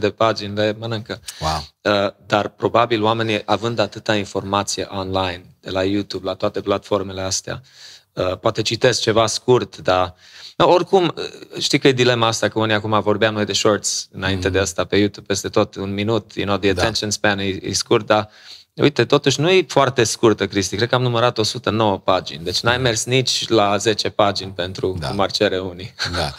de 0.00 0.10
pagini 0.10 0.54
le 0.54 0.76
mănâncă. 0.78 1.20
Wow. 1.40 1.66
Uh, 1.94 2.12
dar 2.26 2.48
probabil 2.48 3.02
oamenii, 3.02 3.42
având 3.44 3.78
atâta 3.78 4.16
informație 4.16 4.86
online, 4.90 5.44
de 5.60 5.70
la 5.70 5.84
YouTube, 5.84 6.26
la 6.26 6.34
toate 6.34 6.60
platformele 6.60 7.20
astea, 7.20 7.62
Uh, 7.62 8.03
poate 8.40 8.62
citesc 8.62 9.00
ceva 9.00 9.26
scurt, 9.26 9.76
dar 9.76 10.14
no, 10.56 10.68
oricum, 10.68 11.14
uh, 11.16 11.60
știi 11.62 11.78
că 11.78 11.88
e 11.88 11.92
dilema 11.92 12.26
asta, 12.26 12.48
că 12.48 12.58
unii 12.58 12.74
acum 12.74 13.00
vorbeam 13.00 13.34
noi 13.34 13.44
de 13.44 13.52
shorts 13.52 14.08
înainte 14.12 14.46
mm. 14.46 14.52
de 14.52 14.58
asta 14.58 14.84
pe 14.84 14.96
YouTube, 14.96 15.26
peste 15.26 15.48
tot 15.48 15.74
un 15.74 15.94
minut, 15.94 16.32
you 16.34 16.46
know, 16.46 16.58
the 16.58 16.72
da. 16.72 16.80
attention 16.80 17.08
da. 17.08 17.14
span 17.14 17.38
e, 17.38 17.58
e 17.62 17.72
scurt, 17.72 18.06
dar 18.06 18.30
uite, 18.74 19.04
totuși 19.04 19.40
nu 19.40 19.50
e 19.50 19.64
foarte 19.68 20.04
scurtă, 20.04 20.46
Cristi, 20.46 20.76
cred 20.76 20.88
că 20.88 20.94
am 20.94 21.02
numărat 21.02 21.38
109 21.38 21.98
pagini, 21.98 22.44
deci 22.44 22.60
n-ai 22.60 22.78
mers 22.78 23.04
nici 23.04 23.48
la 23.48 23.76
10 23.76 24.08
pagini 24.08 24.50
pentru 24.50 24.96
da. 25.00 25.08
cum 25.08 25.20
ar 25.20 25.30
cere 25.30 25.58
unii. 25.58 25.94
Da. 26.12 26.34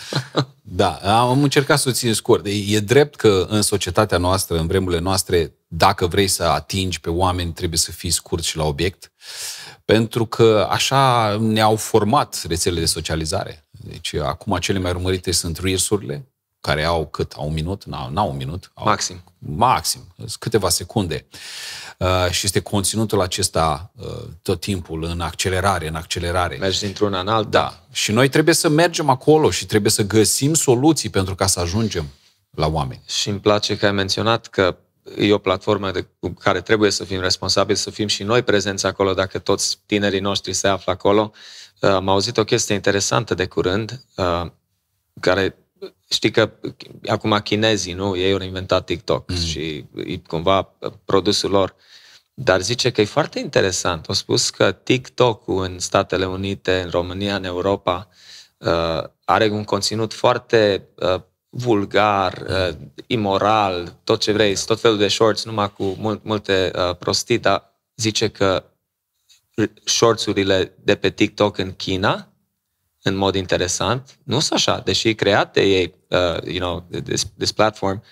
Da, 0.68 0.90
am 1.04 1.44
încercat 1.44 1.80
să 1.80 1.90
o 1.90 1.92
țin 1.92 2.14
scurt. 2.14 2.46
E, 2.46 2.50
e 2.50 2.80
drept 2.80 3.16
că 3.16 3.46
în 3.50 3.62
societatea 3.62 4.18
noastră, 4.18 4.58
în 4.58 4.68
vremurile 4.68 5.02
noastre, 5.02 5.54
dacă 5.68 6.08
vrei 6.08 6.28
să 6.28 6.44
atingi 6.44 7.00
pe 7.00 7.10
oameni, 7.10 7.52
trebuie 7.52 7.80
să 7.80 7.92
fii 7.92 8.10
scurt 8.10 8.44
și 8.44 8.58
la 8.58 8.64
obiect. 8.64 9.04
Uh, 9.04 9.65
pentru 9.86 10.26
că 10.26 10.68
așa 10.70 11.36
ne-au 11.40 11.76
format 11.76 12.44
rețelele 12.48 12.82
de 12.82 12.86
socializare. 12.86 13.68
Deci 13.72 14.14
acum 14.14 14.58
cele 14.58 14.80
mai 14.80 14.92
urmărite 14.92 15.32
sunt 15.32 15.58
reels 15.58 15.88
care 16.66 16.84
au 16.84 17.08
cât? 17.08 17.32
Au 17.32 17.48
un 17.48 17.54
minut? 17.54 17.84
N-au, 17.84 18.10
n-au 18.12 18.30
un 18.30 18.36
minut. 18.36 18.72
Au 18.74 18.86
Maxim. 18.86 19.24
Maxim, 19.38 20.02
câteva 20.40 20.70
secunde. 20.70 21.26
Uh, 21.98 22.30
și 22.30 22.46
este 22.46 22.60
conținutul 22.60 23.22
acesta 23.22 23.92
uh, 23.96 24.06
tot 24.42 24.60
timpul 24.60 25.04
în 25.04 25.22
accelerare, 25.22 25.88
în 25.88 25.96
accelerare. 25.96 26.58
Mergi 26.60 26.80
dintr-una 26.80 27.20
în 27.20 27.28
alta. 27.28 27.50
Da. 27.50 27.80
Și 27.92 28.12
noi 28.12 28.30
trebuie 28.30 28.54
să 28.54 28.70
mergem 28.70 29.10
acolo 29.10 29.50
și 29.50 29.66
trebuie 29.66 29.92
să 29.92 30.04
găsim 30.04 30.54
soluții 30.54 31.10
pentru 31.10 31.36
ca 31.36 31.48
să 31.48 31.60
ajungem 31.60 32.06
la 32.50 32.68
oameni. 32.68 33.02
Și 33.08 33.30
îmi 33.30 33.40
place 33.40 33.78
că 33.78 33.86
ai 33.86 33.92
menționat 33.92 34.48
că 34.48 34.78
e 35.18 35.34
o 35.34 35.38
platformă 35.38 35.92
de, 35.92 36.08
cu 36.20 36.30
care 36.30 36.62
trebuie 36.62 36.92
să 36.92 37.04
fim 37.04 37.20
responsabili, 37.20 37.78
să 37.78 37.90
fim 37.90 38.08
și 38.08 38.24
noi 38.24 38.42
prezenți 38.42 38.86
acolo 38.86 39.14
dacă 39.14 39.40
toți 39.40 39.80
tinerii 39.86 40.20
noștri 40.20 40.54
se 40.54 40.68
află 40.68 40.92
acolo. 40.92 41.32
Uh, 41.80 41.90
am 41.90 42.10
auzit 42.10 42.38
o 42.38 42.44
chestie 42.44 42.76
interesantă 42.76 43.34
de 43.34 43.46
curând, 43.46 44.02
uh, 44.16 44.46
care 45.20 45.58
știi 46.10 46.32
că 46.32 46.52
acum 47.06 47.40
chinezii, 47.44 47.94
nu? 47.94 48.18
Ei 48.18 48.34
au 48.34 48.40
inventat 48.40 48.86
TikTok 48.86 49.30
mm. 49.30 49.36
și 49.36 49.86
e 50.06 50.18
cumva 50.18 50.74
produsul 51.06 51.50
lor. 51.50 51.76
Dar 52.34 52.62
zice 52.62 52.92
că 52.92 53.02
e 53.02 53.06
foarte 53.06 53.40
interesant. 53.40 54.06
Au 54.08 54.14
spus 54.14 54.50
că 54.50 54.72
TikTok-ul 54.72 55.64
în 55.64 55.80
Statele 55.80 56.26
Unite, 56.26 56.82
în 56.82 56.90
România, 56.90 57.36
în 57.36 57.44
Europa, 57.44 58.10
uh, 58.58 59.04
are 59.26 59.50
un 59.50 59.64
conținut 59.64 60.14
foarte 60.14 60.88
uh, 60.96 61.22
vulgar, 61.58 62.46
uh, 62.48 62.76
imoral, 63.08 64.00
tot 64.04 64.20
ce 64.20 64.32
vrei, 64.32 64.56
tot 64.66 64.80
felul 64.80 64.98
de 64.98 65.08
shorts, 65.08 65.46
numai 65.46 65.74
cu 65.74 65.84
mult, 65.84 66.24
multe 66.24 66.72
uh, 66.76 66.96
prostii, 66.96 67.38
dar 67.38 67.74
zice 67.96 68.28
că 68.28 68.64
shortsurile 69.86 70.74
de 70.84 70.96
pe 70.96 71.10
TikTok 71.10 71.58
în 71.58 71.74
China, 71.74 72.28
în 73.02 73.16
mod 73.16 73.36
interesant, 73.36 74.18
nu 74.24 74.40
sunt 74.40 74.52
așa, 74.52 74.80
deși 74.80 75.14
create 75.14 75.62
ei, 75.62 75.94
uh, 76.10 76.44
you 76.44 76.58
know, 76.58 77.02
this, 77.04 77.26
this 77.38 77.52
platform, 77.52 78.04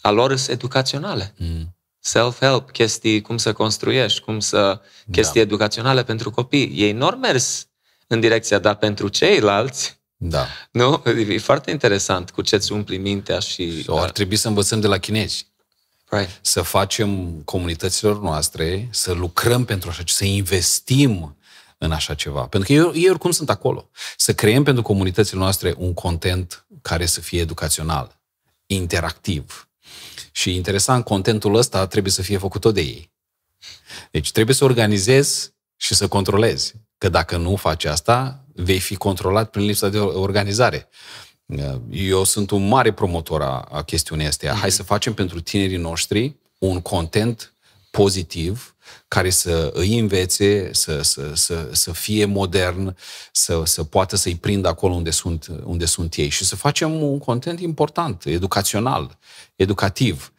a 0.00 0.10
lor 0.10 0.36
sunt 0.36 0.56
educaționale. 0.56 1.34
Mm. 1.36 1.76
Self-help, 1.98 2.70
chestii 2.70 3.20
cum 3.20 3.36
să 3.36 3.52
construiești, 3.52 4.20
cum 4.20 4.40
să... 4.40 4.80
chestii 5.10 5.40
da. 5.40 5.46
educaționale 5.46 6.02
pentru 6.02 6.30
copii. 6.30 6.72
Ei 6.74 6.92
nu 6.92 7.06
au 7.06 7.16
mers 7.16 7.68
în 8.06 8.20
direcția, 8.20 8.58
dar 8.58 8.74
pentru 8.74 9.08
ceilalți, 9.08 10.02
da. 10.26 10.46
Nu? 10.70 11.02
E 11.06 11.38
foarte 11.38 11.70
interesant 11.70 12.30
cu 12.30 12.42
ce-ți 12.42 12.72
umpli 12.72 12.98
mintea 12.98 13.38
și... 13.38 13.82
So, 13.82 13.98
ar 13.98 14.10
trebui 14.10 14.36
să 14.36 14.48
învățăm 14.48 14.80
de 14.80 14.86
la 14.86 14.98
chinezi. 14.98 15.46
Right. 16.08 16.38
Să 16.40 16.62
facem 16.62 17.40
comunităților 17.44 18.20
noastre, 18.20 18.88
să 18.90 19.12
lucrăm 19.12 19.64
pentru 19.64 19.88
așa 19.88 20.02
ceva, 20.02 20.18
să 20.18 20.24
investim 20.24 21.36
în 21.78 21.92
așa 21.92 22.14
ceva. 22.14 22.46
Pentru 22.46 22.68
că 22.68 22.80
ei, 22.80 23.02
ei 23.02 23.10
oricum 23.10 23.30
sunt 23.30 23.50
acolo. 23.50 23.90
Să 24.16 24.34
creăm 24.34 24.62
pentru 24.62 24.82
comunitățile 24.82 25.38
noastre 25.38 25.74
un 25.76 25.94
content 25.94 26.66
care 26.82 27.06
să 27.06 27.20
fie 27.20 27.40
educațional, 27.40 28.20
interactiv. 28.66 29.68
Și 30.32 30.54
interesant, 30.54 31.04
contentul 31.04 31.54
ăsta 31.54 31.86
trebuie 31.86 32.12
să 32.12 32.22
fie 32.22 32.38
făcut 32.38 32.60
tot 32.60 32.74
de 32.74 32.80
ei. 32.80 33.12
Deci 34.10 34.32
trebuie 34.32 34.54
să 34.54 34.64
organizezi 34.64 35.52
și 35.76 35.94
să 35.94 36.08
controlezi. 36.08 36.74
Că 36.98 37.08
dacă 37.08 37.36
nu 37.36 37.56
faci 37.56 37.84
asta, 37.84 38.43
vei 38.54 38.80
fi 38.80 38.94
controlat 38.94 39.50
prin 39.50 39.64
lipsa 39.64 39.88
de 39.88 39.98
organizare. 39.98 40.88
Eu 41.90 42.24
sunt 42.24 42.50
un 42.50 42.68
mare 42.68 42.92
promotor 42.92 43.42
a, 43.42 43.68
a 43.70 43.82
chestiunii 43.82 44.26
astea. 44.26 44.54
Mm-hmm. 44.54 44.60
Hai 44.60 44.70
să 44.70 44.82
facem 44.82 45.14
pentru 45.14 45.40
tinerii 45.40 45.76
noștri 45.76 46.36
un 46.58 46.80
content 46.80 47.54
pozitiv 47.90 48.74
care 49.08 49.30
să 49.30 49.70
îi 49.74 49.98
învețe, 49.98 50.72
să, 50.72 51.02
să, 51.02 51.30
să, 51.34 51.68
să 51.72 51.92
fie 51.92 52.24
modern, 52.24 52.96
să, 53.32 53.62
să 53.64 53.84
poată 53.84 54.16
să-i 54.16 54.36
prindă 54.36 54.68
acolo 54.68 54.94
unde 54.94 55.10
sunt, 55.10 55.46
unde 55.64 55.84
sunt 55.84 56.14
ei 56.14 56.28
și 56.28 56.44
să 56.44 56.56
facem 56.56 57.02
un 57.02 57.18
content 57.18 57.60
important, 57.60 58.24
educațional, 58.24 59.18
educativ 59.56 60.32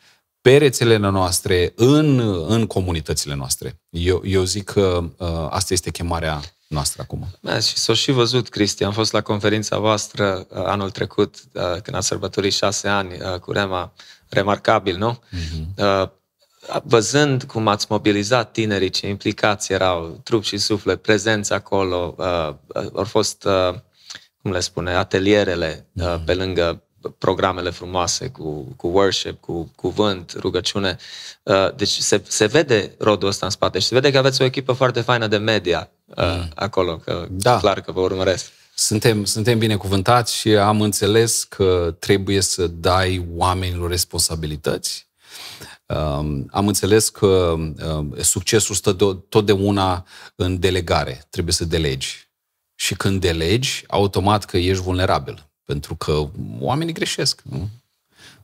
pe 0.46 0.58
rețelele 0.58 1.10
noastre, 1.10 1.74
în, 1.76 2.20
în 2.48 2.66
comunitățile 2.68 3.36
noastre. 3.36 3.82
Eu, 3.90 4.22
eu 4.26 4.44
zic 4.44 4.64
că 4.64 5.04
uh, 5.18 5.28
asta 5.50 5.74
este 5.74 5.92
chemarea 5.92 6.42
noastră 6.68 7.02
acum. 7.02 7.28
Da, 7.42 7.60
și 7.60 7.78
s-o 7.78 7.94
și 7.94 8.12
văzut, 8.12 8.50
Cristi. 8.50 8.84
Am 8.84 8.92
fost 8.92 9.12
la 9.12 9.22
conferința 9.22 9.78
voastră 9.78 10.48
uh, 10.50 10.64
anul 10.66 10.92
trecut, 10.92 11.36
uh, 11.54 11.82
când 11.82 11.96
a 11.96 12.00
sărbătorit 12.00 12.54
șase 12.54 12.88
ani 12.88 13.14
uh, 13.14 13.40
cu 13.40 13.52
Rema, 13.52 13.94
remarcabil, 14.30 14.98
nu? 14.98 15.20
Uh-huh. 15.20 16.02
Uh, 16.02 16.10
văzând 16.84 17.44
cum 17.44 17.68
ați 17.68 17.86
mobilizat 17.90 18.52
tinerii, 18.52 18.90
ce 18.90 19.08
implicați 19.08 19.72
erau, 19.72 20.20
trup 20.24 20.44
și 20.44 20.58
suflet, 20.58 21.02
prezenți 21.02 21.54
acolo, 21.54 22.16
uh, 22.18 22.54
uh, 22.68 22.90
au 22.94 23.04
fost, 23.04 23.44
uh, 23.44 23.76
cum 24.42 24.52
le 24.52 24.60
spune, 24.60 24.92
atelierele 24.92 25.88
uh, 25.94 26.06
uh-huh. 26.06 26.26
pe 26.26 26.34
lângă 26.34 26.84
programele 27.10 27.70
frumoase 27.70 28.28
cu, 28.28 28.74
cu 28.78 28.88
worship, 28.88 29.42
cu 29.42 29.72
cuvânt, 29.76 30.36
rugăciune. 30.40 30.98
Uh, 31.44 31.76
deci 31.76 31.90
se, 31.90 32.24
se 32.28 32.46
vede 32.46 32.96
rodul 32.98 33.28
ăsta 33.28 33.46
în 33.46 33.52
spate 33.52 33.80
și 33.80 33.88
se 33.88 33.94
vede 33.94 34.12
că 34.12 34.18
aveți 34.18 34.42
o 34.42 34.46
echipă 34.46 34.74
foarte 34.74 35.02
faină 35.02 35.28
de 35.28 35.38
media 35.38 35.90
uh, 36.06 36.16
mm. 36.16 36.50
acolo, 36.56 36.98
că 36.98 37.28
da. 37.30 37.58
clar 37.58 37.82
că 37.82 37.92
vă 37.92 38.00
urmăresc. 38.00 38.52
Suntem, 38.78 39.26
suntem 39.26 39.60
binecuvântați 39.60 40.36
și 40.36 40.50
am 40.50 40.82
înțeles 40.82 41.44
că 41.44 41.96
trebuie 42.00 42.42
să 42.42 42.68
dai 42.68 43.28
oamenilor 43.36 43.90
responsabilități. 43.90 45.08
Um, 45.86 46.48
am 46.52 46.68
înțeles 46.68 47.10
că 47.10 47.26
um, 47.26 48.16
succesul 48.22 48.76
stă 48.76 48.92
de, 48.92 49.18
totdeauna 49.30 50.06
în 50.36 50.60
delegare. 50.60 51.26
Trebuie 51.30 51.54
să 51.54 51.66
delegi. 51.66 52.30
Și 52.76 52.96
când 52.96 53.22
delegi, 53.22 53.84
automat 53.88 54.46
că 54.46 54.58
ești 54.58 54.84
vulnerabil. 54.84 55.50
Pentru 55.66 55.96
că 55.96 56.30
oamenii 56.60 56.94
greșesc. 56.94 57.42
Nu? 57.44 57.70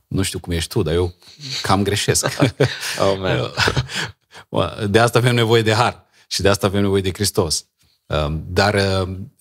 Nu 0.07 0.21
știu 0.21 0.39
cum 0.39 0.53
ești 0.53 0.69
tu, 0.69 0.81
dar 0.81 0.93
eu 0.93 1.13
cam 1.61 1.83
greșesc. 1.83 2.25
oh, 2.99 3.17
man. 3.17 3.51
De 4.89 4.99
asta 4.99 5.17
avem 5.17 5.35
nevoie 5.35 5.61
de 5.61 5.73
har 5.73 6.05
și 6.27 6.41
de 6.41 6.49
asta 6.49 6.67
avem 6.67 6.81
nevoie 6.81 7.01
de 7.01 7.11
Hristos. 7.13 7.65
Um, 8.05 8.43
dar 8.47 9.03
um, 9.03 9.33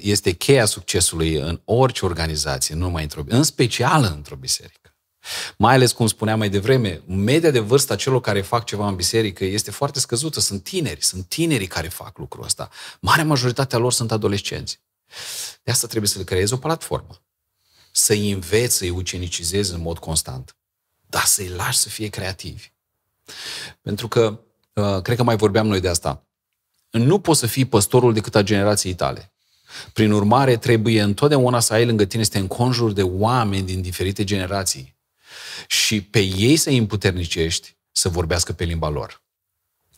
este 0.00 0.32
cheia 0.32 0.64
succesului 0.64 1.34
în 1.34 1.60
orice 1.64 2.04
organizație, 2.04 2.74
nu 2.74 2.80
numai 2.80 3.02
într-o 3.02 3.22
în 3.26 3.42
special 3.42 4.12
într-o 4.16 4.36
biserică. 4.36 4.94
Mai 5.56 5.74
ales, 5.74 5.92
cum 5.92 6.06
spuneam 6.06 6.38
mai 6.38 6.48
devreme, 6.48 7.02
media 7.06 7.50
de 7.50 7.58
vârstă 7.58 7.92
a 7.92 7.96
celor 7.96 8.20
care 8.20 8.40
fac 8.40 8.64
ceva 8.64 8.88
în 8.88 8.94
biserică 8.94 9.44
este 9.44 9.70
foarte 9.70 10.00
scăzută. 10.00 10.40
Sunt 10.40 10.62
tineri, 10.62 11.04
sunt 11.04 11.26
tinerii 11.26 11.66
care 11.66 11.88
fac 11.88 12.18
lucrul 12.18 12.44
ăsta. 12.44 12.68
Marea 13.00 13.24
majoritatea 13.24 13.78
lor 13.78 13.92
sunt 13.92 14.12
adolescenți. 14.12 14.80
De 15.62 15.70
asta 15.70 15.86
trebuie 15.86 16.10
să 16.10 16.18
le 16.18 16.24
creezi 16.24 16.52
o 16.52 16.56
platformă. 16.56 17.22
Să-i 17.90 18.30
înveți, 18.30 18.76
să-i 18.76 18.90
ucenicizezi 18.90 19.72
în 19.72 19.80
mod 19.80 19.98
constant. 19.98 20.56
Dar 21.06 21.24
să-i 21.24 21.48
lași 21.48 21.78
să 21.78 21.88
fie 21.88 22.08
creativi. 22.08 22.72
Pentru 23.82 24.08
că, 24.08 24.40
uh, 24.72 25.02
cred 25.02 25.16
că 25.16 25.22
mai 25.22 25.36
vorbeam 25.36 25.66
noi 25.66 25.80
de 25.80 25.88
asta, 25.88 26.26
nu 26.90 27.20
poți 27.20 27.40
să 27.40 27.46
fii 27.46 27.64
păstorul 27.64 28.12
decât 28.12 28.34
a 28.34 28.42
generației 28.42 28.94
tale. 28.94 29.32
Prin 29.92 30.12
urmare, 30.12 30.56
trebuie 30.56 31.02
întotdeauna 31.02 31.60
să 31.60 31.72
ai 31.72 31.86
lângă 31.86 32.04
tine 32.04 32.22
să 32.22 32.30
te 32.30 32.38
înconjuri 32.38 32.94
de 32.94 33.02
oameni 33.02 33.66
din 33.66 33.80
diferite 33.80 34.24
generații 34.24 34.96
și 35.66 36.02
pe 36.02 36.20
ei 36.20 36.56
să 36.56 36.68
îi 36.68 36.76
împuternicești 36.76 37.76
să 37.92 38.08
vorbească 38.08 38.52
pe 38.52 38.64
limba 38.64 38.88
lor. 38.88 39.22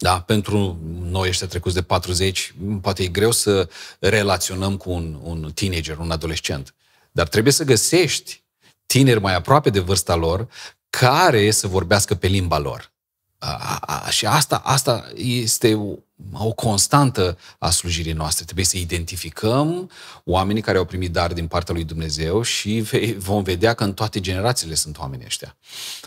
Da, 0.03 0.21
pentru 0.21 0.79
noi 1.03 1.29
ăștia 1.29 1.47
trecuți 1.47 1.75
de 1.75 1.83
40, 1.83 2.55
poate 2.81 3.03
e 3.03 3.07
greu 3.07 3.31
să 3.31 3.69
relaționăm 3.99 4.77
cu 4.77 4.91
un, 4.91 5.19
un 5.23 5.51
teenager, 5.55 5.99
un 5.99 6.11
adolescent. 6.11 6.75
Dar 7.13 7.29
trebuie 7.29 7.53
să 7.53 7.65
găsești 7.65 8.43
tineri 8.87 9.21
mai 9.21 9.35
aproape 9.35 9.71
de 9.71 9.81
vârsta 9.81 10.15
lor 10.15 10.49
care 10.91 11.51
să 11.51 11.67
vorbească 11.67 12.15
pe 12.15 12.27
limba 12.27 12.59
lor. 12.59 12.93
A, 13.39 13.79
a, 13.81 14.11
și 14.11 14.27
asta, 14.27 14.57
asta 14.65 15.11
este 15.17 15.75
o, 15.75 15.95
o 16.33 16.53
constantă 16.53 17.39
a 17.59 17.71
slujirii 17.71 18.13
noastre. 18.13 18.45
Trebuie 18.45 18.65
să 18.65 18.77
identificăm 18.77 19.91
oamenii 20.25 20.63
care 20.63 20.79
au 20.79 20.85
primit 20.85 21.13
dar 21.13 21.33
din 21.33 21.47
partea 21.47 21.75
lui 21.75 21.85
Dumnezeu 21.85 22.43
și 22.43 22.85
vom 23.19 23.43
vedea 23.43 23.75
că 23.75 23.85
în 23.85 23.95
toate 23.95 24.21
generațiile 24.21 24.75
sunt 24.75 24.99
oamenii 24.99 25.27
ăștia. 25.27 25.57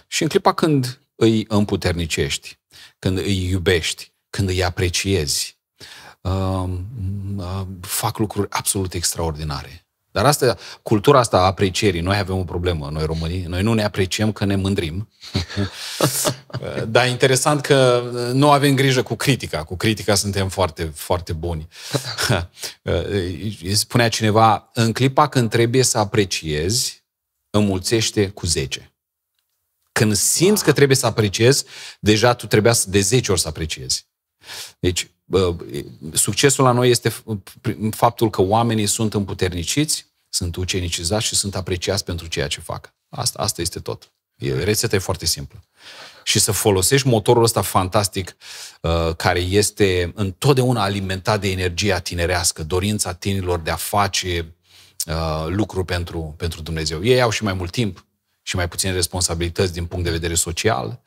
Și 0.08 0.24
în 0.24 0.30
clipa 0.30 0.54
când 0.54 1.03
îi 1.16 1.46
împuternicești, 1.48 2.60
când 3.00 3.18
îi 3.18 3.50
iubești, 3.50 4.14
când 4.30 4.50
îi 4.50 4.64
apreciezi, 4.64 5.58
uh, 6.22 6.70
uh, 7.38 7.62
fac 7.82 8.18
lucruri 8.18 8.48
absolut 8.50 8.94
extraordinare. 8.94 9.84
Dar 10.14 10.26
asta, 10.26 10.58
cultura 10.82 11.20
asta 11.20 11.38
a 11.38 11.46
aprecierii, 11.46 12.02
noi 12.02 12.18
avem 12.18 12.38
o 12.38 12.44
problemă, 12.44 12.90
noi 12.92 13.06
românii, 13.06 13.44
noi 13.44 13.62
nu 13.62 13.74
ne 13.74 13.84
apreciem 13.84 14.32
că 14.32 14.46
ne 14.46 14.56
mândrim. 14.56 15.10
Dar 16.88 17.08
interesant 17.08 17.62
că 17.62 18.04
nu 18.34 18.52
avem 18.52 18.76
grijă 18.76 19.04
cu 19.04 19.16
critica, 19.16 19.64
cu 19.64 19.76
critica 19.76 20.16
suntem 20.16 20.50
foarte, 20.50 20.92
foarte 20.96 21.34
buni. 21.34 21.68
Spunea 23.74 24.10
cineva, 24.10 24.70
în 24.74 24.92
clipa 24.92 25.28
când 25.28 25.50
trebuie 25.50 25.84
să 25.84 25.98
apreciezi, 25.98 27.04
înmulțește 27.50 28.30
cu 28.30 28.46
10. 28.46 28.93
Când 29.94 30.16
simți 30.16 30.64
că 30.64 30.72
trebuie 30.72 30.98
să 30.98 31.06
apreciezi, 31.06 31.66
deja 32.00 32.34
tu 32.34 32.48
trebuia 32.48 32.76
de 32.86 33.00
10 33.00 33.32
ori 33.32 33.42
să 33.42 33.48
apreciezi. 33.48 34.08
Deci, 34.80 35.12
succesul 36.14 36.64
la 36.64 36.72
noi 36.72 36.90
este 36.90 37.14
faptul 37.92 38.30
că 38.30 38.42
oamenii 38.42 38.86
sunt 38.86 39.14
împuterniciți, 39.14 40.06
sunt 40.30 40.56
ucenicizați 40.56 41.26
și 41.26 41.36
sunt 41.36 41.56
apreciați 41.56 42.04
pentru 42.04 42.28
ceea 42.28 42.48
ce 42.48 42.60
fac. 42.60 42.94
Asta, 43.10 43.40
asta 43.40 43.62
este 43.62 43.80
tot. 43.80 44.14
E, 44.36 44.64
rețeta 44.64 44.96
e 44.96 45.00
foarte 45.00 45.26
simplă. 45.26 45.64
Și 46.24 46.40
să 46.40 46.52
folosești 46.52 47.08
motorul 47.08 47.44
ăsta 47.44 47.62
fantastic 47.62 48.36
uh, 48.82 49.16
care 49.16 49.40
este 49.40 50.12
întotdeauna 50.16 50.84
alimentat 50.84 51.40
de 51.42 51.52
energia 51.52 52.00
tinerească, 52.00 52.64
dorința 52.64 53.14
tinerilor 53.14 53.60
de 53.60 53.72
a 53.72 53.76
face 53.76 54.56
uh, 55.08 55.46
lucruri 55.48 55.86
pentru, 55.86 56.34
pentru 56.38 56.62
Dumnezeu. 56.62 57.04
Ei 57.04 57.22
au 57.22 57.30
și 57.30 57.44
mai 57.44 57.54
mult 57.54 57.72
timp, 57.72 58.06
și 58.44 58.56
mai 58.56 58.68
puține 58.68 58.92
responsabilități 58.92 59.74
din 59.74 59.86
punct 59.86 60.06
de 60.06 60.12
vedere 60.12 60.34
social. 60.34 61.02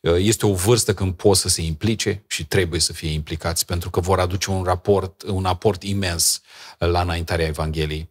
Uh, 0.00 0.14
este 0.18 0.46
o 0.46 0.54
vârstă 0.54 0.94
când 0.94 1.14
pot 1.14 1.36
să 1.36 1.48
se 1.48 1.62
implice 1.62 2.24
și 2.26 2.46
trebuie 2.46 2.80
să 2.80 2.92
fie 2.92 3.10
implicați 3.10 3.66
pentru 3.66 3.90
că 3.90 4.00
vor 4.00 4.18
aduce 4.18 4.50
un, 4.50 4.62
raport, 4.62 5.22
un 5.22 5.44
aport 5.44 5.82
imens 5.82 6.40
la 6.78 7.00
înaintarea 7.00 7.46
Evangheliei. 7.46 8.08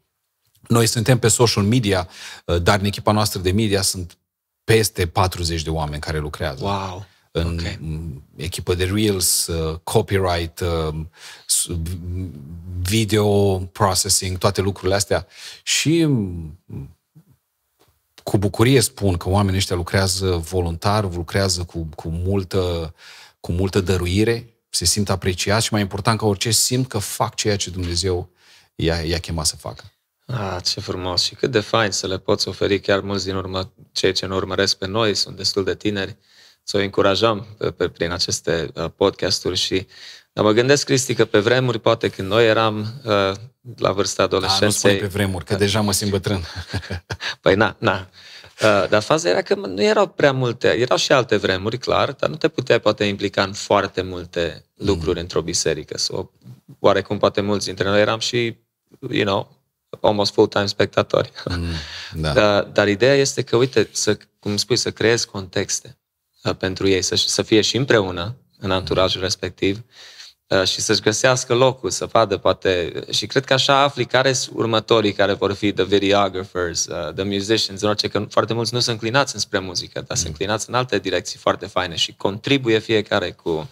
Noi 0.67 0.85
suntem 0.85 1.19
pe 1.19 1.27
social 1.27 1.63
media, 1.63 2.09
uh, 2.45 2.61
dar 2.61 2.79
în 2.79 2.85
echipa 2.85 3.11
noastră 3.11 3.39
de 3.39 3.51
media 3.51 3.81
sunt 3.81 4.17
peste 4.63 5.07
40 5.07 5.61
de 5.61 5.69
oameni 5.69 6.01
care 6.01 6.19
lucrează. 6.19 6.63
Wow! 6.63 7.05
În 7.31 7.57
okay. 7.59 7.79
echipă 8.35 8.75
de 8.75 8.85
Reels, 8.85 9.47
uh, 9.47 9.79
copyright, 9.83 10.63
video 12.81 13.57
processing, 13.57 14.37
toate 14.37 14.61
lucrurile 14.61 14.95
astea. 14.95 15.27
Și 15.63 16.07
cu 18.29 18.37
bucurie 18.37 18.81
spun 18.81 19.17
că 19.17 19.29
oamenii 19.29 19.57
ăștia 19.57 19.75
lucrează 19.75 20.29
voluntar, 20.29 21.13
lucrează 21.13 21.63
cu, 21.63 21.89
cu, 21.95 22.09
multă, 22.09 22.93
cu 23.39 23.51
multă 23.51 23.81
dăruire, 23.81 24.53
se 24.69 24.85
simt 24.85 25.09
apreciați 25.09 25.65
și 25.65 25.73
mai 25.73 25.81
important 25.81 26.19
ca 26.19 26.25
orice 26.25 26.51
simt 26.51 26.87
că 26.87 26.97
fac 26.97 27.35
ceea 27.35 27.55
ce 27.55 27.69
Dumnezeu 27.69 28.29
i-a, 28.75 29.01
i-a 29.01 29.17
chemat 29.17 29.45
să 29.45 29.55
facă. 29.55 29.83
Ah, 30.25 30.57
ce 30.63 30.79
frumos 30.79 31.23
și 31.23 31.35
cât 31.35 31.51
de 31.51 31.59
fain 31.59 31.91
să 31.91 32.07
le 32.07 32.17
poți 32.17 32.47
oferi 32.47 32.79
chiar 32.79 32.99
mulți 32.99 33.25
din 33.25 33.35
urmă, 33.35 33.71
cei 33.91 34.11
ce 34.11 34.25
ne 34.25 34.33
urmăresc 34.33 34.77
pe 34.77 34.87
noi, 34.87 35.15
sunt 35.15 35.35
destul 35.35 35.63
de 35.63 35.75
tineri, 35.75 36.17
să 36.63 36.77
o 36.77 36.79
încurajăm 36.79 37.47
pe, 37.57 37.71
pe, 37.71 37.89
prin 37.89 38.11
aceste 38.11 38.71
uh, 38.73 38.85
podcasturi 38.95 39.57
și 39.57 39.87
dar 40.33 40.43
mă 40.45 40.51
gândesc, 40.51 40.85
Cristi, 40.85 41.13
că 41.13 41.25
pe 41.25 41.39
vremuri, 41.39 41.79
poate 41.79 42.09
când 42.09 42.27
noi 42.27 42.47
eram 42.47 43.01
uh, 43.03 43.31
la 43.77 43.91
vârsta 43.91 44.23
adolescenței... 44.23 44.91
Da, 44.91 45.01
nu 45.01 45.07
pe 45.07 45.13
vremuri, 45.13 45.45
că 45.45 45.55
deja 45.55 45.81
mă 45.81 45.91
simt 45.91 46.11
bătrân. 46.11 46.41
păi 47.41 47.55
na, 47.55 47.75
na. 47.79 48.09
Uh, 48.61 48.89
dar 48.89 49.01
faza 49.01 49.29
era 49.29 49.41
că 49.41 49.55
nu 49.55 49.81
erau 49.81 50.07
prea 50.07 50.31
multe, 50.31 50.67
erau 50.67 50.97
și 50.97 51.11
alte 51.11 51.35
vremuri, 51.35 51.77
clar, 51.77 52.11
dar 52.11 52.29
nu 52.29 52.35
te 52.35 52.47
puteai 52.47 52.79
poate 52.79 53.03
implica 53.03 53.43
în 53.43 53.53
foarte 53.53 54.01
multe 54.01 54.65
lucruri 54.75 55.15
mm. 55.15 55.21
într-o 55.21 55.41
biserică. 55.41 55.97
So, 55.97 56.29
oarecum 56.79 57.17
poate 57.17 57.41
mulți 57.41 57.65
dintre 57.65 57.87
noi 57.87 58.01
eram 58.01 58.19
și, 58.19 58.57
you 59.09 59.23
know, 59.23 59.57
almost 60.01 60.33
full-time 60.33 60.65
spectatori. 60.65 61.31
Mm, 61.45 61.65
da. 62.13 62.33
dar, 62.33 62.63
dar 62.63 62.87
ideea 62.87 63.15
este 63.15 63.41
că, 63.41 63.55
uite, 63.55 63.89
să, 63.91 64.17
cum 64.39 64.57
spui, 64.57 64.75
să 64.75 64.91
creezi 64.91 65.27
contexte 65.27 65.97
uh, 66.43 66.55
pentru 66.55 66.87
ei, 66.87 67.01
să, 67.01 67.15
să 67.15 67.41
fie 67.41 67.61
și 67.61 67.77
împreună 67.77 68.35
în 68.59 68.71
anturajul 68.71 69.19
mm. 69.19 69.23
respectiv, 69.23 69.77
Uh, 69.77 69.83
și 70.63 70.81
să-și 70.81 71.01
găsească 71.01 71.53
locul, 71.53 71.89
să 71.89 72.05
vadă 72.05 72.37
poate... 72.37 73.03
Și 73.11 73.25
cred 73.25 73.45
că 73.45 73.53
așa 73.53 73.81
afli 73.81 74.05
care 74.05 74.33
sunt 74.33 74.57
următorii 74.57 75.13
care 75.13 75.33
vor 75.33 75.53
fi 75.53 75.71
the 75.71 75.83
videographers, 75.83 76.85
uh, 76.85 77.13
the 77.13 77.23
musicians, 77.23 77.81
în 77.81 77.87
orice, 77.87 78.07
că 78.07 78.25
foarte 78.29 78.53
mulți 78.53 78.73
nu 78.73 78.79
sunt 78.79 78.93
înclinați 78.93 79.33
înspre 79.33 79.59
muzică, 79.59 80.03
dar 80.07 80.17
sunt 80.17 80.29
mm. 80.29 80.35
înclinați 80.39 80.69
în 80.69 80.75
alte 80.75 80.99
direcții 80.99 81.39
foarte 81.39 81.65
faine 81.65 81.95
și 81.95 82.13
contribuie 82.17 82.79
fiecare 82.79 83.31
cu, 83.31 83.69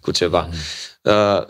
cu 0.00 0.10
ceva. 0.10 0.48
Mm. 0.50 1.12
Uh, 1.12 1.46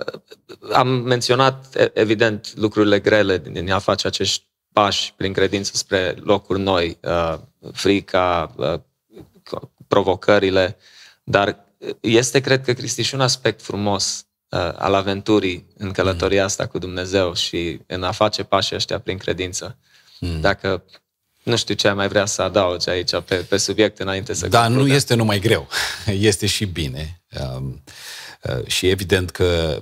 am 0.73 0.89
menționat, 0.89 1.91
evident, 1.93 2.53
lucrurile 2.55 3.01
grele 3.01 3.39
din 3.39 3.73
a 3.73 3.79
face 3.79 4.07
acești 4.07 4.47
pași 4.73 5.15
prin 5.17 5.33
credință 5.33 5.73
spre 5.75 6.15
locuri 6.23 6.61
noi, 6.61 6.99
uh, 7.03 7.39
frica, 7.73 8.55
uh, 8.57 8.81
provocările, 9.89 10.77
dar 11.25 11.65
este, 12.01 12.41
cred 12.41 12.65
că, 12.65 12.73
Cristi, 12.73 13.03
și 13.03 13.15
un 13.15 13.21
aspect 13.21 13.63
frumos 13.63 14.19
uh, 14.21 14.26
al 14.77 14.95
aventurii 14.95 15.67
în 15.77 15.91
călătoria 15.91 16.41
mm. 16.41 16.47
asta 16.47 16.67
cu 16.67 16.79
Dumnezeu 16.79 17.35
și 17.35 17.81
în 17.87 18.03
a 18.03 18.13
face 18.13 18.43
pașii 18.43 18.77
ăștia 18.77 18.99
prin 18.99 19.19
credință. 19.19 19.79
Mm. 20.21 20.41
Dacă 20.41 20.83
nu 21.43 21.57
știu 21.57 21.75
ce 21.75 21.89
ai 21.89 21.95
mai 21.95 22.09
vrea 22.09 22.27
să 22.27 22.43
adaugi 22.43 22.89
aici 22.89 23.11
pe, 23.25 23.35
pe 23.35 23.57
subiect 23.57 23.99
înainte 23.99 24.35
să 24.35 24.49
Da, 24.49 24.59
concludem. 24.59 24.87
nu 24.87 24.95
este 24.95 25.15
numai 25.15 25.39
greu. 25.39 25.69
Este 26.31 26.47
și 26.47 26.65
bine. 26.65 27.23
Um, 27.41 27.83
uh, 28.43 28.67
și 28.67 28.89
evident 28.89 29.31
că 29.31 29.79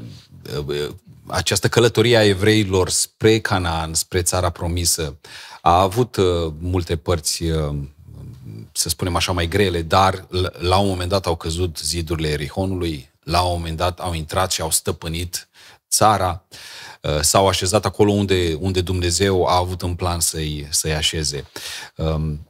uh, 0.66 0.88
această 1.26 1.68
călătorie 1.68 2.16
a 2.16 2.24
evreilor 2.24 2.88
spre 2.88 3.38
Canaan, 3.38 3.94
spre 3.94 4.22
țara 4.22 4.50
promisă, 4.50 5.18
a 5.60 5.80
avut 5.80 6.16
uh, 6.16 6.52
multe 6.58 6.96
părți, 6.96 7.42
uh, 7.44 7.76
să 8.72 8.88
spunem 8.88 9.16
așa, 9.16 9.32
mai 9.32 9.46
grele, 9.48 9.82
dar 9.82 10.26
la 10.58 10.78
un 10.78 10.88
moment 10.88 11.08
dat 11.10 11.26
au 11.26 11.36
căzut 11.36 11.78
zidurile 11.78 12.28
Erihonului, 12.28 13.12
la 13.24 13.42
un 13.42 13.52
moment 13.52 13.76
dat 13.76 14.00
au 14.00 14.12
intrat 14.12 14.52
și 14.52 14.60
au 14.60 14.70
stăpânit 14.70 15.48
țara, 15.90 16.44
uh, 17.02 17.20
s-au 17.20 17.48
așezat 17.48 17.84
acolo 17.84 18.12
unde, 18.12 18.56
unde 18.60 18.80
Dumnezeu 18.80 19.46
a 19.46 19.56
avut 19.56 19.82
în 19.82 19.94
plan 19.94 20.20
să-i, 20.20 20.68
să-i 20.70 20.94
așeze. 20.94 21.46
Um, 21.96 22.48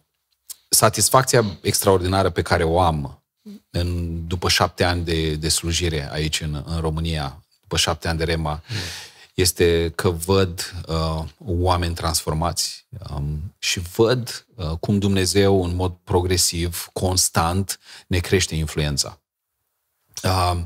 satisfacția 0.68 1.44
extraordinară 1.60 2.30
pe 2.30 2.42
care 2.42 2.64
o 2.64 2.80
am 2.80 3.24
în, 3.70 4.20
după 4.26 4.48
șapte 4.48 4.84
ani 4.84 5.04
de, 5.04 5.34
de 5.34 5.48
slujire 5.48 6.12
aici 6.12 6.40
în, 6.40 6.62
în 6.66 6.80
România, 6.80 7.44
după 7.60 7.76
șapte 7.76 8.08
ani 8.08 8.18
de 8.18 8.24
Rema, 8.24 8.62
mm. 8.68 8.76
este 9.34 9.92
că 9.94 10.10
văd 10.10 10.74
uh, 10.88 11.24
oameni 11.44 11.94
transformați 11.94 12.86
um, 13.14 13.54
și 13.58 13.80
văd 13.80 14.46
uh, 14.54 14.70
cum 14.80 14.98
Dumnezeu, 14.98 15.64
în 15.64 15.74
mod 15.74 15.92
progresiv, 16.04 16.88
constant, 16.92 17.80
ne 18.06 18.18
crește 18.18 18.54
influența. 18.54 19.18
Uh, 20.24 20.60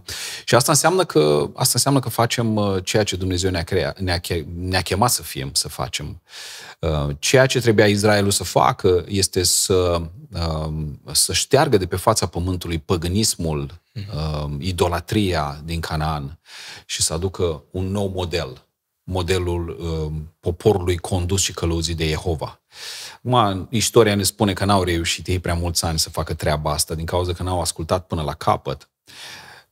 și 0.45 0.55
asta 0.55 0.73
înseamnă 0.73 1.05
că 1.05 1.51
asta 1.55 1.73
înseamnă 1.75 2.01
că 2.01 2.09
facem 2.09 2.57
uh, 2.57 2.85
ceea 2.85 3.03
ce 3.03 3.17
Dumnezeu 3.17 3.51
ne-a, 3.51 3.63
crea, 3.63 3.95
ne-a, 3.99 4.21
ne-a 4.55 4.83
chemat 4.83 5.11
să 5.11 5.23
fim, 5.23 5.51
să 5.53 5.69
facem. 5.69 6.23
Uh, 6.79 7.17
ceea 7.19 7.47
ce 7.47 7.61
trebuia 7.61 7.87
Israelul 7.87 8.31
să 8.31 8.45
facă 8.45 9.05
este 9.09 9.43
să, 9.43 10.03
uh, 10.33 10.73
să 11.13 11.33
șteargă 11.33 11.77
de 11.77 11.87
pe 11.87 11.97
fața 11.97 12.27
pământului 12.27 12.79
păgânismul, 12.79 13.81
uh, 13.95 14.51
idolatria 14.59 15.61
din 15.65 15.81
Canaan 15.81 16.39
și 16.87 17.03
să 17.03 17.13
aducă 17.13 17.63
un 17.71 17.87
nou 17.91 18.09
model, 18.09 18.67
modelul 19.03 19.69
uh, 19.81 20.13
poporului 20.41 20.97
condus 20.97 21.41
și 21.41 21.53
călăuzit 21.53 21.97
de 21.97 22.09
Jehova. 22.09 22.61
Acum, 23.23 23.67
istoria 23.71 24.15
ne 24.15 24.23
spune 24.23 24.53
că 24.53 24.65
n-au 24.65 24.83
reușit 24.83 25.27
ei 25.27 25.39
prea 25.39 25.55
mulți 25.55 25.85
ani 25.85 25.99
să 25.99 26.11
facă 26.11 26.35
treaba 26.35 26.73
asta, 26.73 26.95
din 26.95 27.07
cauza 27.07 27.33
că 27.33 27.43
n-au 27.43 27.61
ascultat 27.61 28.07
până 28.07 28.23
la 28.23 28.35
capăt. 28.35 28.89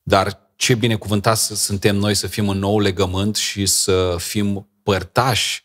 Dar 0.09 0.40
ce 0.57 0.74
binecuvântat 0.74 1.38
suntem 1.38 1.96
noi 1.96 2.14
să 2.14 2.26
fim 2.26 2.48
în 2.48 2.59
nou 2.59 2.80
legământ 2.80 3.36
și 3.36 3.66
să 3.66 4.16
fim 4.18 4.68
părtași 4.82 5.64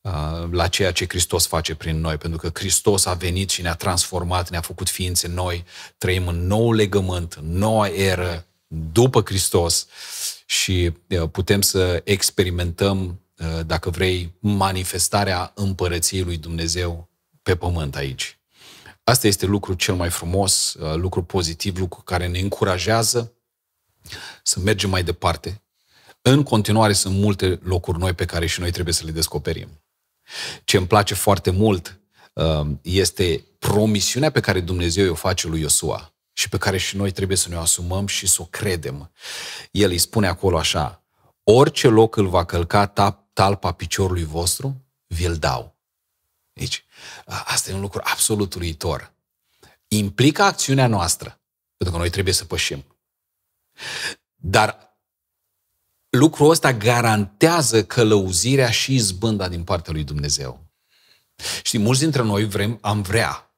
uh, 0.00 0.12
la 0.50 0.68
ceea 0.68 0.92
ce 0.92 1.04
Hristos 1.08 1.46
face 1.46 1.74
prin 1.74 2.00
noi, 2.00 2.16
pentru 2.16 2.38
că 2.38 2.50
Hristos 2.52 3.06
a 3.06 3.12
venit 3.12 3.50
și 3.50 3.62
ne-a 3.62 3.74
transformat, 3.74 4.50
ne-a 4.50 4.60
făcut 4.60 4.88
ființe 4.88 5.28
noi, 5.28 5.64
trăim 5.98 6.26
în 6.26 6.46
nou 6.46 6.72
legământ, 6.72 7.32
în 7.32 7.58
noua 7.58 7.88
eră, 7.88 8.46
după 8.66 9.22
Hristos 9.24 9.86
și 10.46 10.92
uh, 11.08 11.28
putem 11.30 11.60
să 11.60 12.00
experimentăm, 12.04 13.20
uh, 13.38 13.66
dacă 13.66 13.90
vrei, 13.90 14.34
manifestarea 14.38 15.52
împărăției 15.54 16.22
lui 16.22 16.36
Dumnezeu 16.36 17.08
pe 17.42 17.56
pământ 17.56 17.96
aici. 17.96 18.38
Asta 19.04 19.26
este 19.26 19.46
lucru 19.46 19.74
cel 19.74 19.94
mai 19.94 20.10
frumos, 20.10 20.76
lucru 20.94 21.22
pozitiv, 21.22 21.78
lucru 21.78 22.02
care 22.02 22.26
ne 22.26 22.38
încurajează 22.38 23.32
să 24.42 24.60
mergem 24.60 24.90
mai 24.90 25.02
departe. 25.02 25.62
În 26.22 26.42
continuare 26.42 26.92
sunt 26.92 27.16
multe 27.16 27.60
locuri 27.62 27.98
noi 27.98 28.12
pe 28.12 28.24
care 28.24 28.46
și 28.46 28.60
noi 28.60 28.70
trebuie 28.70 28.94
să 28.94 29.04
le 29.04 29.10
descoperim. 29.10 29.82
Ce 30.64 30.76
îmi 30.76 30.86
place 30.86 31.14
foarte 31.14 31.50
mult 31.50 32.00
um, 32.32 32.80
este 32.82 33.44
promisiunea 33.58 34.30
pe 34.30 34.40
care 34.40 34.60
Dumnezeu 34.60 35.10
o 35.10 35.14
face 35.14 35.48
lui 35.48 35.60
Iosua 35.60 36.14
și 36.32 36.48
pe 36.48 36.58
care 36.58 36.76
și 36.76 36.96
noi 36.96 37.10
trebuie 37.10 37.36
să 37.36 37.48
ne 37.48 37.56
o 37.56 37.60
asumăm 37.60 38.06
și 38.06 38.26
să 38.26 38.42
o 38.42 38.44
credem. 38.44 39.12
El 39.70 39.90
îi 39.90 39.98
spune 39.98 40.26
acolo 40.26 40.58
așa, 40.58 41.04
orice 41.42 41.88
loc 41.88 42.16
îl 42.16 42.28
va 42.28 42.44
călca 42.44 42.86
talpa 43.32 43.72
piciorului 43.72 44.24
vostru, 44.24 44.84
vi-l 45.06 45.36
dau. 45.36 45.76
Deci, 46.52 46.84
asta 47.26 47.70
e 47.70 47.74
un 47.74 47.80
lucru 47.80 48.00
absolut 48.04 48.54
uluitor. 48.54 49.12
Implică 49.88 50.42
acțiunea 50.42 50.86
noastră, 50.86 51.40
pentru 51.76 51.96
că 51.96 52.02
noi 52.02 52.10
trebuie 52.10 52.34
să 52.34 52.44
pășim. 52.44 52.84
Dar 54.34 54.88
lucrul 56.10 56.50
ăsta 56.50 56.72
garantează 56.72 57.84
călăuzirea 57.84 58.70
și 58.70 58.94
izbânda 58.94 59.48
din 59.48 59.64
partea 59.64 59.92
lui 59.92 60.04
Dumnezeu. 60.04 60.66
Știi, 61.62 61.78
mulți 61.78 62.00
dintre 62.00 62.22
noi 62.22 62.44
vrem, 62.44 62.78
am 62.80 63.02
vrea, 63.02 63.54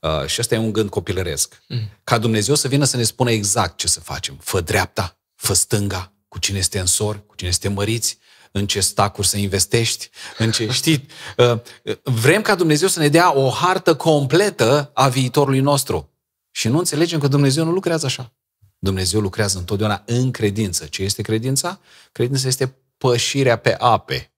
uh, 0.00 0.26
și 0.26 0.40
asta 0.40 0.54
e 0.54 0.58
un 0.58 0.72
gând 0.72 0.90
copilăresc, 0.90 1.62
mm. 1.68 1.90
ca 2.04 2.18
Dumnezeu 2.18 2.54
să 2.54 2.68
vină 2.68 2.84
să 2.84 2.96
ne 2.96 3.02
spună 3.02 3.30
exact 3.30 3.76
ce 3.76 3.86
să 3.86 4.00
facem. 4.00 4.36
Fă 4.40 4.60
dreapta, 4.60 5.18
fă 5.34 5.52
stânga, 5.52 6.12
cu 6.28 6.38
cine 6.38 6.58
este 6.58 6.78
în 6.78 6.86
sor, 6.86 7.26
cu 7.26 7.34
cine 7.34 7.48
este 7.48 7.68
măriți, 7.68 8.18
în 8.52 8.66
ce 8.66 8.80
stacuri 8.80 9.26
să 9.26 9.36
investești, 9.36 10.10
în 10.38 10.50
ce 10.50 10.70
știi. 10.80 11.06
Uh, 11.36 11.60
vrem 12.02 12.42
ca 12.42 12.54
Dumnezeu 12.54 12.88
să 12.88 12.98
ne 12.98 13.08
dea 13.08 13.36
o 13.36 13.50
hartă 13.50 13.94
completă 13.94 14.90
a 14.94 15.08
viitorului 15.08 15.60
nostru. 15.60 16.10
Și 16.50 16.68
nu 16.68 16.78
înțelegem 16.78 17.20
că 17.20 17.28
Dumnezeu 17.28 17.64
nu 17.64 17.70
lucrează 17.70 18.06
așa. 18.06 18.32
Dumnezeu 18.78 19.20
lucrează 19.20 19.58
întotdeauna 19.58 20.02
în 20.06 20.30
credință. 20.30 20.86
Ce 20.86 21.02
este 21.02 21.22
credința? 21.22 21.80
Credința 22.12 22.48
este 22.48 22.74
pășirea 22.98 23.56
pe 23.56 23.74
ape. 23.78 24.30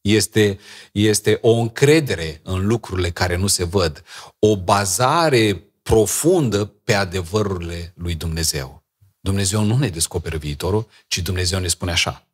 Este, 0.00 0.58
este 0.92 1.38
o 1.42 1.50
încredere 1.50 2.40
în 2.42 2.66
lucrurile 2.66 3.10
care 3.10 3.36
nu 3.36 3.46
se 3.46 3.64
văd. 3.64 4.04
O 4.38 4.56
bazare 4.56 5.64
profundă 5.82 6.64
pe 6.64 6.94
adevărurile 6.94 7.92
lui 7.96 8.14
Dumnezeu. 8.14 8.84
Dumnezeu 9.20 9.62
nu 9.62 9.78
ne 9.78 9.88
descoperă 9.88 10.36
viitorul, 10.36 10.88
ci 11.06 11.18
Dumnezeu 11.18 11.58
ne 11.58 11.68
spune 11.68 11.90
așa. 11.90 12.26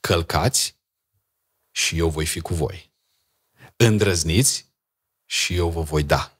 Călcați 0.00 0.76
și 1.70 1.98
eu 1.98 2.08
voi 2.08 2.26
fi 2.26 2.40
cu 2.40 2.54
voi. 2.54 2.92
Îndrăzniți 3.76 4.66
și 5.24 5.54
eu 5.54 5.70
vă 5.70 5.80
voi 5.80 6.02
da. 6.02 6.33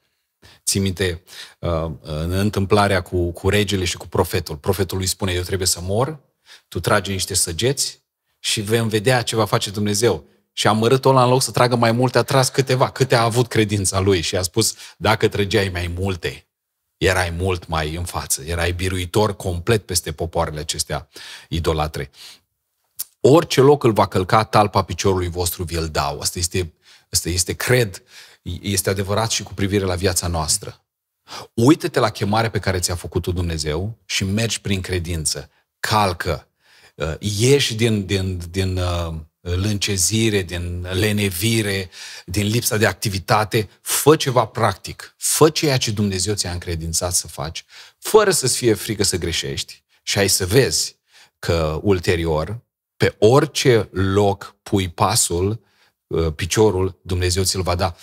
Ții 0.65 0.79
minte 0.79 1.23
uh, 1.59 1.91
în 2.01 2.31
întâmplarea 2.31 3.01
cu, 3.01 3.31
cu 3.31 3.49
regele 3.49 3.85
și 3.85 3.97
cu 3.97 4.07
profetul. 4.07 4.55
Profetul 4.55 4.99
îi 4.99 5.05
spune, 5.05 5.31
eu 5.31 5.41
trebuie 5.41 5.67
să 5.67 5.79
mor, 5.81 6.19
tu 6.67 6.79
tragi 6.79 7.11
niște 7.11 7.33
săgeți 7.33 8.03
și 8.39 8.61
vom 8.61 8.87
vedea 8.87 9.21
ce 9.21 9.35
va 9.35 9.45
face 9.45 9.69
Dumnezeu. 9.69 10.27
Și 10.53 10.67
amărâtul 10.67 11.11
ăla, 11.11 11.23
în 11.23 11.29
loc 11.29 11.41
să 11.41 11.51
tragă 11.51 11.75
mai 11.75 11.91
multe, 11.91 12.17
a 12.17 12.23
tras 12.23 12.49
câteva. 12.49 12.89
Câte 12.89 13.15
a 13.15 13.23
avut 13.23 13.47
credința 13.47 13.99
lui 13.99 14.21
și 14.21 14.35
a 14.35 14.41
spus, 14.41 14.75
dacă 14.97 15.27
trăgeai 15.27 15.69
mai 15.69 15.93
multe, 15.97 16.47
erai 16.97 17.29
mult 17.29 17.67
mai 17.67 17.95
în 17.95 18.03
față. 18.03 18.43
Erai 18.45 18.71
biruitor 18.71 19.35
complet 19.35 19.85
peste 19.85 20.11
popoarele 20.11 20.59
acestea 20.59 21.07
idolatre. 21.49 22.11
Orice 23.19 23.61
loc 23.61 23.83
îl 23.83 23.91
va 23.91 24.07
călca 24.07 24.43
talpa 24.43 24.83
piciorului 24.83 25.29
vostru, 25.29 25.63
vi-l 25.63 25.87
dau. 25.87 26.19
Asta 26.19 26.39
este, 26.39 26.73
asta 27.09 27.29
este, 27.29 27.53
cred, 27.53 28.03
este 28.61 28.89
adevărat 28.89 29.31
și 29.31 29.43
cu 29.43 29.53
privire 29.53 29.85
la 29.85 29.95
viața 29.95 30.27
noastră. 30.27 30.85
Uită-te 31.53 31.99
la 31.99 32.09
chemarea 32.09 32.49
pe 32.49 32.59
care 32.59 32.79
ți-a 32.79 32.95
făcut-o 32.95 33.31
Dumnezeu 33.31 33.97
și 34.05 34.23
mergi 34.23 34.61
prin 34.61 34.81
credință. 34.81 35.49
Calcă. 35.79 36.47
Uh, 36.95 37.13
ieși 37.19 37.75
din, 37.75 38.05
din, 38.05 38.41
din 38.49 38.77
uh, 38.77 39.13
lâncezire, 39.41 40.41
din 40.41 40.87
lenevire, 40.91 41.89
din 42.25 42.47
lipsa 42.47 42.77
de 42.77 42.85
activitate. 42.85 43.69
Fă 43.81 44.15
ceva 44.15 44.45
practic. 44.45 45.15
Fă 45.17 45.49
ceea 45.49 45.77
ce 45.77 45.91
Dumnezeu 45.91 46.33
ți-a 46.33 46.51
încredințat 46.51 47.13
să 47.13 47.27
faci, 47.27 47.65
fără 47.99 48.31
să-ți 48.31 48.57
fie 48.57 48.73
frică 48.73 49.03
să 49.03 49.17
greșești. 49.17 49.83
Și 50.03 50.17
ai 50.17 50.29
să 50.29 50.45
vezi 50.45 50.95
că 51.39 51.79
ulterior, 51.83 52.59
pe 52.97 53.15
orice 53.19 53.89
loc 53.91 54.55
pui 54.63 54.89
pasul, 54.89 55.63
uh, 56.07 56.33
piciorul, 56.35 56.99
Dumnezeu 57.01 57.43
ți-l 57.43 57.61
va 57.61 57.75
da. 57.75 57.95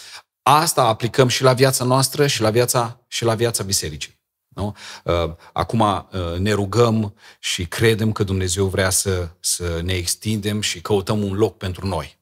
Asta 0.42 0.82
aplicăm 0.82 1.28
și 1.28 1.42
la 1.42 1.52
viața 1.52 1.84
noastră 1.84 2.26
și 2.26 2.40
la 2.40 2.50
viața, 2.50 3.00
și 3.08 3.24
la 3.24 3.34
viața 3.34 3.64
bisericii. 3.64 4.20
Nu? 4.48 4.76
Uh, 5.04 5.34
acum 5.52 5.80
uh, 5.80 6.38
ne 6.38 6.52
rugăm 6.52 7.14
și 7.38 7.66
credem 7.66 8.12
că 8.12 8.24
Dumnezeu 8.24 8.66
vrea 8.66 8.90
să, 8.90 9.28
să 9.40 9.80
ne 9.84 9.92
extindem 9.92 10.60
și 10.60 10.80
căutăm 10.80 11.22
un 11.22 11.32
loc 11.32 11.56
pentru 11.56 11.86
noi. 11.86 12.18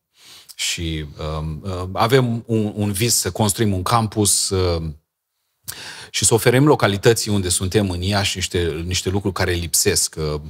Și 0.55 1.07
um, 1.39 1.61
uh, 1.63 1.89
avem 1.93 2.43
un, 2.47 2.73
un 2.77 2.93
vis 2.93 3.15
să 3.15 3.31
construim 3.31 3.73
un 3.73 3.83
campus 3.83 4.51
uh, 4.51 4.83
și 6.11 6.25
să 6.25 6.35
oferim 6.35 6.67
localității 6.67 7.31
unde 7.31 7.49
suntem 7.49 7.91
în 7.91 8.03
Iași 8.03 8.37
niște, 8.37 8.83
niște 8.87 9.09
lucruri 9.09 9.35
care 9.35 9.53
lipsesc. 9.53 10.15
Uh, 10.19 10.41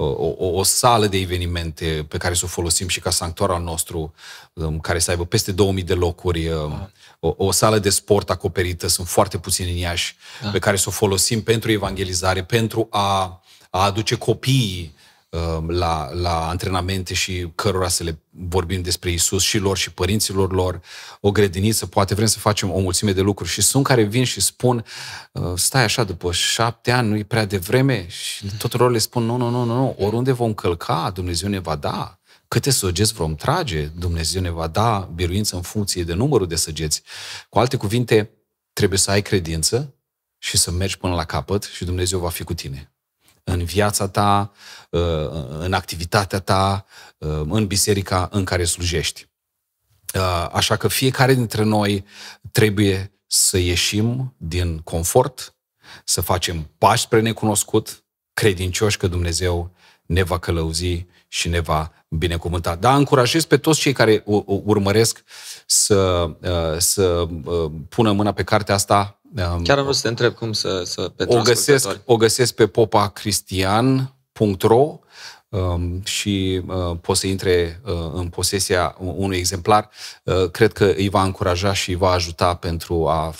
o, 0.00 0.34
o, 0.38 0.58
o 0.58 0.62
sală 0.62 1.06
de 1.06 1.16
evenimente 1.18 2.06
pe 2.08 2.16
care 2.16 2.34
să 2.34 2.44
o 2.44 2.48
folosim 2.48 2.88
și 2.88 3.00
ca 3.00 3.10
sanctuar 3.10 3.50
al 3.50 3.62
nostru, 3.62 4.14
um, 4.52 4.78
care 4.78 4.98
să 4.98 5.10
aibă 5.10 5.24
peste 5.24 5.52
2000 5.52 5.82
de 5.82 5.94
locuri, 5.94 6.48
um, 6.48 6.90
o, 7.20 7.34
o 7.36 7.50
sală 7.50 7.78
de 7.78 7.90
sport 7.90 8.30
acoperită, 8.30 8.86
sunt 8.86 9.08
foarte 9.08 9.38
puțini 9.38 9.70
în 9.70 9.76
Iași, 9.76 10.16
da. 10.42 10.48
pe 10.48 10.58
care 10.58 10.76
să 10.76 10.84
o 10.88 10.92
folosim 10.92 11.42
pentru 11.42 11.70
evangelizare, 11.70 12.44
pentru 12.44 12.86
a, 12.90 13.42
a 13.70 13.84
aduce 13.84 14.14
copiii 14.14 14.82
um, 14.82 14.97
la, 15.66 16.12
la 16.12 16.48
antrenamente 16.48 17.14
și 17.14 17.52
cărora 17.54 17.88
să 17.88 18.02
le 18.02 18.18
vorbim 18.30 18.82
despre 18.82 19.10
Isus 19.10 19.42
și 19.42 19.58
lor 19.58 19.76
și 19.76 19.92
părinților 19.92 20.52
lor, 20.52 20.80
o 21.20 21.30
grădiniță, 21.30 21.86
poate 21.86 22.14
vrem 22.14 22.26
să 22.26 22.38
facem 22.38 22.72
o 22.72 22.78
mulțime 22.78 23.12
de 23.12 23.20
lucruri 23.20 23.50
și 23.50 23.62
sunt 23.62 23.84
care 23.84 24.02
vin 24.02 24.24
și 24.24 24.40
spun 24.40 24.84
uh, 25.32 25.52
stai 25.54 25.82
așa, 25.82 26.04
după 26.04 26.32
șapte 26.32 26.90
ani, 26.90 27.08
nu-i 27.08 27.24
prea 27.24 27.44
devreme 27.44 28.08
și 28.08 28.46
tuturor 28.58 28.90
le 28.90 28.98
spun 28.98 29.24
nu, 29.24 29.36
nu, 29.36 29.50
nu, 29.50 29.64
nu, 29.64 29.96
oriunde 29.98 30.32
vom 30.32 30.54
călca, 30.54 31.10
Dumnezeu 31.14 31.48
ne 31.48 31.58
va 31.58 31.76
da. 31.76 32.20
Câte 32.48 32.70
săgeți 32.70 33.12
vom 33.12 33.34
trage, 33.34 33.84
Dumnezeu 33.84 34.42
ne 34.42 34.50
va 34.50 34.66
da 34.66 35.10
biruință 35.14 35.56
în 35.56 35.62
funcție 35.62 36.02
de 36.02 36.14
numărul 36.14 36.46
de 36.46 36.56
săgeți. 36.56 37.02
Cu 37.48 37.58
alte 37.58 37.76
cuvinte, 37.76 38.30
trebuie 38.72 38.98
să 38.98 39.10
ai 39.10 39.22
credință 39.22 39.94
și 40.38 40.56
să 40.56 40.70
mergi 40.70 40.98
până 40.98 41.14
la 41.14 41.24
capăt 41.24 41.62
și 41.62 41.84
Dumnezeu 41.84 42.18
va 42.18 42.28
fi 42.28 42.44
cu 42.44 42.54
tine. 42.54 42.92
În 43.48 43.64
viața 43.64 44.08
ta, 44.08 44.52
uh, 44.90 45.00
în 45.58 45.72
activitatea 45.72 46.38
ta, 46.38 46.84
uh, 47.18 47.40
în 47.48 47.66
biserica 47.66 48.28
în 48.32 48.44
care 48.44 48.64
slujești. 48.64 49.28
Uh, 50.14 50.48
așa 50.52 50.76
că 50.76 50.88
fiecare 50.88 51.34
dintre 51.34 51.62
noi 51.62 52.04
trebuie 52.52 53.12
să 53.26 53.58
ieșim 53.58 54.34
din 54.36 54.78
confort, 54.78 55.56
să 56.04 56.20
facem 56.20 56.70
pași 56.78 57.02
spre 57.02 57.20
necunoscut, 57.20 58.04
credincioși 58.32 58.96
că 58.96 59.06
Dumnezeu 59.06 59.74
ne 60.06 60.22
va 60.22 60.38
călăuzi 60.38 61.06
și 61.28 61.48
ne 61.48 61.60
va 61.60 61.92
binecuvânta. 62.08 62.74
Dar 62.74 62.96
încurajez 62.96 63.44
pe 63.44 63.56
toți 63.56 63.80
cei 63.80 63.92
care 63.92 64.22
urmăresc 64.44 65.24
să, 65.66 66.30
uh, 66.40 66.78
să 66.78 67.26
uh, 67.44 67.70
pună 67.88 68.12
mâna 68.12 68.32
pe 68.32 68.42
cartea 68.42 68.74
asta. 68.74 69.20
Um, 69.36 69.62
Chiar 69.62 69.78
am 69.78 69.82
vrut 69.82 69.96
să 69.96 70.02
te 70.02 70.08
întreb 70.08 70.34
cum 70.34 70.52
să... 70.52 70.82
să 70.84 71.12
o, 71.26 71.42
găsesc, 71.42 72.00
o 72.04 72.16
găsesc 72.16 72.54
pe 72.54 72.66
popacristian.ro 72.66 74.98
um, 75.48 76.02
și 76.04 76.62
uh, 76.66 76.96
poți 77.00 77.20
să 77.20 77.26
intre 77.26 77.80
uh, 77.84 77.92
în 78.12 78.28
posesia 78.28 78.96
unui 78.98 79.36
exemplar. 79.36 79.90
Uh, 80.22 80.50
cred 80.50 80.72
că 80.72 80.84
îi 80.84 81.08
va 81.08 81.22
încuraja 81.22 81.72
și 81.72 81.90
îi 81.90 81.96
va 81.96 82.10
ajuta 82.10 82.54
pentru 82.54 83.08
a 83.08 83.32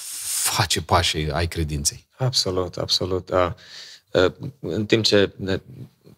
face 0.43 0.82
pașii 0.82 1.30
ai 1.30 1.47
credinței. 1.47 2.07
Absolut, 2.16 2.76
absolut. 2.76 3.30
Uh, 3.30 3.51
uh, 4.12 4.32
în 4.61 4.86
timp 4.86 5.05
ce 5.05 5.32
ne 5.36 5.61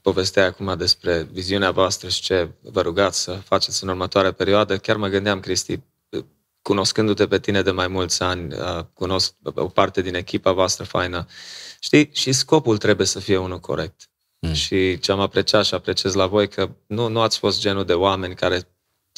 povestea 0.02 0.44
acum 0.44 0.74
despre 0.76 1.28
viziunea 1.32 1.70
voastră 1.70 2.08
și 2.08 2.20
ce 2.20 2.48
vă 2.60 2.80
rugați 2.80 3.22
să 3.22 3.32
faceți 3.32 3.82
în 3.82 3.88
următoarea 3.88 4.32
perioadă, 4.32 4.78
chiar 4.78 4.96
mă 4.96 5.08
gândeam, 5.08 5.40
Cristi, 5.40 5.80
cunoscându-te 6.62 7.26
pe 7.26 7.38
tine 7.38 7.62
de 7.62 7.70
mai 7.70 7.88
mulți 7.88 8.22
ani, 8.22 8.54
cunosc 8.92 9.34
o 9.54 9.68
parte 9.68 10.02
din 10.02 10.14
echipa 10.14 10.52
voastră 10.52 10.84
faină, 10.84 11.26
știi, 11.80 12.10
și 12.12 12.32
scopul 12.32 12.78
trebuie 12.78 13.06
să 13.06 13.18
fie 13.18 13.36
unul 13.36 13.60
corect. 13.60 14.10
Mm. 14.38 14.52
Și 14.52 14.98
ce 14.98 15.12
am 15.12 15.20
apreciat 15.20 15.64
și 15.64 15.74
apreciez 15.74 16.14
la 16.14 16.26
voi, 16.26 16.48
că 16.48 16.70
nu, 16.86 17.08
nu 17.08 17.20
ați 17.20 17.38
fost 17.38 17.60
genul 17.60 17.84
de 17.84 17.92
oameni 17.92 18.34
care 18.34 18.68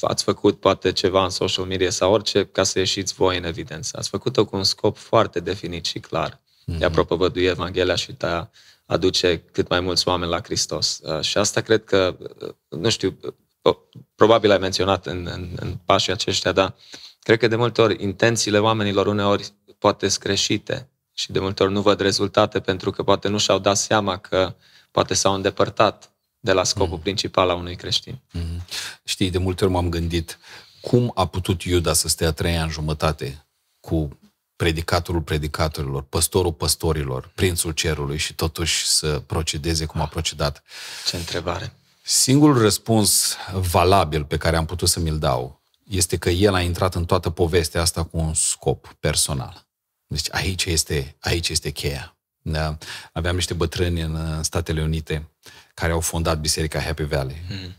ați 0.00 0.24
făcut 0.24 0.60
poate 0.60 0.92
ceva 0.92 1.24
în 1.24 1.30
social 1.30 1.64
media 1.64 1.90
sau 1.90 2.12
orice 2.12 2.44
ca 2.44 2.62
să 2.62 2.78
ieșiți 2.78 3.14
voi 3.14 3.36
în 3.36 3.44
evidență. 3.44 3.96
Ați 3.98 4.08
făcut-o 4.08 4.44
cu 4.44 4.56
un 4.56 4.64
scop 4.64 4.96
foarte 4.96 5.40
definit 5.40 5.84
și 5.84 5.98
clar. 5.98 6.40
Mm-hmm. 6.40 6.78
De 6.78 6.84
a 6.84 6.90
propovădui 6.90 7.44
Evanghelia 7.44 7.94
și 7.94 8.12
de 8.12 8.26
a 8.26 8.46
aduce 8.93 9.38
cât 9.53 9.68
mai 9.68 9.80
mulți 9.80 10.09
oameni 10.09 10.30
la 10.30 10.40
Hristos. 10.43 11.01
Uh, 11.03 11.20
și 11.20 11.38
asta 11.38 11.61
cred 11.61 11.84
că, 11.84 12.16
uh, 12.18 12.55
nu 12.68 12.90
știu, 12.90 13.18
uh, 13.62 13.76
probabil 14.14 14.51
ai 14.51 14.59
menționat 14.59 15.07
în, 15.07 15.28
în, 15.32 15.49
în 15.57 15.78
pașii 15.84 16.12
aceștia, 16.12 16.53
dar 16.53 16.74
cred 17.18 17.38
că 17.38 17.47
de 17.47 17.57
multe 17.57 17.82
ori 17.82 18.03
intențiile 18.03 18.59
oamenilor 18.59 19.07
uneori 19.07 19.53
poate 19.78 20.09
sunt 20.09 20.22
greșite 20.22 20.88
și 21.12 21.32
de 21.32 21.38
multe 21.38 21.62
ori 21.62 21.72
nu 21.72 21.80
văd 21.80 22.01
rezultate 22.01 22.61
pentru 22.61 22.90
că 22.90 23.03
poate 23.03 23.28
nu 23.28 23.38
și-au 23.38 23.59
dat 23.59 23.76
seama 23.76 24.16
că 24.16 24.55
poate 24.90 25.14
s-au 25.14 25.34
îndepărtat 25.34 26.12
de 26.40 26.53
la 26.53 26.64
scopul 26.64 26.97
mm. 26.97 27.03
principal 27.03 27.51
a 27.51 27.55
unui 27.55 27.76
creștin. 27.76 28.20
Mm. 28.32 28.62
Știi, 29.05 29.30
de 29.30 29.38
multe 29.38 29.64
ori 29.64 29.72
m-am 29.72 29.88
gândit 29.88 30.38
cum 30.80 31.12
a 31.14 31.26
putut 31.26 31.62
Iuda 31.62 31.93
să 31.93 32.09
stea 32.09 32.32
trei 32.32 32.57
ani 32.57 32.70
jumătate 32.70 33.47
cu 33.80 34.18
predicatorul 34.62 35.20
predicatorilor, 35.20 36.02
păstorul 36.02 36.52
păstorilor, 36.52 37.30
prințul 37.34 37.72
cerului 37.72 38.16
și 38.16 38.34
totuși 38.34 38.86
să 38.86 39.22
procedeze 39.26 39.84
cum 39.84 40.00
a 40.00 40.06
procedat. 40.06 40.62
Ce 41.06 41.16
întrebare! 41.16 41.72
Singurul 42.02 42.58
răspuns 42.58 43.36
valabil 43.52 44.24
pe 44.24 44.36
care 44.36 44.56
am 44.56 44.64
putut 44.64 44.88
să 44.88 45.00
mi-l 45.00 45.18
dau 45.18 45.62
este 45.88 46.16
că 46.16 46.30
el 46.30 46.54
a 46.54 46.60
intrat 46.60 46.94
în 46.94 47.04
toată 47.04 47.30
povestea 47.30 47.80
asta 47.80 48.04
cu 48.04 48.18
un 48.18 48.34
scop 48.34 48.96
personal. 49.00 49.66
Deci 50.06 50.28
aici 50.30 50.64
este, 50.64 51.16
aici 51.20 51.48
este 51.48 51.70
cheia. 51.70 52.16
Da? 52.42 52.78
Aveam 53.12 53.34
niște 53.34 53.54
bătrâni 53.54 54.00
în 54.00 54.42
Statele 54.42 54.82
Unite 54.82 55.30
care 55.74 55.92
au 55.92 56.00
fondat 56.00 56.40
Biserica 56.40 56.80
Happy 56.80 57.04
Valley. 57.04 57.42
Mm. 57.48 57.74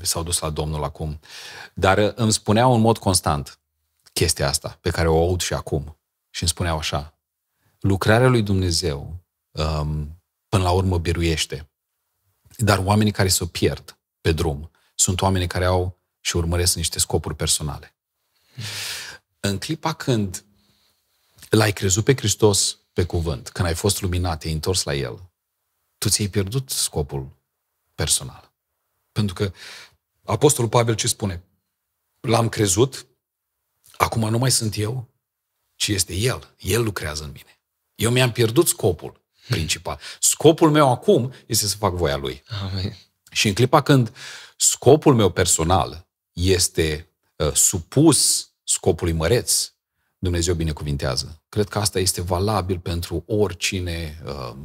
S-au 0.00 0.22
dus 0.22 0.38
la 0.38 0.50
Domnul 0.50 0.84
acum. 0.84 1.20
Dar 1.74 2.12
îmi 2.16 2.32
spuneau 2.32 2.74
în 2.74 2.80
mod 2.80 2.98
constant, 2.98 3.59
chestia 4.12 4.48
asta, 4.48 4.78
pe 4.80 4.90
care 4.90 5.08
o 5.08 5.22
aud 5.22 5.40
și 5.40 5.54
acum. 5.54 5.98
Și 6.30 6.42
îmi 6.42 6.50
spuneau 6.50 6.78
așa, 6.78 7.18
lucrarea 7.80 8.28
lui 8.28 8.42
Dumnezeu 8.42 9.24
um, 9.50 10.22
până 10.48 10.62
la 10.62 10.70
urmă 10.70 10.98
biruiește. 10.98 11.70
Dar 12.56 12.78
oamenii 12.78 13.12
care 13.12 13.28
se 13.28 13.46
pierd 13.46 13.98
pe 14.20 14.32
drum 14.32 14.70
Sunt 14.94 15.20
oameni 15.20 15.46
care 15.46 15.64
au 15.64 15.98
și 16.20 16.36
urmăresc 16.36 16.74
niște 16.74 16.98
scopuri 16.98 17.34
personale. 17.34 17.94
În 19.40 19.58
clipa 19.58 19.92
când 19.92 20.44
l-ai 21.50 21.72
crezut 21.72 22.04
pe 22.04 22.16
Hristos 22.16 22.78
pe 22.92 23.04
cuvânt, 23.04 23.48
când 23.48 23.68
ai 23.68 23.74
fost 23.74 24.00
luminat, 24.00 24.40
te-ai 24.40 24.52
întors 24.52 24.82
la 24.82 24.94
El, 24.94 25.30
tu 25.98 26.08
ți-ai 26.08 26.28
pierdut 26.28 26.70
scopul 26.70 27.28
personal. 27.94 28.52
Pentru 29.12 29.34
că 29.34 29.52
Apostolul 30.24 30.70
Pavel 30.70 30.94
ce 30.94 31.06
spune? 31.06 31.42
L-am 32.20 32.48
crezut, 32.48 33.06
acum 34.00 34.28
nu 34.28 34.38
mai 34.38 34.50
sunt 34.50 34.76
eu, 34.76 35.08
ci 35.74 35.88
este 35.88 36.14
El. 36.14 36.54
El 36.58 36.82
lucrează 36.82 37.22
în 37.22 37.30
mine. 37.32 37.60
Eu 37.94 38.10
mi-am 38.10 38.32
pierdut 38.32 38.68
scopul 38.68 39.20
principal. 39.48 39.98
Scopul 40.20 40.70
meu 40.70 40.90
acum 40.90 41.32
este 41.46 41.66
să 41.66 41.76
fac 41.76 41.94
voia 41.94 42.16
Lui. 42.16 42.42
Amin. 42.62 42.96
Și 43.30 43.48
în 43.48 43.54
clipa 43.54 43.80
când 43.80 44.12
scopul 44.56 45.14
meu 45.14 45.30
personal 45.30 46.08
este 46.32 47.08
uh, 47.36 47.54
supus 47.54 48.50
scopului 48.64 49.12
măreț, 49.12 49.72
Dumnezeu 50.18 50.54
binecuvintează. 50.54 51.42
Cred 51.48 51.68
că 51.68 51.78
asta 51.78 51.98
este 51.98 52.20
valabil 52.20 52.78
pentru 52.78 53.24
oricine, 53.26 54.22
uh, 54.24 54.56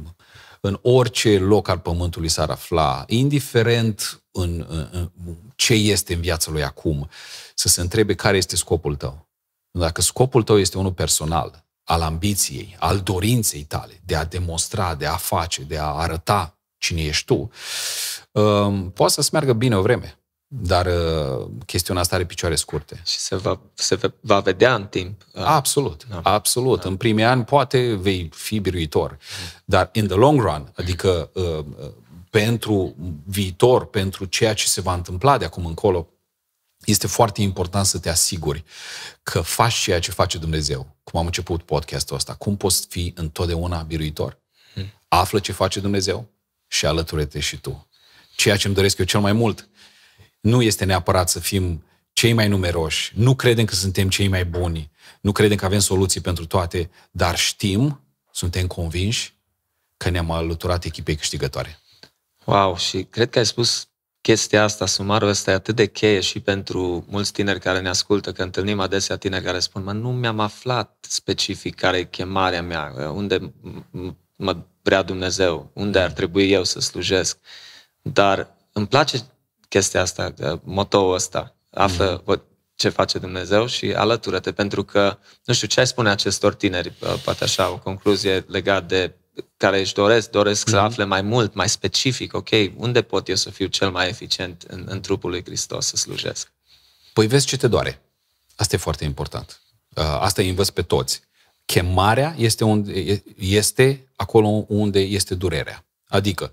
în 0.60 0.78
orice 0.82 1.38
loc 1.38 1.68
al 1.68 1.78
pământului 1.78 2.28
s-ar 2.28 2.50
afla, 2.50 3.04
indiferent 3.06 4.24
în, 4.30 4.66
în, 4.68 4.88
în 4.92 5.10
ce 5.56 5.74
este 5.74 6.14
în 6.14 6.20
viața 6.20 6.50
lui 6.50 6.62
acum, 6.62 7.08
să 7.54 7.68
se 7.68 7.80
întrebe 7.80 8.14
care 8.14 8.36
este 8.36 8.56
scopul 8.56 8.96
tău. 8.96 9.25
Dacă 9.78 10.00
scopul 10.00 10.42
tău 10.42 10.58
este 10.58 10.78
unul 10.78 10.92
personal, 10.92 11.64
al 11.84 12.02
ambiției, 12.02 12.76
al 12.78 13.00
dorinței 13.00 13.62
tale, 13.62 14.00
de 14.04 14.16
a 14.16 14.24
demonstra, 14.24 14.94
de 14.94 15.06
a 15.06 15.16
face, 15.16 15.62
de 15.62 15.78
a 15.78 15.84
arăta 15.84 16.58
cine 16.78 17.02
ești 17.02 17.24
tu, 17.24 17.50
um, 18.30 18.90
poate 18.90 19.12
să-ți 19.12 19.28
meargă 19.32 19.52
bine 19.52 19.76
o 19.76 19.82
vreme. 19.82 20.18
Dar 20.48 20.86
uh, 20.86 21.46
chestiunea 21.66 22.02
asta 22.02 22.14
are 22.14 22.24
picioare 22.24 22.54
scurte. 22.54 23.00
Și 23.04 23.18
se 23.18 23.36
va, 23.36 23.60
se 23.74 24.12
va 24.20 24.40
vedea 24.40 24.74
în 24.74 24.86
timp. 24.86 25.22
Absolut, 25.34 26.06
da. 26.08 26.20
absolut. 26.22 26.82
Da. 26.82 26.88
În 26.88 26.96
primii 26.96 27.24
ani 27.24 27.44
poate 27.44 27.94
vei 27.94 28.28
fi 28.32 28.58
biruitor, 28.58 29.18
dar 29.64 29.88
in 29.92 30.06
the 30.06 30.16
long 30.16 30.40
run, 30.40 30.72
adică 30.76 31.30
uh, 31.32 31.64
pentru 32.30 32.94
viitor, 33.24 33.86
pentru 33.86 34.24
ceea 34.24 34.54
ce 34.54 34.66
se 34.66 34.80
va 34.80 34.94
întâmpla 34.94 35.38
de 35.38 35.44
acum 35.44 35.66
încolo, 35.66 36.08
este 36.86 37.06
foarte 37.06 37.42
important 37.42 37.86
să 37.86 37.98
te 37.98 38.08
asiguri 38.08 38.64
că 39.22 39.40
faci 39.40 39.74
ceea 39.74 40.00
ce 40.00 40.10
face 40.10 40.38
Dumnezeu. 40.38 40.96
Cum 41.02 41.20
am 41.20 41.26
început 41.26 41.62
podcastul 41.62 42.16
ăsta. 42.16 42.34
Cum 42.34 42.56
poți 42.56 42.86
fi 42.88 43.12
întotdeauna 43.16 43.82
biruitor? 43.82 44.38
Hmm. 44.74 44.92
Află 45.08 45.38
ce 45.38 45.52
face 45.52 45.80
Dumnezeu 45.80 46.30
și 46.66 46.86
alătură-te 46.86 47.40
și 47.40 47.56
tu. 47.56 47.88
Ceea 48.36 48.56
ce 48.56 48.66
îmi 48.66 48.76
doresc 48.76 48.98
eu 48.98 49.04
cel 49.04 49.20
mai 49.20 49.32
mult 49.32 49.68
nu 50.40 50.62
este 50.62 50.84
neapărat 50.84 51.28
să 51.28 51.40
fim 51.40 51.84
cei 52.12 52.32
mai 52.32 52.48
numeroși, 52.48 53.12
nu 53.14 53.34
credem 53.34 53.64
că 53.64 53.74
suntem 53.74 54.08
cei 54.08 54.28
mai 54.28 54.44
buni, 54.44 54.90
nu 55.20 55.32
credem 55.32 55.56
că 55.56 55.64
avem 55.64 55.78
soluții 55.78 56.20
pentru 56.20 56.46
toate, 56.46 56.90
dar 57.10 57.38
știm, 57.38 58.00
suntem 58.32 58.66
convinși 58.66 59.34
că 59.96 60.08
ne-am 60.08 60.30
alăturat 60.30 60.84
echipei 60.84 61.16
câștigătoare. 61.16 61.78
Wow, 62.44 62.76
și 62.76 63.02
cred 63.02 63.30
că 63.30 63.38
ai 63.38 63.46
spus 63.46 63.88
chestia 64.26 64.62
asta, 64.62 64.86
sumarul 64.86 65.28
ăsta 65.28 65.50
e 65.50 65.54
atât 65.54 65.74
de 65.74 65.86
cheie 65.86 66.20
și 66.20 66.40
pentru 66.40 67.04
mulți 67.08 67.32
tineri 67.32 67.60
care 67.60 67.80
ne 67.80 67.88
ascultă, 67.88 68.32
că 68.32 68.42
întâlnim 68.42 68.80
adesea 68.80 69.16
tineri 69.16 69.44
care 69.44 69.58
spun, 69.58 69.82
mă, 69.82 69.92
nu 69.92 70.12
mi-am 70.12 70.40
aflat 70.40 71.06
specific 71.08 71.74
care 71.74 71.96
e 71.96 72.04
chemarea 72.04 72.62
mea, 72.62 73.10
unde 73.14 73.52
mă 74.36 74.56
vrea 74.82 75.02
Dumnezeu, 75.02 75.70
unde 75.72 75.98
ar 75.98 76.10
trebui 76.10 76.50
eu 76.50 76.64
să 76.64 76.80
slujesc. 76.80 77.38
Dar 78.02 78.54
îmi 78.72 78.86
place 78.86 79.18
chestia 79.68 80.00
asta, 80.00 80.34
motoul 80.64 81.14
ăsta, 81.14 81.56
află 81.70 82.22
mm. 82.26 82.42
ce 82.74 82.88
face 82.88 83.18
Dumnezeu 83.18 83.66
și 83.66 83.92
alătură-te, 83.92 84.52
pentru 84.52 84.84
că, 84.84 85.18
nu 85.44 85.54
știu, 85.54 85.66
ce 85.66 85.80
ai 85.80 85.86
spune 85.86 86.10
acestor 86.10 86.54
tineri, 86.54 86.92
poate 87.24 87.44
așa, 87.44 87.70
o 87.70 87.78
concluzie 87.78 88.44
legat 88.48 88.88
de 88.88 89.14
care 89.56 89.80
își 89.80 89.94
doresc, 89.94 90.30
doresc 90.30 90.60
mm-hmm. 90.60 90.70
să 90.70 90.76
mhm. 90.76 90.84
afle 90.84 91.04
mai 91.04 91.22
mult, 91.22 91.54
mai 91.54 91.68
specific, 91.68 92.34
ok, 92.34 92.48
unde 92.76 93.02
pot 93.02 93.28
eu 93.28 93.34
să 93.34 93.50
fiu 93.50 93.66
cel 93.66 93.90
mai 93.90 94.08
eficient 94.08 94.64
în, 94.68 94.84
în 94.88 95.00
trupul 95.00 95.30
lui 95.30 95.44
Hristos 95.44 95.86
să 95.86 95.96
slujesc? 95.96 96.52
Păi 97.12 97.26
vezi 97.26 97.46
ce 97.46 97.56
te 97.56 97.68
doare. 97.68 98.00
Asta 98.56 98.74
e 98.74 98.78
foarte 98.78 99.04
important. 99.04 99.60
Uh, 99.94 100.04
asta 100.04 100.42
îi 100.42 100.48
învăț 100.48 100.68
pe 100.68 100.82
toți. 100.82 101.20
Chemarea 101.64 102.34
este, 102.38 102.64
unde, 102.64 103.22
este 103.36 104.08
acolo 104.16 104.64
unde 104.68 105.00
este 105.00 105.34
durerea. 105.34 105.86
Adică, 106.08 106.52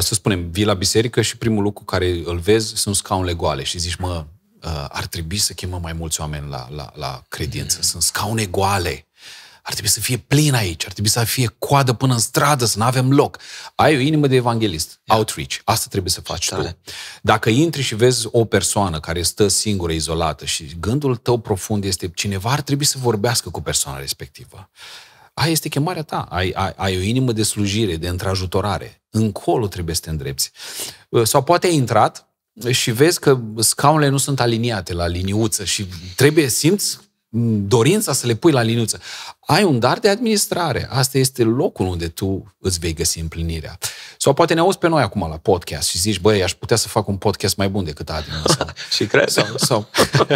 să 0.00 0.14
spunem, 0.14 0.50
vii 0.50 0.64
la 0.64 0.74
biserică 0.74 1.20
și 1.20 1.36
primul 1.36 1.62
lucru 1.62 1.84
care 1.84 2.22
îl 2.24 2.38
vezi 2.38 2.76
sunt 2.76 2.96
scaunele 2.96 3.34
goale 3.34 3.62
și 3.62 3.78
zici, 3.78 3.94
mă, 3.94 4.26
uh, 4.62 4.86
ar 4.88 5.06
trebui 5.06 5.38
să 5.38 5.52
chemăm 5.52 5.80
mai 5.80 5.92
mulți 5.92 6.20
oameni 6.20 6.48
la, 6.48 6.68
la, 6.70 6.92
la 6.94 7.22
credință. 7.28 7.76
Mm. 7.76 7.82
Sunt 7.82 8.02
scaune 8.02 8.44
goale. 8.46 9.06
Ar 9.62 9.72
trebui 9.72 9.90
să 9.90 10.00
fie 10.00 10.16
plin 10.16 10.54
aici, 10.54 10.84
ar 10.84 10.92
trebui 10.92 11.10
să 11.10 11.24
fie 11.24 11.54
coadă 11.58 11.92
până 11.92 12.12
în 12.12 12.18
stradă, 12.18 12.64
să 12.64 12.78
nu 12.78 12.84
avem 12.84 13.12
loc. 13.12 13.38
Ai 13.74 13.96
o 13.96 13.98
inimă 13.98 14.26
de 14.26 14.34
evanghelist, 14.34 15.00
yeah. 15.04 15.18
outreach. 15.18 15.54
Asta 15.64 15.86
trebuie 15.90 16.10
să 16.10 16.20
faci 16.20 16.48
Tare. 16.48 16.78
tu. 16.82 16.90
Dacă 17.22 17.50
intri 17.50 17.82
și 17.82 17.94
vezi 17.94 18.28
o 18.30 18.44
persoană 18.44 19.00
care 19.00 19.22
stă 19.22 19.48
singură, 19.48 19.92
izolată 19.92 20.44
și 20.44 20.76
gândul 20.80 21.16
tău 21.16 21.38
profund 21.38 21.84
este 21.84 22.10
cineva 22.14 22.50
ar 22.50 22.60
trebui 22.60 22.84
să 22.84 22.96
vorbească 23.00 23.50
cu 23.50 23.62
persoana 23.62 23.98
respectivă. 23.98 24.70
Aia 25.34 25.50
este 25.50 25.68
chemarea 25.68 26.02
ta. 26.02 26.26
Ai, 26.30 26.50
ai, 26.50 26.72
ai 26.76 26.96
o 26.96 27.00
inimă 27.00 27.32
de 27.32 27.42
slujire, 27.42 27.96
de 27.96 28.08
întrajutorare. 28.08 29.02
Încolo 29.10 29.66
trebuie 29.66 29.94
să 29.94 30.00
te 30.00 30.10
îndrepți. 30.10 30.50
Sau 31.22 31.42
poate 31.42 31.66
ai 31.66 31.74
intrat 31.74 32.26
și 32.70 32.90
vezi 32.90 33.20
că 33.20 33.40
scaunele 33.58 34.10
nu 34.10 34.16
sunt 34.16 34.40
aliniate 34.40 34.92
la 34.92 35.06
liniuță 35.06 35.64
și 35.64 35.86
trebuie, 36.16 36.48
simți 36.48 36.98
dorința 37.66 38.12
să 38.12 38.26
le 38.26 38.34
pui 38.34 38.52
la 38.52 38.62
liniuță. 38.62 39.00
Ai 39.40 39.64
un 39.64 39.78
dar 39.78 39.98
de 39.98 40.08
administrare. 40.08 40.88
Asta 40.90 41.18
este 41.18 41.42
locul 41.42 41.86
unde 41.86 42.08
tu 42.08 42.54
îți 42.58 42.78
vei 42.78 42.94
găsi 42.94 43.20
împlinirea. 43.20 43.78
Sau 44.16 44.32
poate 44.32 44.54
ne 44.54 44.60
auzi 44.60 44.78
pe 44.78 44.88
noi 44.88 45.02
acum 45.02 45.28
la 45.28 45.36
podcast 45.36 45.88
și 45.88 45.98
zici, 45.98 46.20
băi, 46.20 46.42
aș 46.42 46.52
putea 46.54 46.76
să 46.76 46.88
fac 46.88 47.08
un 47.08 47.16
podcast 47.16 47.56
mai 47.56 47.68
bun 47.68 47.84
decât 47.84 48.10
Adi. 48.10 48.26
Sau, 48.56 48.66
și 48.90 49.06
cred. 49.06 49.28
Sau, 49.28 49.46
sau, 49.56 49.88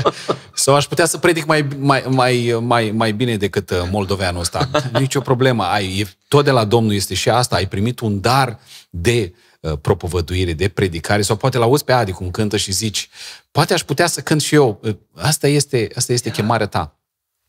sau 0.55 0.75
aș 0.75 0.87
putea 0.87 1.07
să 1.07 1.19
predic 1.19 1.45
mai, 1.45 1.67
mai, 1.79 2.05
mai, 2.09 2.59
mai, 2.61 2.91
mai 2.91 3.13
bine 3.13 3.37
decât 3.37 3.71
uh, 3.71 3.83
moldoveanul 3.91 4.41
ăsta. 4.41 4.71
Nici 4.93 5.15
o 5.15 5.21
problemă. 5.21 5.65
Ai, 5.65 6.07
tot 6.29 6.45
de 6.45 6.51
la 6.51 6.65
Domnul 6.65 6.95
este 6.95 7.15
și 7.15 7.29
asta. 7.29 7.57
Ai 7.57 7.69
primit 7.69 8.01
un 8.01 8.21
dar 8.21 8.59
de 8.91 9.33
uh, 9.33 9.46
propovăduire, 9.81 10.53
de 10.53 10.69
predicare, 10.69 11.23
sau 11.23 11.37
poate 11.37 11.59
l-auzi 11.59 11.85
pe 11.85 11.93
Adi 11.93 12.13
cum 12.13 12.31
cântă 12.31 12.57
și 12.57 12.73
zici, 12.73 13.09
poate 13.51 13.73
aș 13.73 13.83
putea 13.83 14.07
să 14.07 14.21
cânt 14.21 14.43
și 14.43 14.55
eu. 14.55 14.81
Uh, 14.83 14.97
asta 15.15 15.49
este, 15.49 15.89
asta 15.95 16.13
este 16.13 16.31
chemarea 16.31 16.67
ta. 16.67 16.99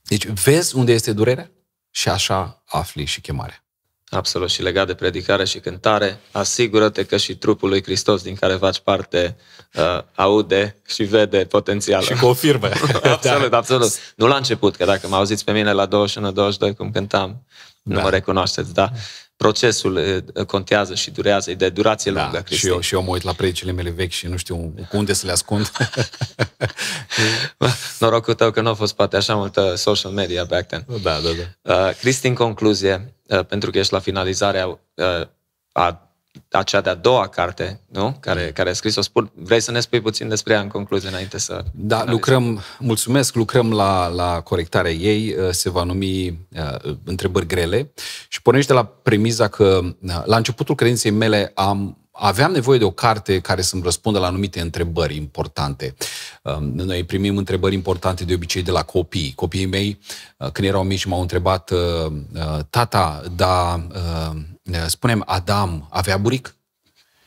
Deci 0.01 0.27
vezi 0.27 0.75
unde 0.75 0.91
este 0.91 1.13
durerea 1.13 1.51
și 1.91 2.09
așa 2.09 2.63
afli 2.65 3.05
și 3.05 3.21
chemarea. 3.21 3.61
Absolut. 4.09 4.49
Și 4.49 4.61
legat 4.61 4.87
de 4.87 4.93
predicare 4.93 5.45
și 5.45 5.59
cântare, 5.59 6.19
asigură-te 6.31 7.05
că 7.05 7.17
și 7.17 7.35
trupul 7.35 7.69
lui 7.69 7.83
Hristos 7.83 8.21
din 8.21 8.35
care 8.35 8.53
faci 8.53 8.79
parte 8.79 9.37
uh, 9.73 9.99
aude 10.15 10.81
și 10.87 11.03
vede 11.03 11.45
potențial. 11.45 12.01
Și 12.01 12.13
confirmă. 12.13 12.67
absolut, 13.03 13.49
da. 13.49 13.57
absolut. 13.57 13.91
Nu 14.15 14.27
la 14.27 14.35
început, 14.35 14.75
că 14.75 14.85
dacă 14.85 15.07
mă 15.07 15.15
auziți 15.15 15.43
pe 15.43 15.51
mine 15.51 15.71
la 15.71 15.87
21-22 15.87 16.75
cum 16.77 16.91
cântam, 16.91 17.45
da. 17.83 17.95
nu 17.95 18.01
mă 18.01 18.09
recunoașteți, 18.09 18.73
da? 18.73 18.91
Procesul 19.37 20.23
contează 20.47 20.95
și 20.95 21.11
durează, 21.11 21.51
e 21.51 21.55
de 21.55 21.69
durație 21.69 22.11
da, 22.11 22.21
lungă, 22.21 22.37
Cristi. 22.37 22.65
Și 22.65 22.71
eu, 22.71 22.79
și 22.79 22.93
eu 22.93 23.03
mă 23.03 23.09
uit 23.09 23.23
la 23.23 23.33
predicile 23.33 23.71
mele 23.71 23.89
vechi 23.89 24.11
și 24.11 24.27
nu 24.27 24.37
știu 24.37 24.73
cu 24.89 24.97
unde 24.97 25.13
să 25.13 25.25
le 25.25 25.31
ascund. 25.31 25.71
Norocul 27.99 28.33
tău 28.33 28.51
că 28.51 28.61
nu 28.61 28.69
a 28.69 28.73
fost 28.73 28.95
poate 28.95 29.15
așa 29.15 29.35
multă 29.35 29.75
social 29.75 30.11
media 30.11 30.43
back 30.43 30.67
then. 30.67 30.85
Da, 31.01 31.19
da, 31.19 31.29
da. 31.61 31.87
Uh, 31.87 31.95
Cristi, 31.95 32.27
în 32.27 32.33
concluzie, 32.33 33.13
uh, 33.27 33.45
pentru 33.45 33.71
că 33.71 33.77
ești 33.77 33.93
la 33.93 33.99
finalizarea 33.99 34.67
uh, 34.67 35.27
a 35.71 36.06
a 36.51 36.63
cea 36.63 36.81
de-a 36.81 36.93
doua 36.93 37.27
carte, 37.27 37.81
nu? 37.91 38.17
Care, 38.19 38.45
mm. 38.45 38.51
care 38.51 38.69
a 38.69 38.73
scris-o. 38.73 39.01
Spun, 39.01 39.31
vrei 39.35 39.59
să 39.59 39.71
ne 39.71 39.79
spui 39.79 40.01
puțin 40.01 40.27
despre 40.27 40.53
ea 40.53 40.59
în 40.59 40.67
concluzie 40.67 41.09
înainte 41.09 41.37
să... 41.37 41.63
Da, 41.73 41.95
analizăm? 41.95 42.13
lucrăm, 42.13 42.61
mulțumesc, 42.79 43.35
lucrăm 43.35 43.73
la, 43.73 44.07
la 44.07 44.41
corectarea 44.41 44.91
ei. 44.91 45.35
Uh, 45.37 45.49
se 45.51 45.69
va 45.69 45.83
numi 45.83 46.27
uh, 46.27 46.95
Întrebări 47.03 47.47
grele 47.47 47.91
și 48.27 48.41
pornește 48.41 48.73
la 48.73 48.85
premiza 48.85 49.47
că 49.47 49.79
uh, 49.83 50.21
la 50.25 50.37
începutul 50.37 50.75
credinței 50.75 51.11
mele 51.11 51.51
am 51.55 51.97
aveam 52.19 52.51
nevoie 52.51 52.77
de 52.77 52.83
o 52.83 52.91
carte 52.91 53.39
care 53.39 53.61
să-mi 53.61 53.81
răspundă 53.83 54.19
la 54.19 54.27
anumite 54.27 54.59
întrebări 54.59 55.15
importante. 55.15 55.95
Um, 56.41 56.63
noi 56.63 57.03
primim 57.03 57.37
întrebări 57.37 57.73
importante 57.73 58.23
de 58.23 58.33
obicei 58.33 58.61
de 58.61 58.71
la 58.71 58.83
copii. 58.83 59.33
Copiii 59.35 59.65
mei, 59.65 59.99
când 60.51 60.67
erau 60.67 60.83
mici, 60.83 61.05
m-au 61.05 61.21
întrebat, 61.21 61.71
tata, 62.69 63.23
da, 63.35 63.87
spunem, 64.87 65.23
Adam 65.25 65.87
avea 65.89 66.17
buric? 66.17 66.55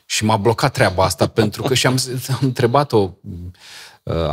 Și 0.06 0.24
m-a 0.24 0.36
blocat 0.36 0.72
treaba 0.72 1.04
asta 1.04 1.26
pentru 1.40 1.62
că 1.62 1.74
și 1.74 1.86
am, 1.86 1.98
am 2.28 2.38
întrebat-o 2.40 3.10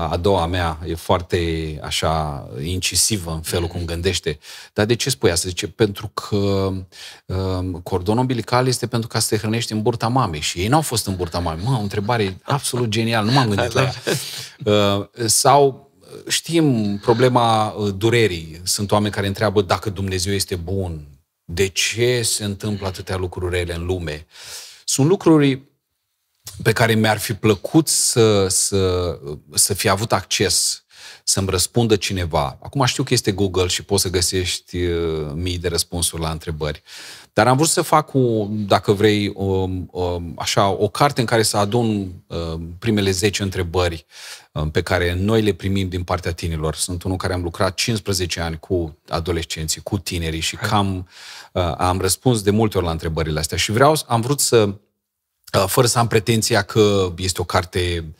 a 0.09 0.17
doua 0.21 0.45
mea 0.45 0.79
e 0.85 0.95
foarte 0.95 1.39
așa 1.83 2.47
incisivă 2.63 3.31
în 3.31 3.41
felul 3.41 3.67
cum 3.67 3.85
gândește. 3.85 4.39
Dar 4.73 4.85
de 4.85 4.95
ce 4.95 5.09
spui 5.09 5.31
asta? 5.31 5.47
Zice, 5.47 5.67
pentru 5.67 6.11
că 6.13 6.71
uh, 7.25 7.79
cordonul 7.83 8.19
umbilical 8.19 8.67
este 8.67 8.87
pentru 8.87 9.07
ca 9.07 9.19
să 9.19 9.27
te 9.29 9.37
hrănești 9.37 9.71
în 9.71 9.81
burta 9.81 10.07
mamei 10.07 10.39
și 10.39 10.59
ei 10.59 10.67
n-au 10.67 10.81
fost 10.81 11.07
în 11.07 11.15
burta 11.15 11.39
mamei. 11.39 11.65
Mă, 11.65 11.77
o 11.77 11.81
întrebare 11.81 12.37
absolut 12.43 12.89
genială, 12.89 13.25
nu 13.25 13.33
m-am 13.33 13.47
gândit 13.49 13.71
la 13.71 13.81
ea. 13.81 13.93
Uh, 14.65 15.07
sau 15.25 15.91
știm 16.27 16.97
problema 16.97 17.75
durerii. 17.95 18.61
Sunt 18.63 18.91
oameni 18.91 19.13
care 19.13 19.27
întreabă 19.27 19.61
dacă 19.61 19.89
Dumnezeu 19.89 20.33
este 20.33 20.55
bun, 20.55 21.07
de 21.49 21.67
ce 21.67 22.21
se 22.21 22.43
întâmplă 22.43 22.87
atâtea 22.87 23.15
lucruri 23.15 23.55
rele 23.55 23.73
în 23.73 23.85
lume. 23.85 24.25
Sunt 24.85 25.07
lucruri 25.07 25.61
pe 26.63 26.71
care 26.71 26.93
mi-ar 26.93 27.17
fi 27.17 27.33
plăcut 27.33 27.87
să, 27.87 28.47
să, 28.47 29.17
să 29.53 29.73
fi 29.73 29.89
avut 29.89 30.11
acces, 30.11 30.83
să-mi 31.23 31.49
răspundă 31.49 31.95
cineva. 31.95 32.57
Acum 32.61 32.85
știu 32.85 33.03
că 33.03 33.13
este 33.13 33.31
Google 33.31 33.67
și 33.67 33.83
poți 33.83 34.01
să 34.01 34.09
găsești 34.09 34.77
uh, 34.83 35.31
mii 35.33 35.57
de 35.57 35.67
răspunsuri 35.67 36.21
la 36.21 36.29
întrebări. 36.29 36.83
Dar 37.33 37.47
am 37.47 37.55
vrut 37.55 37.69
să 37.69 37.81
fac, 37.81 38.13
o, 38.13 38.47
dacă 38.49 38.91
vrei, 38.91 39.31
o, 39.33 39.67
o, 39.91 40.21
așa, 40.35 40.69
o 40.69 40.87
carte 40.87 41.19
în 41.19 41.25
care 41.25 41.43
să 41.43 41.57
adun 41.57 42.11
uh, 42.27 42.59
primele 42.79 43.11
10 43.11 43.43
întrebări 43.43 44.05
uh, 44.51 44.67
pe 44.71 44.81
care 44.81 45.13
noi 45.13 45.41
le 45.41 45.53
primim 45.53 45.89
din 45.89 46.03
partea 46.03 46.33
tinerilor. 46.33 46.75
Sunt 46.75 47.03
unul 47.03 47.17
care 47.17 47.33
am 47.33 47.43
lucrat 47.43 47.75
15 47.75 48.39
ani 48.39 48.59
cu 48.59 48.97
adolescenții, 49.07 49.81
cu 49.81 49.97
tinerii 49.97 50.39
și 50.39 50.55
cam 50.55 50.97
uh, 50.97 51.03
am 51.77 51.99
răspuns 51.99 52.41
de 52.41 52.51
multe 52.51 52.77
ori 52.77 52.85
la 52.85 52.91
întrebările 52.91 53.39
astea. 53.39 53.57
Și 53.57 53.71
vreau, 53.71 53.95
am 54.07 54.21
vrut 54.21 54.39
să 54.39 54.69
Uh, 55.53 55.63
fără 55.67 55.87
să 55.87 55.99
am 55.99 56.07
pretenția 56.07 56.61
că 56.61 57.13
este 57.17 57.41
o 57.41 57.43
carte 57.43 58.13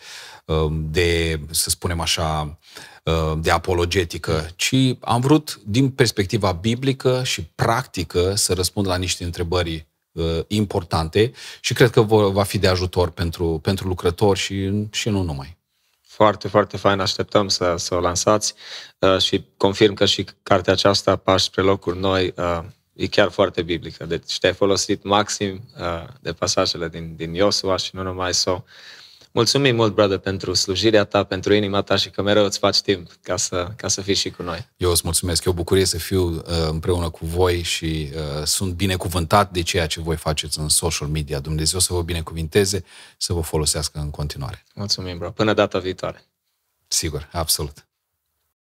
um, 0.46 0.88
de, 0.92 1.40
să 1.50 1.70
spunem 1.70 2.00
așa, 2.00 2.60
uh, 3.04 3.34
de 3.40 3.52
apologetică, 3.52 4.48
ci 4.56 4.76
am 5.00 5.22
vrut, 5.22 5.60
din 5.66 5.90
perspectiva 5.90 6.52
biblică 6.52 7.24
și 7.24 7.44
practică, 7.44 8.36
să 8.36 8.54
răspund 8.54 8.88
la 8.88 8.96
niște 8.96 9.24
întrebări 9.24 9.88
uh, 10.12 10.40
importante 10.48 11.32
și 11.60 11.74
cred 11.74 11.90
că 11.90 12.02
va 12.02 12.44
fi 12.44 12.58
de 12.58 12.68
ajutor 12.68 13.10
pentru, 13.10 13.60
pentru 13.62 13.88
lucrători 13.88 14.40
și, 14.40 14.88
și 14.92 15.10
nu 15.10 15.22
numai. 15.22 15.58
Foarte, 16.02 16.48
foarte 16.48 16.78
fain. 16.78 17.00
Așteptăm 17.00 17.48
să, 17.48 17.76
să 17.78 17.96
o 17.96 18.00
lansați 18.00 18.54
uh, 19.00 19.18
și 19.18 19.46
confirm 19.58 19.94
că 19.94 20.06
și 20.06 20.26
cartea 20.44 20.74
aceasta, 20.74 21.16
Pași 21.16 21.46
spre 21.46 21.62
locuri 21.62 22.00
noi, 22.00 22.34
uh, 22.38 22.60
e 22.98 23.08
chiar 23.08 23.30
foarte 23.30 23.62
biblică. 23.62 24.06
Deci 24.06 24.40
te-ai 24.40 24.54
folosit 24.54 25.04
maxim 25.04 25.62
uh, 25.80 26.08
de 26.20 26.34
pasajele 26.34 26.90
din, 26.90 27.14
din 27.16 27.34
Iosua 27.34 27.78
și 27.78 27.90
nu 27.94 28.04
numai 28.04 28.34
so. 28.34 28.64
Mulțumim 29.32 29.76
mult, 29.76 29.94
brother, 29.94 30.18
pentru 30.18 30.54
slujirea 30.54 31.04
ta, 31.04 31.24
pentru 31.24 31.54
inima 31.54 31.82
ta 31.82 31.96
și 31.96 32.10
că 32.10 32.22
mereu 32.22 32.46
îți 32.46 32.58
faci 32.58 32.82
timp 32.82 33.12
ca 33.22 33.36
să, 33.36 33.72
ca 33.76 33.88
să 33.88 34.02
fii 34.02 34.14
și 34.14 34.30
cu 34.30 34.44
noi. 34.44 34.68
Eu 34.78 34.90
îți 34.90 35.02
mulțumesc. 35.04 35.46
E 35.46 35.50
o 35.50 35.54
bucurie 35.54 35.86
să 35.86 35.98
fiu 35.98 36.36
uh, 36.36 36.42
împreună 36.70 37.10
cu 37.10 37.26
voi 37.26 37.62
și 37.62 38.10
uh, 38.14 38.44
sunt 38.44 38.74
binecuvântat 38.74 39.52
de 39.52 39.62
ceea 39.62 39.88
ce 39.88 40.02
voi 40.02 40.16
faceți 40.16 40.60
în 40.60 40.70
social 40.70 41.08
media. 41.08 41.40
Dumnezeu 41.40 41.80
să 41.80 41.94
vă 41.94 42.02
binecuvinteze, 42.02 42.84
să 43.18 43.34
vă 43.34 43.42
folosească 43.42 44.00
în 44.00 44.10
continuare. 44.10 44.64
Mulțumim, 44.76 45.18
bro. 45.18 45.32
Până 45.32 45.54
data 45.54 45.80
viitoare. 45.80 46.24
Sigur, 46.88 47.30
absolut. 47.32 47.87